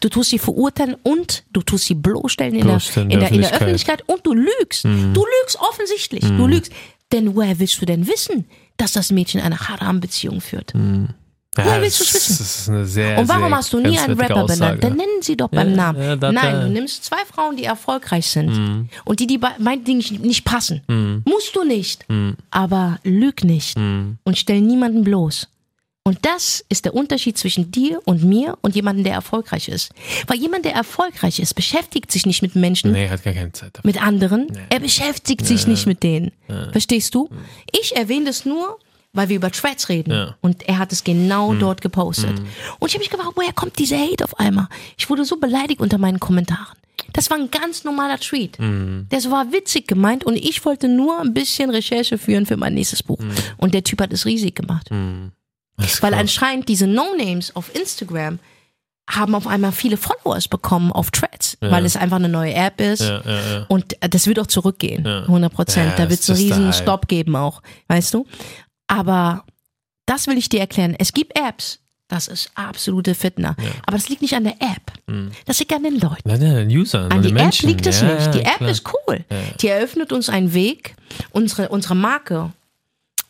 Du 0.00 0.08
tust 0.08 0.30
sie 0.30 0.38
verurteilen 0.38 0.96
und 1.02 1.44
du 1.52 1.62
tust 1.62 1.86
sie 1.86 1.94
bloßstellen 1.94 2.54
in, 2.54 2.60
Bloßstellen 2.62 3.08
der, 3.08 3.18
in, 3.18 3.20
der, 3.20 3.32
in 3.32 3.40
der 3.40 3.52
Öffentlichkeit. 3.52 4.00
Öffentlichkeit 4.00 4.08
und 4.08 4.26
du 4.26 4.34
lügst. 4.34 4.84
Du 4.84 5.24
lügst 5.40 5.58
offensichtlich. 5.60 6.24
Du 6.24 6.46
lügst. 6.46 6.72
Denn 7.12 7.34
woher 7.34 7.58
willst 7.58 7.80
du 7.80 7.86
denn 7.86 8.06
wissen, 8.06 8.44
dass 8.76 8.92
das 8.92 9.10
Mädchen 9.10 9.40
eine 9.40 9.58
Haram-Beziehung 9.58 10.40
führt? 10.40 10.72
Woher 11.64 11.82
willst 11.82 12.00
du 12.00 12.04
es 12.04 12.14
wissen? 12.14 12.36
Das 12.38 12.58
ist 12.58 12.68
eine 12.68 12.86
sehr, 12.86 13.18
Und 13.18 13.28
warum 13.28 13.48
sehr 13.48 13.56
hast 13.56 13.72
du 13.72 13.80
nie 13.80 13.98
einen 13.98 14.18
Rapper 14.20 14.44
Aussage. 14.44 14.58
benannt? 14.60 14.84
Dann 14.84 14.96
nennen 14.96 15.22
sie 15.22 15.36
doch 15.36 15.48
beim 15.48 15.70
Ja, 15.70 15.76
Namen. 15.76 16.02
ja, 16.02 16.16
da- 16.16 16.32
Nein, 16.32 16.60
du 16.62 16.68
nimmst 16.70 17.04
zwei 17.04 17.24
Frauen, 17.32 17.56
die 17.56 17.64
erfolgreich 17.64 18.26
sind 18.26 18.46
Mhm. 18.50 18.88
und 19.04 19.20
die, 19.20 19.26
die 19.26 19.38
Dingen 19.38 19.98
nicht, 19.98 20.20
nicht 20.20 20.44
passen. 20.44 20.82
Musst 21.26 21.54
du 21.56 21.64
nicht. 21.64 22.06
Aber 22.50 22.98
lüg 23.04 23.44
nicht 23.44 23.78
Mhm. 23.78 24.18
und 24.24 24.38
stell 24.38 24.60
niemanden 24.60 25.04
bloß. 25.04 25.48
Und 26.02 26.18
das 26.22 26.64
ist 26.70 26.86
der 26.86 26.94
Unterschied 26.94 27.36
zwischen 27.36 27.70
dir 27.70 28.00
und 28.06 28.24
mir 28.24 28.56
und 28.62 28.74
jemandem, 28.74 29.04
der 29.04 29.12
erfolgreich 29.12 29.68
ist. 29.68 29.92
Weil 30.26 30.38
jemand, 30.38 30.64
der 30.64 30.72
erfolgreich 30.72 31.38
ist, 31.38 31.52
beschäftigt 31.54 32.10
sich 32.10 32.24
nicht 32.24 32.40
mit 32.40 32.56
Menschen, 32.56 32.92
Nee, 32.92 33.10
hat 33.10 33.22
gar 33.22 33.34
keine 33.34 33.52
Zeit 33.52 33.76
dafür. 33.76 33.86
mit 33.86 34.02
anderen. 34.02 34.46
Er 34.70 34.80
beschäftigt 34.80 35.44
sich 35.46 35.66
nicht 35.66 35.86
mit 35.86 36.02
denen. 36.02 36.32
Verstehst 36.72 37.14
du? 37.14 37.28
Ich 37.78 37.94
erwähne 37.96 38.24
das 38.24 38.46
nur, 38.46 38.78
weil 39.12 39.28
wir 39.28 39.36
über 39.36 39.50
Threads 39.50 39.88
reden. 39.88 40.12
Ja. 40.12 40.36
Und 40.40 40.62
er 40.68 40.78
hat 40.78 40.92
es 40.92 41.02
genau 41.04 41.54
dort 41.54 41.80
gepostet. 41.80 42.40
Und 42.78 42.88
ich 42.88 42.94
habe 42.94 43.00
mich 43.00 43.10
gefragt, 43.10 43.32
woher 43.34 43.52
kommt 43.52 43.78
dieser 43.78 43.98
Hate 43.98 44.24
auf 44.24 44.38
einmal? 44.38 44.68
Ich 44.96 45.10
wurde 45.10 45.24
so 45.24 45.36
beleidigt 45.36 45.80
unter 45.80 45.98
meinen 45.98 46.20
Kommentaren. 46.20 46.76
Das 47.12 47.28
war 47.30 47.38
ein 47.38 47.50
ganz 47.50 47.82
normaler 47.82 48.18
Tweet. 48.20 48.56
Das 49.08 49.30
war 49.30 49.52
witzig 49.52 49.88
gemeint 49.88 50.22
und 50.24 50.36
ich 50.36 50.64
wollte 50.64 50.88
nur 50.88 51.20
ein 51.20 51.34
bisschen 51.34 51.70
Recherche 51.70 52.18
führen 52.18 52.46
für 52.46 52.56
mein 52.56 52.74
nächstes 52.74 53.02
Buch. 53.02 53.18
Und 53.56 53.74
der 53.74 53.82
Typ 53.82 54.00
hat 54.00 54.12
es 54.12 54.26
riesig 54.26 54.54
gemacht. 54.54 54.90
Ist 55.78 56.02
Weil 56.02 56.12
krass. 56.12 56.20
anscheinend 56.20 56.68
diese 56.68 56.86
No-Names 56.86 57.56
auf 57.56 57.74
Instagram 57.74 58.38
haben 59.08 59.34
auf 59.34 59.48
einmal 59.48 59.72
viele 59.72 59.96
Followers 59.96 60.46
bekommen 60.46 60.92
auf 60.92 61.10
Threads, 61.10 61.56
weil 61.60 61.84
es 61.84 61.96
einfach 61.96 62.16
eine 62.18 62.28
neue 62.28 62.54
App 62.54 62.80
ist. 62.80 63.00
Ja, 63.00 63.22
ja, 63.24 63.52
ja. 63.52 63.66
Und 63.68 63.96
das 63.98 64.28
wird 64.28 64.38
auch 64.38 64.46
zurückgehen, 64.46 65.04
100 65.04 65.52
Prozent. 65.52 65.90
Ja, 65.92 66.04
da 66.04 66.10
wird 66.10 66.20
es 66.20 66.30
einen 66.30 66.38
riesen 66.38 66.66
Hype. 66.66 66.74
Stop 66.74 67.08
geben 67.08 67.34
auch, 67.34 67.60
weißt 67.88 68.14
du? 68.14 68.26
Aber 68.90 69.44
das 70.06 70.26
will 70.26 70.36
ich 70.36 70.48
dir 70.48 70.60
erklären. 70.60 70.96
Es 70.98 71.12
gibt 71.12 71.38
Apps, 71.38 71.78
das 72.08 72.26
ist 72.26 72.50
absolute 72.56 73.14
Fitner. 73.14 73.54
Aber 73.86 73.96
das 73.96 74.08
liegt 74.08 74.20
nicht 74.20 74.34
an 74.34 74.42
der 74.42 74.54
App. 74.54 74.92
Das 75.46 75.60
liegt 75.60 75.72
an 75.72 75.84
den 75.84 76.00
Leuten. 76.00 76.28
Nein, 76.28 76.40
nein, 76.40 76.68
den 76.68 76.76
Usern, 76.76 77.04
An 77.04 77.18
an 77.18 77.22
die 77.22 77.34
App 77.34 77.62
liegt 77.62 77.86
es 77.86 78.00
ja, 78.00 78.12
nicht. 78.12 78.34
Die 78.34 78.38
ja, 78.38 78.50
App 78.50 78.58
klar. 78.58 78.70
ist 78.70 78.84
cool. 78.92 79.24
Die 79.60 79.68
eröffnet 79.68 80.12
uns 80.12 80.28
einen 80.28 80.52
Weg, 80.52 80.96
unsere, 81.30 81.68
unsere 81.68 81.94
Marke, 81.94 82.52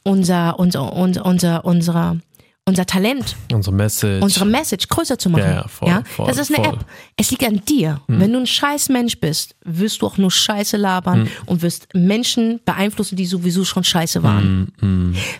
unser, 0.02 0.58
unser, 0.58 0.92
unser, 0.94 1.26
unser, 1.26 1.64
unser, 1.66 2.16
unser 2.70 2.86
Talent, 2.86 3.36
Unsere 3.52 3.74
Message. 3.74 4.22
unsere 4.22 4.46
Message 4.46 4.88
größer 4.88 5.18
zu 5.18 5.28
machen. 5.28 5.42
Ja, 5.44 5.50
ja, 5.52 5.68
voll, 5.68 6.02
voll, 6.04 6.26
das 6.26 6.38
ist 6.38 6.54
eine 6.54 6.64
voll. 6.64 6.74
App. 6.74 6.86
Es 7.16 7.30
liegt 7.30 7.44
an 7.44 7.60
dir. 7.68 8.00
Wenn 8.06 8.32
du 8.32 8.38
ein 8.38 8.46
scheiß 8.46 8.88
Mensch 8.88 9.18
bist, 9.20 9.54
wirst 9.64 10.00
du 10.00 10.06
auch 10.06 10.16
nur 10.16 10.30
Scheiße 10.30 10.76
labern 10.76 11.28
und 11.46 11.60
wirst 11.62 11.88
Menschen 11.94 12.60
beeinflussen, 12.64 13.16
die 13.16 13.26
sowieso 13.26 13.64
schon 13.64 13.84
scheiße 13.84 14.22
waren. 14.22 14.72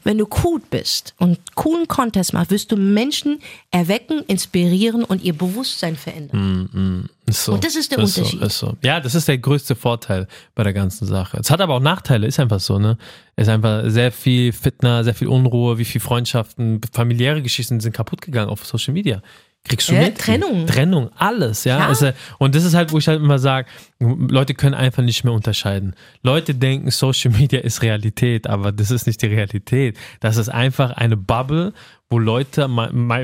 Wenn 0.04 0.18
du 0.18 0.28
cool 0.44 0.60
bist 0.70 1.14
und 1.18 1.38
coolen 1.54 1.88
Contest 1.88 2.32
machst, 2.34 2.50
wirst 2.50 2.70
du 2.72 2.76
Menschen 2.76 3.38
erwecken, 3.70 4.22
inspirieren 4.26 5.04
und 5.04 5.22
ihr 5.22 5.32
Bewusstsein 5.32 5.96
verändern. 5.96 7.08
Ist 7.30 7.44
so. 7.44 7.52
Und 7.54 7.64
das 7.64 7.76
ist 7.76 7.90
der 7.90 7.98
ist 7.98 8.18
Unterschied. 8.18 8.40
So, 8.40 8.46
ist 8.46 8.58
so. 8.58 8.76
Ja, 8.82 9.00
das 9.00 9.14
ist 9.14 9.28
der 9.28 9.38
größte 9.38 9.74
Vorteil 9.74 10.26
bei 10.54 10.62
der 10.62 10.72
ganzen 10.72 11.06
Sache. 11.06 11.38
Es 11.38 11.50
hat 11.50 11.60
aber 11.60 11.74
auch 11.74 11.80
Nachteile, 11.80 12.26
ist 12.26 12.38
einfach 12.40 12.60
so, 12.60 12.78
ne? 12.78 12.98
Es 13.36 13.46
ist 13.46 13.52
einfach 13.52 13.84
sehr 13.86 14.12
viel 14.12 14.52
Fitner, 14.52 15.04
sehr 15.04 15.14
viel 15.14 15.28
Unruhe, 15.28 15.78
wie 15.78 15.84
viel 15.84 16.00
Freundschaften, 16.00 16.80
familiäre 16.92 17.42
Geschichten 17.42 17.80
sind 17.80 17.92
kaputt 17.92 18.20
gegangen 18.20 18.50
auf 18.50 18.66
Social 18.66 18.92
Media. 18.92 19.22
Kriegst 19.64 19.88
du 19.90 19.94
Ja, 19.94 20.02
mit? 20.02 20.18
Trennung. 20.18 20.66
Trennung, 20.66 21.10
alles, 21.16 21.64
ja. 21.64 21.78
Ja. 21.78 21.88
Also, 21.88 22.10
und 22.38 22.54
das 22.54 22.64
ist 22.64 22.74
halt, 22.74 22.92
wo 22.92 22.98
ich 22.98 23.06
halt 23.08 23.20
immer 23.20 23.38
sage, 23.38 23.68
Leute 23.98 24.54
können 24.54 24.74
einfach 24.74 25.02
nicht 25.02 25.22
mehr 25.22 25.34
unterscheiden. 25.34 25.94
Leute 26.22 26.54
denken, 26.54 26.90
Social 26.90 27.30
Media 27.30 27.60
ist 27.60 27.82
Realität, 27.82 28.46
aber 28.46 28.72
das 28.72 28.90
ist 28.90 29.06
nicht 29.06 29.20
die 29.22 29.26
Realität. 29.26 29.98
Das 30.20 30.38
ist 30.38 30.48
einfach 30.48 30.92
eine 30.92 31.16
Bubble, 31.16 31.72
wo 32.08 32.18
Leute, 32.18 32.68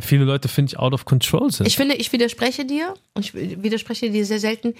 viele 0.03 0.25
Leute, 0.25 0.49
finde 0.49 0.72
ich, 0.72 0.79
out 0.79 0.92
of 0.92 1.05
control 1.07 1.51
sind. 1.51 1.66
Ich 1.66 1.77
finde, 1.77 1.94
ich 1.94 2.12
widerspreche 2.12 2.64
dir 2.66 2.94
und 3.14 3.25
ich 3.25 3.35
widerspreche 3.35 4.11
dir 4.11 4.25
sehr 4.27 4.38
selten. 4.38 4.75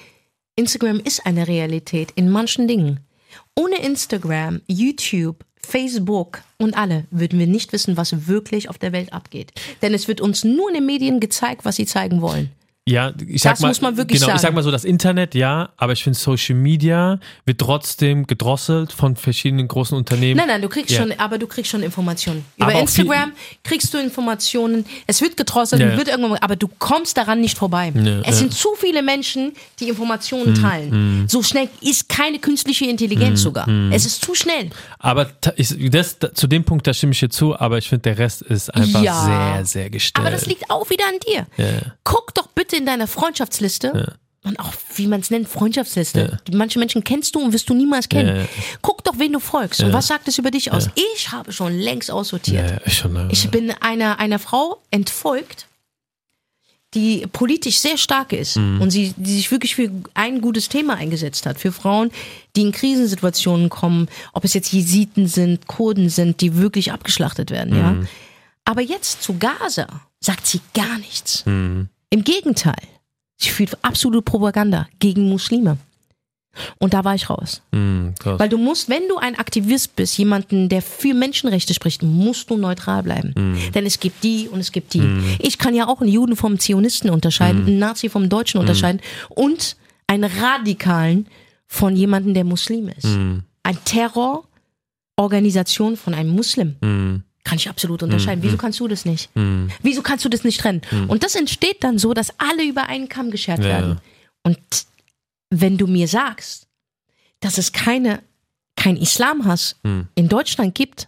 Instagram 0.57 1.01
ist 1.01 1.27
eine 1.27 1.49
Realität 1.49 2.13
in 2.17 2.31
manchen 2.31 2.69
Dingen. 2.69 3.01
Ohne 3.55 3.77
Instagram, 3.83 4.61
YouTube, 4.67 5.45
Facebook 5.67 6.43
und 6.59 6.77
alle 6.77 7.05
würden 7.11 7.39
wir 7.39 7.47
nicht 7.47 7.73
wissen, 7.73 7.97
was 7.97 8.27
wirklich 8.27 8.69
auf 8.69 8.79
der 8.79 8.93
Welt 8.93 9.13
abgeht. 9.13 9.53
Denn 9.83 9.95
es 9.95 10.09
wird 10.09 10.21
uns 10.21 10.45
nur 10.45 10.69
in 10.69 10.75
den 10.75 10.87
Medien 10.87 11.21
gezeigt, 11.21 11.65
was 11.65 11.77
sie 11.77 11.87
zeigen 11.87 12.21
wollen. 12.21 12.51
Ja, 12.89 13.13
ich 13.27 13.43
sag 13.43 13.55
Das 13.55 13.61
mal, 13.63 13.69
muss 13.69 13.81
man 13.81 13.97
wirklich 13.97 14.21
genau, 14.21 14.33
ich 14.35 14.41
sagen. 14.41 14.53
sag 14.53 14.55
mal 14.55 14.63
so, 14.63 14.71
das 14.71 14.85
Internet, 14.85 15.35
ja, 15.35 15.71
aber 15.77 15.93
ich 15.95 16.05
finde 16.05 16.17
Social 16.17 16.55
Media 16.55 17.19
wird 17.45 17.59
trotzdem 17.61 18.29
gedrosselt 18.29 18.93
von 18.93 19.17
verschiedenen 19.17 19.67
großen 19.67 19.99
Unternehmen. 19.99 20.37
Nein, 20.37 20.47
nein, 20.47 20.63
du 20.63 20.69
kriegst 20.69 20.91
Ja. 20.93 21.01
schon, 21.03 21.13
aber 21.19 21.39
du 21.39 21.49
kriegst 21.49 21.69
schon 21.73 21.83
Informationen. 21.83 22.45
Über 22.57 22.69
Aber 22.69 22.79
Instagram 22.81 23.33
kriegst 23.65 23.93
du 23.93 23.99
Informationen. 23.99 24.85
Es 25.09 25.21
wird 25.21 25.37
gedrosselt, 25.37 25.83
Ja. 25.83 25.97
wird 25.97 26.07
irgendwann, 26.07 26.39
aber 26.39 26.55
du 26.55 26.69
kommst 26.79 27.17
daran 27.17 27.41
nicht 27.41 27.59
vorbei. 27.59 27.93
Ja, 27.93 28.21
es 28.25 28.39
sind 28.39 28.55
zu 28.55 28.69
viele 28.79 29.03
Menschen, 29.03 29.53
die 29.81 29.89
Informationen 29.89 30.55
teilen. 30.55 31.25
So 31.29 31.43
schnell 31.43 31.69
ist 31.81 32.09
keine 32.09 32.39
künstliche 32.39 32.85
Intelligenz 32.87 33.43
sogar. 33.43 33.67
Es 33.91 34.07
ist 34.07 34.25
zu 34.25 34.37
schnell. 34.37 34.71
Aber 35.01 35.29
ich, 35.57 35.75
das, 35.91 36.21
da, 36.21 36.33
zu 36.33 36.47
dem 36.47 36.63
Punkt, 36.63 36.87
da 36.87 36.95
stimme 36.95 37.15
ich 37.15 37.19
dir 37.19 37.31
zu, 37.31 37.59
aber 37.59 37.79
ich 37.79 37.89
finde, 37.89 38.03
der 38.03 38.19
Rest 38.19 38.43
ist 38.43 38.73
einfach 38.73 39.01
sehr, 39.01 39.65
sehr 39.65 39.91
gestellt. 39.91 40.25
Aber 40.25 40.31
das 40.31 40.47
liegt 40.47 40.71
auch 40.71 40.89
wieder 40.89 41.05
an 41.09 41.19
dir. 41.27 41.47
Guck 42.05 42.33
doch 42.35 42.47
bitte 42.47 42.76
in 42.77 42.87
deiner 42.87 43.07
Freundschaftsliste. 43.07 44.17
Und 44.45 44.61
auch, 44.61 44.73
wie 44.95 45.09
man 45.09 45.21
es 45.21 45.31
nennt, 45.31 45.49
Freundschaftsliste. 45.49 46.39
Die 46.47 46.55
Manche 46.57 46.79
Menschen 46.79 47.03
kennst 47.03 47.35
du 47.35 47.41
und 47.41 47.53
wirst 47.53 47.69
du 47.69 47.75
niemals 47.75 48.09
kennen. 48.09 48.29
Ja, 48.37 48.43
ja. 48.43 48.49
Guck 48.81 49.03
doch, 49.03 49.19
wen 49.19 49.33
du 49.33 49.41
folgst. 49.41 49.83
Und 49.83 49.93
was 49.93 50.07
sagt 50.07 50.29
es 50.29 50.39
über 50.39 50.53
dich 50.53 50.71
aus? 50.71 50.89
Ich 51.17 51.33
habe 51.33 51.53
schon 51.53 51.77
längst 51.77 52.13
aussortiert. 52.13 52.71
ja, 52.71 52.77
ich 52.85 52.97
schon, 52.97 53.29
Ich 53.31 53.51
bin 53.51 53.73
einer, 53.81 54.21
einer 54.21 54.39
Frau 54.39 54.81
entfolgt, 54.93 55.67
die 56.95 57.27
politisch 57.33 57.79
sehr 57.79 57.99
stark 57.99 58.33
ist 58.33 58.57
Mhm. 58.57 58.81
und 58.81 58.91
sie, 58.91 59.13
die 59.17 59.35
sich 59.35 59.51
wirklich 59.51 59.75
für 59.75 59.91
ein 60.15 60.41
gutes 60.41 60.69
Thema 60.69 60.95
eingesetzt 60.95 61.45
hat. 61.45 61.59
Für 61.59 61.73
Frauen, 61.73 62.13
die 62.55 62.63
in 62.63 62.73
Krisensituationen 62.73 63.69
kommen, 63.69 64.09
ob 64.33 64.45
es 64.45 64.55
jetzt 64.55 64.73
Jesiden 64.73 65.27
sind, 65.27 65.67
Kurden 65.67 66.09
sind, 66.09 66.41
die 66.41 66.57
wirklich 66.57 66.93
abgeschlachtet 66.93 67.51
werden, 67.51 67.77
ja. 67.77 67.91
Mhm. 67.93 68.09
Aber 68.65 68.81
jetzt 68.81 69.23
zu 69.23 69.37
Gaza 69.39 69.87
sagt 70.21 70.47
sie 70.47 70.61
gar 70.75 70.99
nichts. 70.99 71.45
Mhm. 71.47 71.89
Im 72.11 72.25
Gegenteil. 72.25 72.75
Sie 73.39 73.51
führt 73.51 73.77
absolute 73.83 74.23
Propaganda 74.23 74.89
gegen 74.99 75.29
Muslime. 75.29 75.77
Und 76.79 76.95
da 76.95 77.05
war 77.05 77.15
ich 77.15 77.29
raus. 77.29 77.61
krass. 78.19 78.41
Weil 78.41 78.49
du 78.49 78.57
musst, 78.57 78.89
wenn 78.89 79.07
du 79.09 79.19
ein 79.19 79.39
Aktivist 79.39 79.95
bist, 79.95 80.17
jemanden, 80.17 80.71
der 80.71 80.81
für 80.81 81.13
Menschenrechte 81.13 81.75
spricht, 81.75 82.03
musst 82.03 82.49
du 82.49 82.57
neutral 82.57 83.03
bleiben. 83.03 83.35
Denn 83.75 83.85
es 83.85 84.01
gibt 84.01 84.25
die 84.25 84.49
und 84.49 84.61
es 84.61 84.73
gibt 84.73 84.95
die. 84.95 85.03
Ich 85.39 85.59
kann 85.59 85.75
ja 85.75 85.87
auch 85.87 86.01
einen 86.01 86.11
Juden 86.11 86.35
vom 86.35 86.59
Zionisten 86.59 87.11
unterscheiden, 87.11 87.67
einen 87.67 87.79
Nazi 87.79 88.09
vom 88.09 88.31
Deutschen 88.31 88.59
unterscheiden 88.61 89.03
und 89.29 89.77
einen 90.07 90.25
Radikalen 90.25 91.27
von 91.67 91.95
jemandem, 91.95 92.33
der 92.33 92.45
Muslim 92.45 92.89
ist. 92.89 93.05
Ein 93.63 93.77
Terrororganisation 93.85 95.99
von 95.99 96.15
einem 96.15 96.31
Muslim. 96.31 96.77
Kann 97.47 97.59
ich 97.59 97.69
absolut 97.69 98.03
unterscheiden. 98.03 98.43
Wieso 98.43 98.57
kannst 98.57 98.81
du 98.81 98.89
das 98.89 99.05
nicht? 99.05 99.31
Hm. 99.37 99.71
Wieso 99.81 100.03
kannst 100.03 100.25
du 100.25 100.29
das 100.29 100.43
nicht 100.43 100.59
trennen? 100.61 100.83
Und 101.07 101.23
das 101.23 101.37
entsteht 101.37 101.85
dann 101.85 101.97
so, 101.97 102.13
dass 102.13 102.31
alle 102.41 102.65
über 102.65 102.89
einen 102.89 103.09
Kamm 103.09 103.31
geschert 103.31 103.61
Ja. 103.61 103.67
werden. 103.67 104.01
Und 104.43 104.59
wenn 105.51 105.79
du 105.79 105.87
mir 105.87 106.09
sagst, 106.09 106.67
dass 107.39 107.57
es 107.57 107.71
keine, 107.71 108.19
kein 108.75 108.97
Islamhass 108.97 109.77
Hm. 109.85 110.09
in 110.17 110.29
Deutschland 110.29 110.75
gibt, 110.75 111.07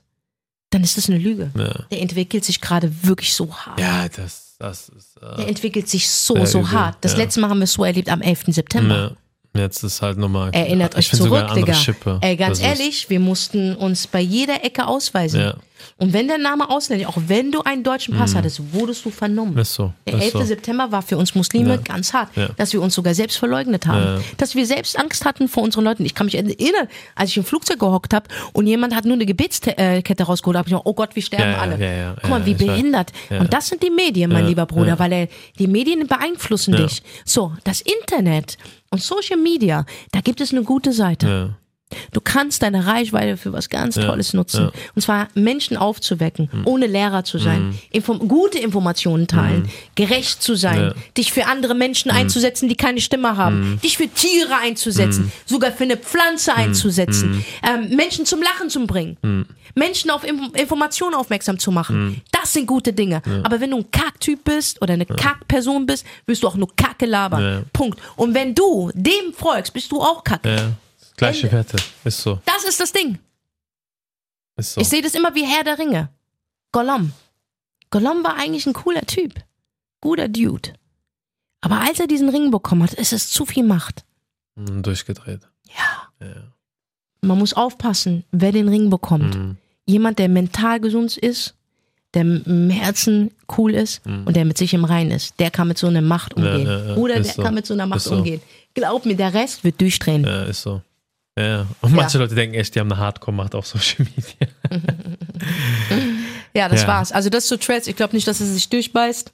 dann 0.70 0.84
ist 0.84 0.96
das 0.96 1.08
eine 1.08 1.18
Lüge. 1.18 1.50
Ja, 1.56 1.86
Der 1.90 2.02
entwickelt 2.02 2.44
sich 2.44 2.60
gerade 2.60 2.92
wirklich 3.02 3.34
so 3.34 3.52
hart. 3.52 3.80
ja 3.80 4.08
das, 4.08 4.54
das 4.60 4.90
ist. 4.90 5.16
Der 5.20 5.40
Äh, 5.40 5.48
entwickelt 5.48 5.88
sich 5.88 6.08
so, 6.08 6.44
so 6.46 6.60
übel, 6.60 6.70
hart. 6.70 6.98
Das 7.00 7.12
ja. 7.12 7.18
letzte 7.18 7.40
Mal 7.40 7.50
haben 7.50 7.58
wir 7.58 7.64
es 7.64 7.72
so 7.72 7.82
erlebt 7.84 8.08
am 8.10 8.20
11. 8.22 8.44
September. 8.54 9.16
ja. 9.56 9.60
Jetzt 9.62 9.82
ist 9.82 10.02
halt 10.02 10.18
nochmal. 10.18 10.50
Erinnert 10.54 10.94
euch 10.94 11.08
sogar 11.08 11.26
zurück, 11.26 11.42
andere 11.50 11.64
Digga. 11.64 11.74
Schippe. 11.74 12.18
Ey, 12.20 12.36
ganz 12.36 12.60
Das 12.60 12.68
ehrlich, 12.68 13.10
wir 13.10 13.18
mussten 13.18 13.74
uns 13.74 14.06
bei 14.06 14.20
jeder 14.20 14.62
Ecke 14.62 14.86
ausweisen. 14.86 15.40
Und 15.96 16.12
wenn 16.12 16.28
der 16.28 16.38
Name 16.38 16.70
ausländisch, 16.70 17.06
auch 17.08 17.16
wenn 17.26 17.50
du 17.52 17.62
einen 17.62 17.82
deutschen 17.82 18.16
Pass 18.16 18.34
hattest, 18.34 18.72
wurdest 18.72 19.04
du 19.04 19.10
vernommen. 19.10 19.56
ist 19.58 19.74
so. 19.74 19.92
Der 20.06 20.14
ist 20.14 20.22
11. 20.22 20.32
so. 20.32 20.42
September 20.44 20.92
war 20.92 21.02
für 21.02 21.16
uns 21.16 21.34
Muslime 21.34 21.70
Ja. 21.70 21.76
ganz 21.76 22.12
hart, 22.12 22.30
Ja. 22.36 22.48
dass 22.56 22.72
wir 22.72 22.80
uns 22.82 22.94
sogar 22.94 23.14
selbst 23.14 23.36
verleugnet 23.38 23.86
haben, 23.86 24.02
Ja. 24.18 24.20
dass 24.36 24.54
wir 24.54 24.66
selbst 24.66 24.98
Angst 24.98 25.24
hatten 25.24 25.48
vor 25.48 25.62
unseren 25.62 25.84
Leuten. 25.84 26.04
Ich 26.04 26.14
kann 26.14 26.26
mich 26.26 26.34
erinnern, 26.36 26.88
als 27.14 27.30
ich 27.30 27.36
im 27.36 27.44
Flugzeug 27.44 27.78
gehockt 27.78 28.14
habe 28.14 28.26
und 28.52 28.66
jemand 28.66 28.94
hat 28.94 29.04
nur 29.04 29.14
eine 29.14 29.26
Gebetskette 29.26 30.22
rausgeholt, 30.24 30.56
habe 30.56 30.68
ich 30.68 30.72
gedacht, 30.72 30.86
oh 30.86 30.94
Gott, 30.94 31.14
wir 31.14 31.22
sterben 31.22 31.54
alle. 31.58 32.16
Guck 32.20 32.30
mal, 32.30 32.46
wie 32.46 32.54
behindert. 32.54 33.12
Und 33.30 33.52
das 33.52 33.68
sind 33.68 33.82
die 33.82 33.90
Medien, 33.90 34.30
mein 34.32 34.46
lieber 34.46 34.66
Bruder, 34.66 34.98
weil 34.98 35.12
äh, 35.12 35.28
die 35.58 35.66
Medien 35.66 36.06
beeinflussen 36.06 36.76
dich. 36.76 37.02
So, 37.24 37.52
das 37.64 37.80
Internet 37.80 38.56
und 38.90 39.02
Social 39.02 39.38
Media, 39.38 39.84
da 40.12 40.20
gibt 40.20 40.40
es 40.40 40.52
eine 40.52 40.62
gute 40.62 40.92
Seite. 40.92 41.56
Du 42.12 42.20
kannst 42.20 42.62
deine 42.62 42.86
Reichweite 42.86 43.36
für 43.36 43.52
was 43.52 43.68
ganz 43.70 43.96
Ja, 43.96 44.04
Tolles 44.04 44.34
nutzen. 44.34 44.60
ja. 44.60 44.66
Mhm. 44.66 44.72
Und 44.94 45.02
zwar 45.02 45.28
Menschen 45.34 45.76
aufzuwecken, 45.76 46.50
ohne 46.66 46.86
Lehrer 46.86 47.24
zu 47.24 47.38
sein, 47.38 47.78
Inform 47.90 48.28
gute 48.28 48.58
Informationen 48.58 49.26
teilen, 49.26 49.68
gerecht 49.94 50.42
zu 50.42 50.54
sein, 50.54 50.76
Mhm. 50.78 50.82
Ja. 50.88 50.90
Mhm. 50.94 51.14
dich 51.16 51.32
für 51.32 51.46
andere 51.46 51.74
Menschen 51.74 52.10
einzusetzen, 52.10 52.68
die 52.68 52.76
keine 52.76 53.00
Stimme 53.00 53.36
haben, 53.36 53.78
dich 53.82 53.96
für 53.96 54.08
Tiere 54.08 54.56
einzusetzen, 54.62 55.32
sogar 55.46 55.72
für 55.72 55.84
eine 55.84 55.96
Pflanze 55.96 56.52
Mhm. 56.52 56.58
einzusetzen, 56.58 57.44
ähm, 57.66 57.96
Menschen 57.96 58.26
zum 58.26 58.42
Lachen 58.42 58.68
zu 58.70 58.86
bringen, 58.86 59.46
Menschen 59.74 60.10
auf 60.10 60.24
Inf 60.24 60.52
Informationen 60.58 61.14
aufmerksam 61.14 61.58
zu 61.58 61.70
machen. 61.70 62.04
Mhm. 62.08 62.16
Das 62.32 62.52
sind 62.52 62.66
gute 62.66 62.92
Dinge. 62.92 63.22
Aber 63.44 63.60
wenn 63.60 63.70
du 63.70 63.78
ein 63.78 63.90
Kacktyp 63.90 64.44
bist 64.44 64.80
oder 64.82 64.94
eine 64.94 65.06
Kackperson 65.06 65.86
bist, 65.86 66.04
wirst 66.26 66.42
du 66.42 66.48
auch 66.48 66.56
nur 66.56 66.68
Kacke 66.76 67.06
labern. 67.06 67.64
Punkt. 67.72 67.98
Und 68.16 68.34
wenn 68.34 68.54
du 68.54 68.90
dem 68.94 69.32
folgst, 69.32 69.72
bist 69.72 69.90
du 69.92 70.00
auch 70.00 70.22
Kacke. 70.24 70.74
Gleiche. 71.18 71.52
Werte. 71.52 71.76
Ist 72.04 72.20
so. 72.22 72.40
Das 72.44 72.64
ist 72.64 72.80
das 72.80 72.92
Ding. 72.92 73.18
Ist 74.56 74.74
so. 74.74 74.80
Ich 74.80 74.88
sehe 74.88 75.02
das 75.02 75.14
immer 75.14 75.34
wie 75.34 75.44
Herr 75.44 75.64
der 75.64 75.78
Ringe. 75.78 76.08
Gollum. 76.72 77.12
Gollum 77.90 78.24
war 78.24 78.36
eigentlich 78.36 78.66
ein 78.66 78.72
cooler 78.72 79.02
Typ. 79.02 79.34
Guter 80.00 80.28
Dude. 80.28 80.72
Aber 81.60 81.80
als 81.80 81.98
er 82.00 82.06
diesen 82.06 82.28
Ring 82.28 82.50
bekommen 82.50 82.82
hat, 82.84 82.94
ist 82.94 83.12
es 83.12 83.30
zu 83.30 83.44
viel 83.46 83.64
Macht. 83.64 84.04
Mhm, 84.54 84.82
Durchgedreht. 84.82 85.40
Ja. 85.66 86.26
Ja. 86.26 86.52
Man 87.20 87.38
muss 87.38 87.52
aufpassen, 87.52 88.24
wer 88.30 88.52
den 88.52 88.68
Ring 88.68 88.90
bekommt. 88.90 89.34
Mhm. 89.34 89.56
Jemand, 89.86 90.18
der 90.18 90.28
mental 90.28 90.80
gesund 90.80 91.16
ist, 91.16 91.54
der 92.14 92.22
im 92.22 92.70
Herzen 92.70 93.32
cool 93.56 93.74
ist 93.74 94.04
und 94.06 94.34
der 94.34 94.44
mit 94.44 94.56
sich 94.56 94.72
im 94.72 94.84
Rein 94.84 95.10
ist. 95.10 95.38
Der 95.40 95.50
kann 95.50 95.68
mit 95.68 95.78
so 95.78 95.86
einer 95.88 96.00
Macht 96.00 96.34
umgehen. 96.34 96.66
ja, 96.66 96.86
ja. 96.90 96.96
Oder 96.96 97.14
der 97.16 97.24
so. 97.24 97.42
kann 97.42 97.54
mit 97.54 97.66
so 97.66 97.74
einer 97.74 97.86
Macht 97.86 98.00
so. 98.00 98.14
umgehen. 98.16 98.40
Glaub 98.74 99.04
mir, 99.04 99.16
der 99.16 99.34
Rest 99.34 99.64
wird 99.64 99.80
durchdrehen. 99.80 100.24
Ja, 100.24 100.44
ist 100.44 100.62
so. 100.62 100.82
Ja. 101.38 101.66
Und 101.82 101.94
manche 101.94 102.18
Leute 102.18 102.34
denken 102.34 102.54
echt, 102.54 102.74
die 102.74 102.80
haben 102.80 102.90
eine 102.90 103.00
Hardcore-Macht 103.00 103.54
auf 103.54 103.66
Social 103.66 104.06
Media. 104.16 104.48
Ja, 106.54 106.68
das 106.68 106.82
Ja. 106.82 106.88
war's. 106.88 107.12
Also 107.12 107.28
das 107.30 107.46
zu 107.46 107.56
Threads, 107.58 107.86
ich 107.86 107.94
glaube 107.94 108.16
nicht, 108.16 108.26
dass 108.26 108.40
es 108.40 108.52
sich 108.54 108.68
durchbeißt. 108.68 109.32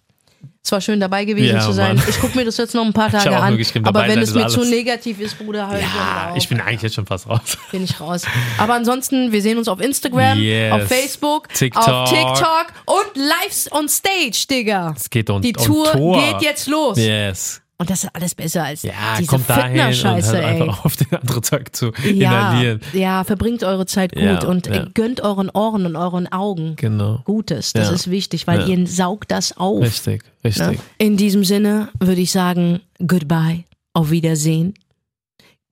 Es 0.62 0.72
war 0.72 0.80
schön 0.80 0.98
dabei 0.98 1.24
gewesen 1.24 1.56
Ja, 1.56 1.60
zu 1.60 1.72
sein. 1.72 1.96
Mann. 1.96 2.04
Ich 2.08 2.18
gucke 2.20 2.36
mir 2.36 2.44
das 2.44 2.56
jetzt 2.56 2.74
noch 2.74 2.84
ein 2.84 2.92
paar 2.92 3.10
Tage 3.10 3.34
an. 3.36 3.58
Aber 3.84 4.08
wenn 4.08 4.18
es 4.18 4.34
mir 4.34 4.48
zu 4.48 4.64
negativ 4.64 5.20
ist, 5.20 5.38
Bruder, 5.38 5.70
ich 5.78 5.82
Ja, 5.82 6.34
ich 6.36 6.48
bin 6.48 6.60
eigentlich 6.60 6.82
jetzt 6.82 6.94
schon 6.94 7.06
fast 7.06 7.28
raus. 7.28 7.56
bin 7.70 7.84
ich 7.84 7.98
raus. 8.00 8.22
Aber 8.58 8.74
ansonsten, 8.74 9.30
wir 9.32 9.40
sehen 9.42 9.58
uns 9.58 9.68
auf 9.68 9.80
Instagram, 9.80 10.38
Yes. 10.38 10.72
auf 10.72 10.88
Facebook, 10.88 11.48
TikTok. 11.50 11.86
auf 11.88 12.10
TikTok 12.10 12.66
und 12.86 13.16
lives 13.16 13.70
on 13.72 13.88
stage, 13.88 14.46
Digga. 14.50 14.94
Es 14.96 15.08
geht 15.08 15.30
um 15.30 15.40
Die 15.40 15.52
Tour, 15.52 15.92
Tor. 15.92 16.16
geht 16.32 16.42
jetzt 16.42 16.66
los. 16.66 16.98
Yes. 16.98 17.60
Und 17.76 17.90
das 17.90 18.04
ist 18.04 18.10
alles 18.14 18.34
besser 18.36 18.62
als 18.64 18.82
Ja, 18.84 18.92
diese 19.18 19.28
kommt 19.28 19.50
dahin 19.50 19.72
und 19.72 19.92
Fitner-Scheiße, 19.94 20.32
hört 20.32 20.44
ey. 20.44 20.60
einfach 20.62 20.84
auf, 20.84 20.96
den 20.96 21.12
anderen 21.12 21.42
Zeug 21.42 21.74
zu 21.74 21.86
Ja, 22.04 22.50
inhalieren. 22.52 22.80
ja, 22.92 23.24
verbringt 23.24 23.64
eure 23.64 23.84
Zeit 23.86 24.12
gut 24.12 24.22
Ja, 24.22 24.44
und 24.46 24.68
äh, 24.68 24.76
ja. 24.76 24.86
gönnt 24.94 25.20
euren 25.22 25.50
Ohren 25.50 25.84
und 25.84 25.96
euren 25.96 26.30
Augen 26.30 26.76
Genau. 26.76 27.20
Gutes. 27.24 27.72
Das 27.72 27.90
ist 27.90 28.10
wichtig, 28.10 28.46
weil 28.46 28.68
ihr 28.68 28.86
saugt 28.86 29.32
das 29.32 29.56
auf. 29.56 29.82
Richtig, 29.82 30.22
richtig. 30.44 30.66
Ne? 30.66 30.76
In 30.98 31.16
diesem 31.16 31.42
Sinne 31.44 31.88
würde 31.98 32.20
ich 32.20 32.30
sagen, 32.30 32.80
goodbye, 33.04 33.64
auf 33.92 34.10
Wiedersehen. 34.12 34.74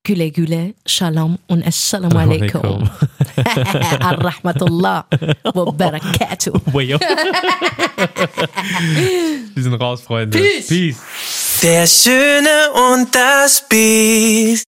Güle 0.04 0.30
güle, 0.30 0.74
Shalom 0.84 1.38
und 1.46 1.64
Assalamu 1.64 2.18
alaikum. 2.18 2.90
Ar-Rahmatullah 4.00 5.06
wa 5.54 5.64
barakatuh. 5.78 6.54
Wir 9.54 9.62
sind 9.62 9.74
raus, 9.74 10.02
Freunde. 10.02 10.38
Peace. 10.38 10.66
Peace. 10.66 10.96
Der 11.62 11.86
Schöne 11.86 12.72
und 12.90 13.14
das 13.14 13.64
Biest. 13.68 14.66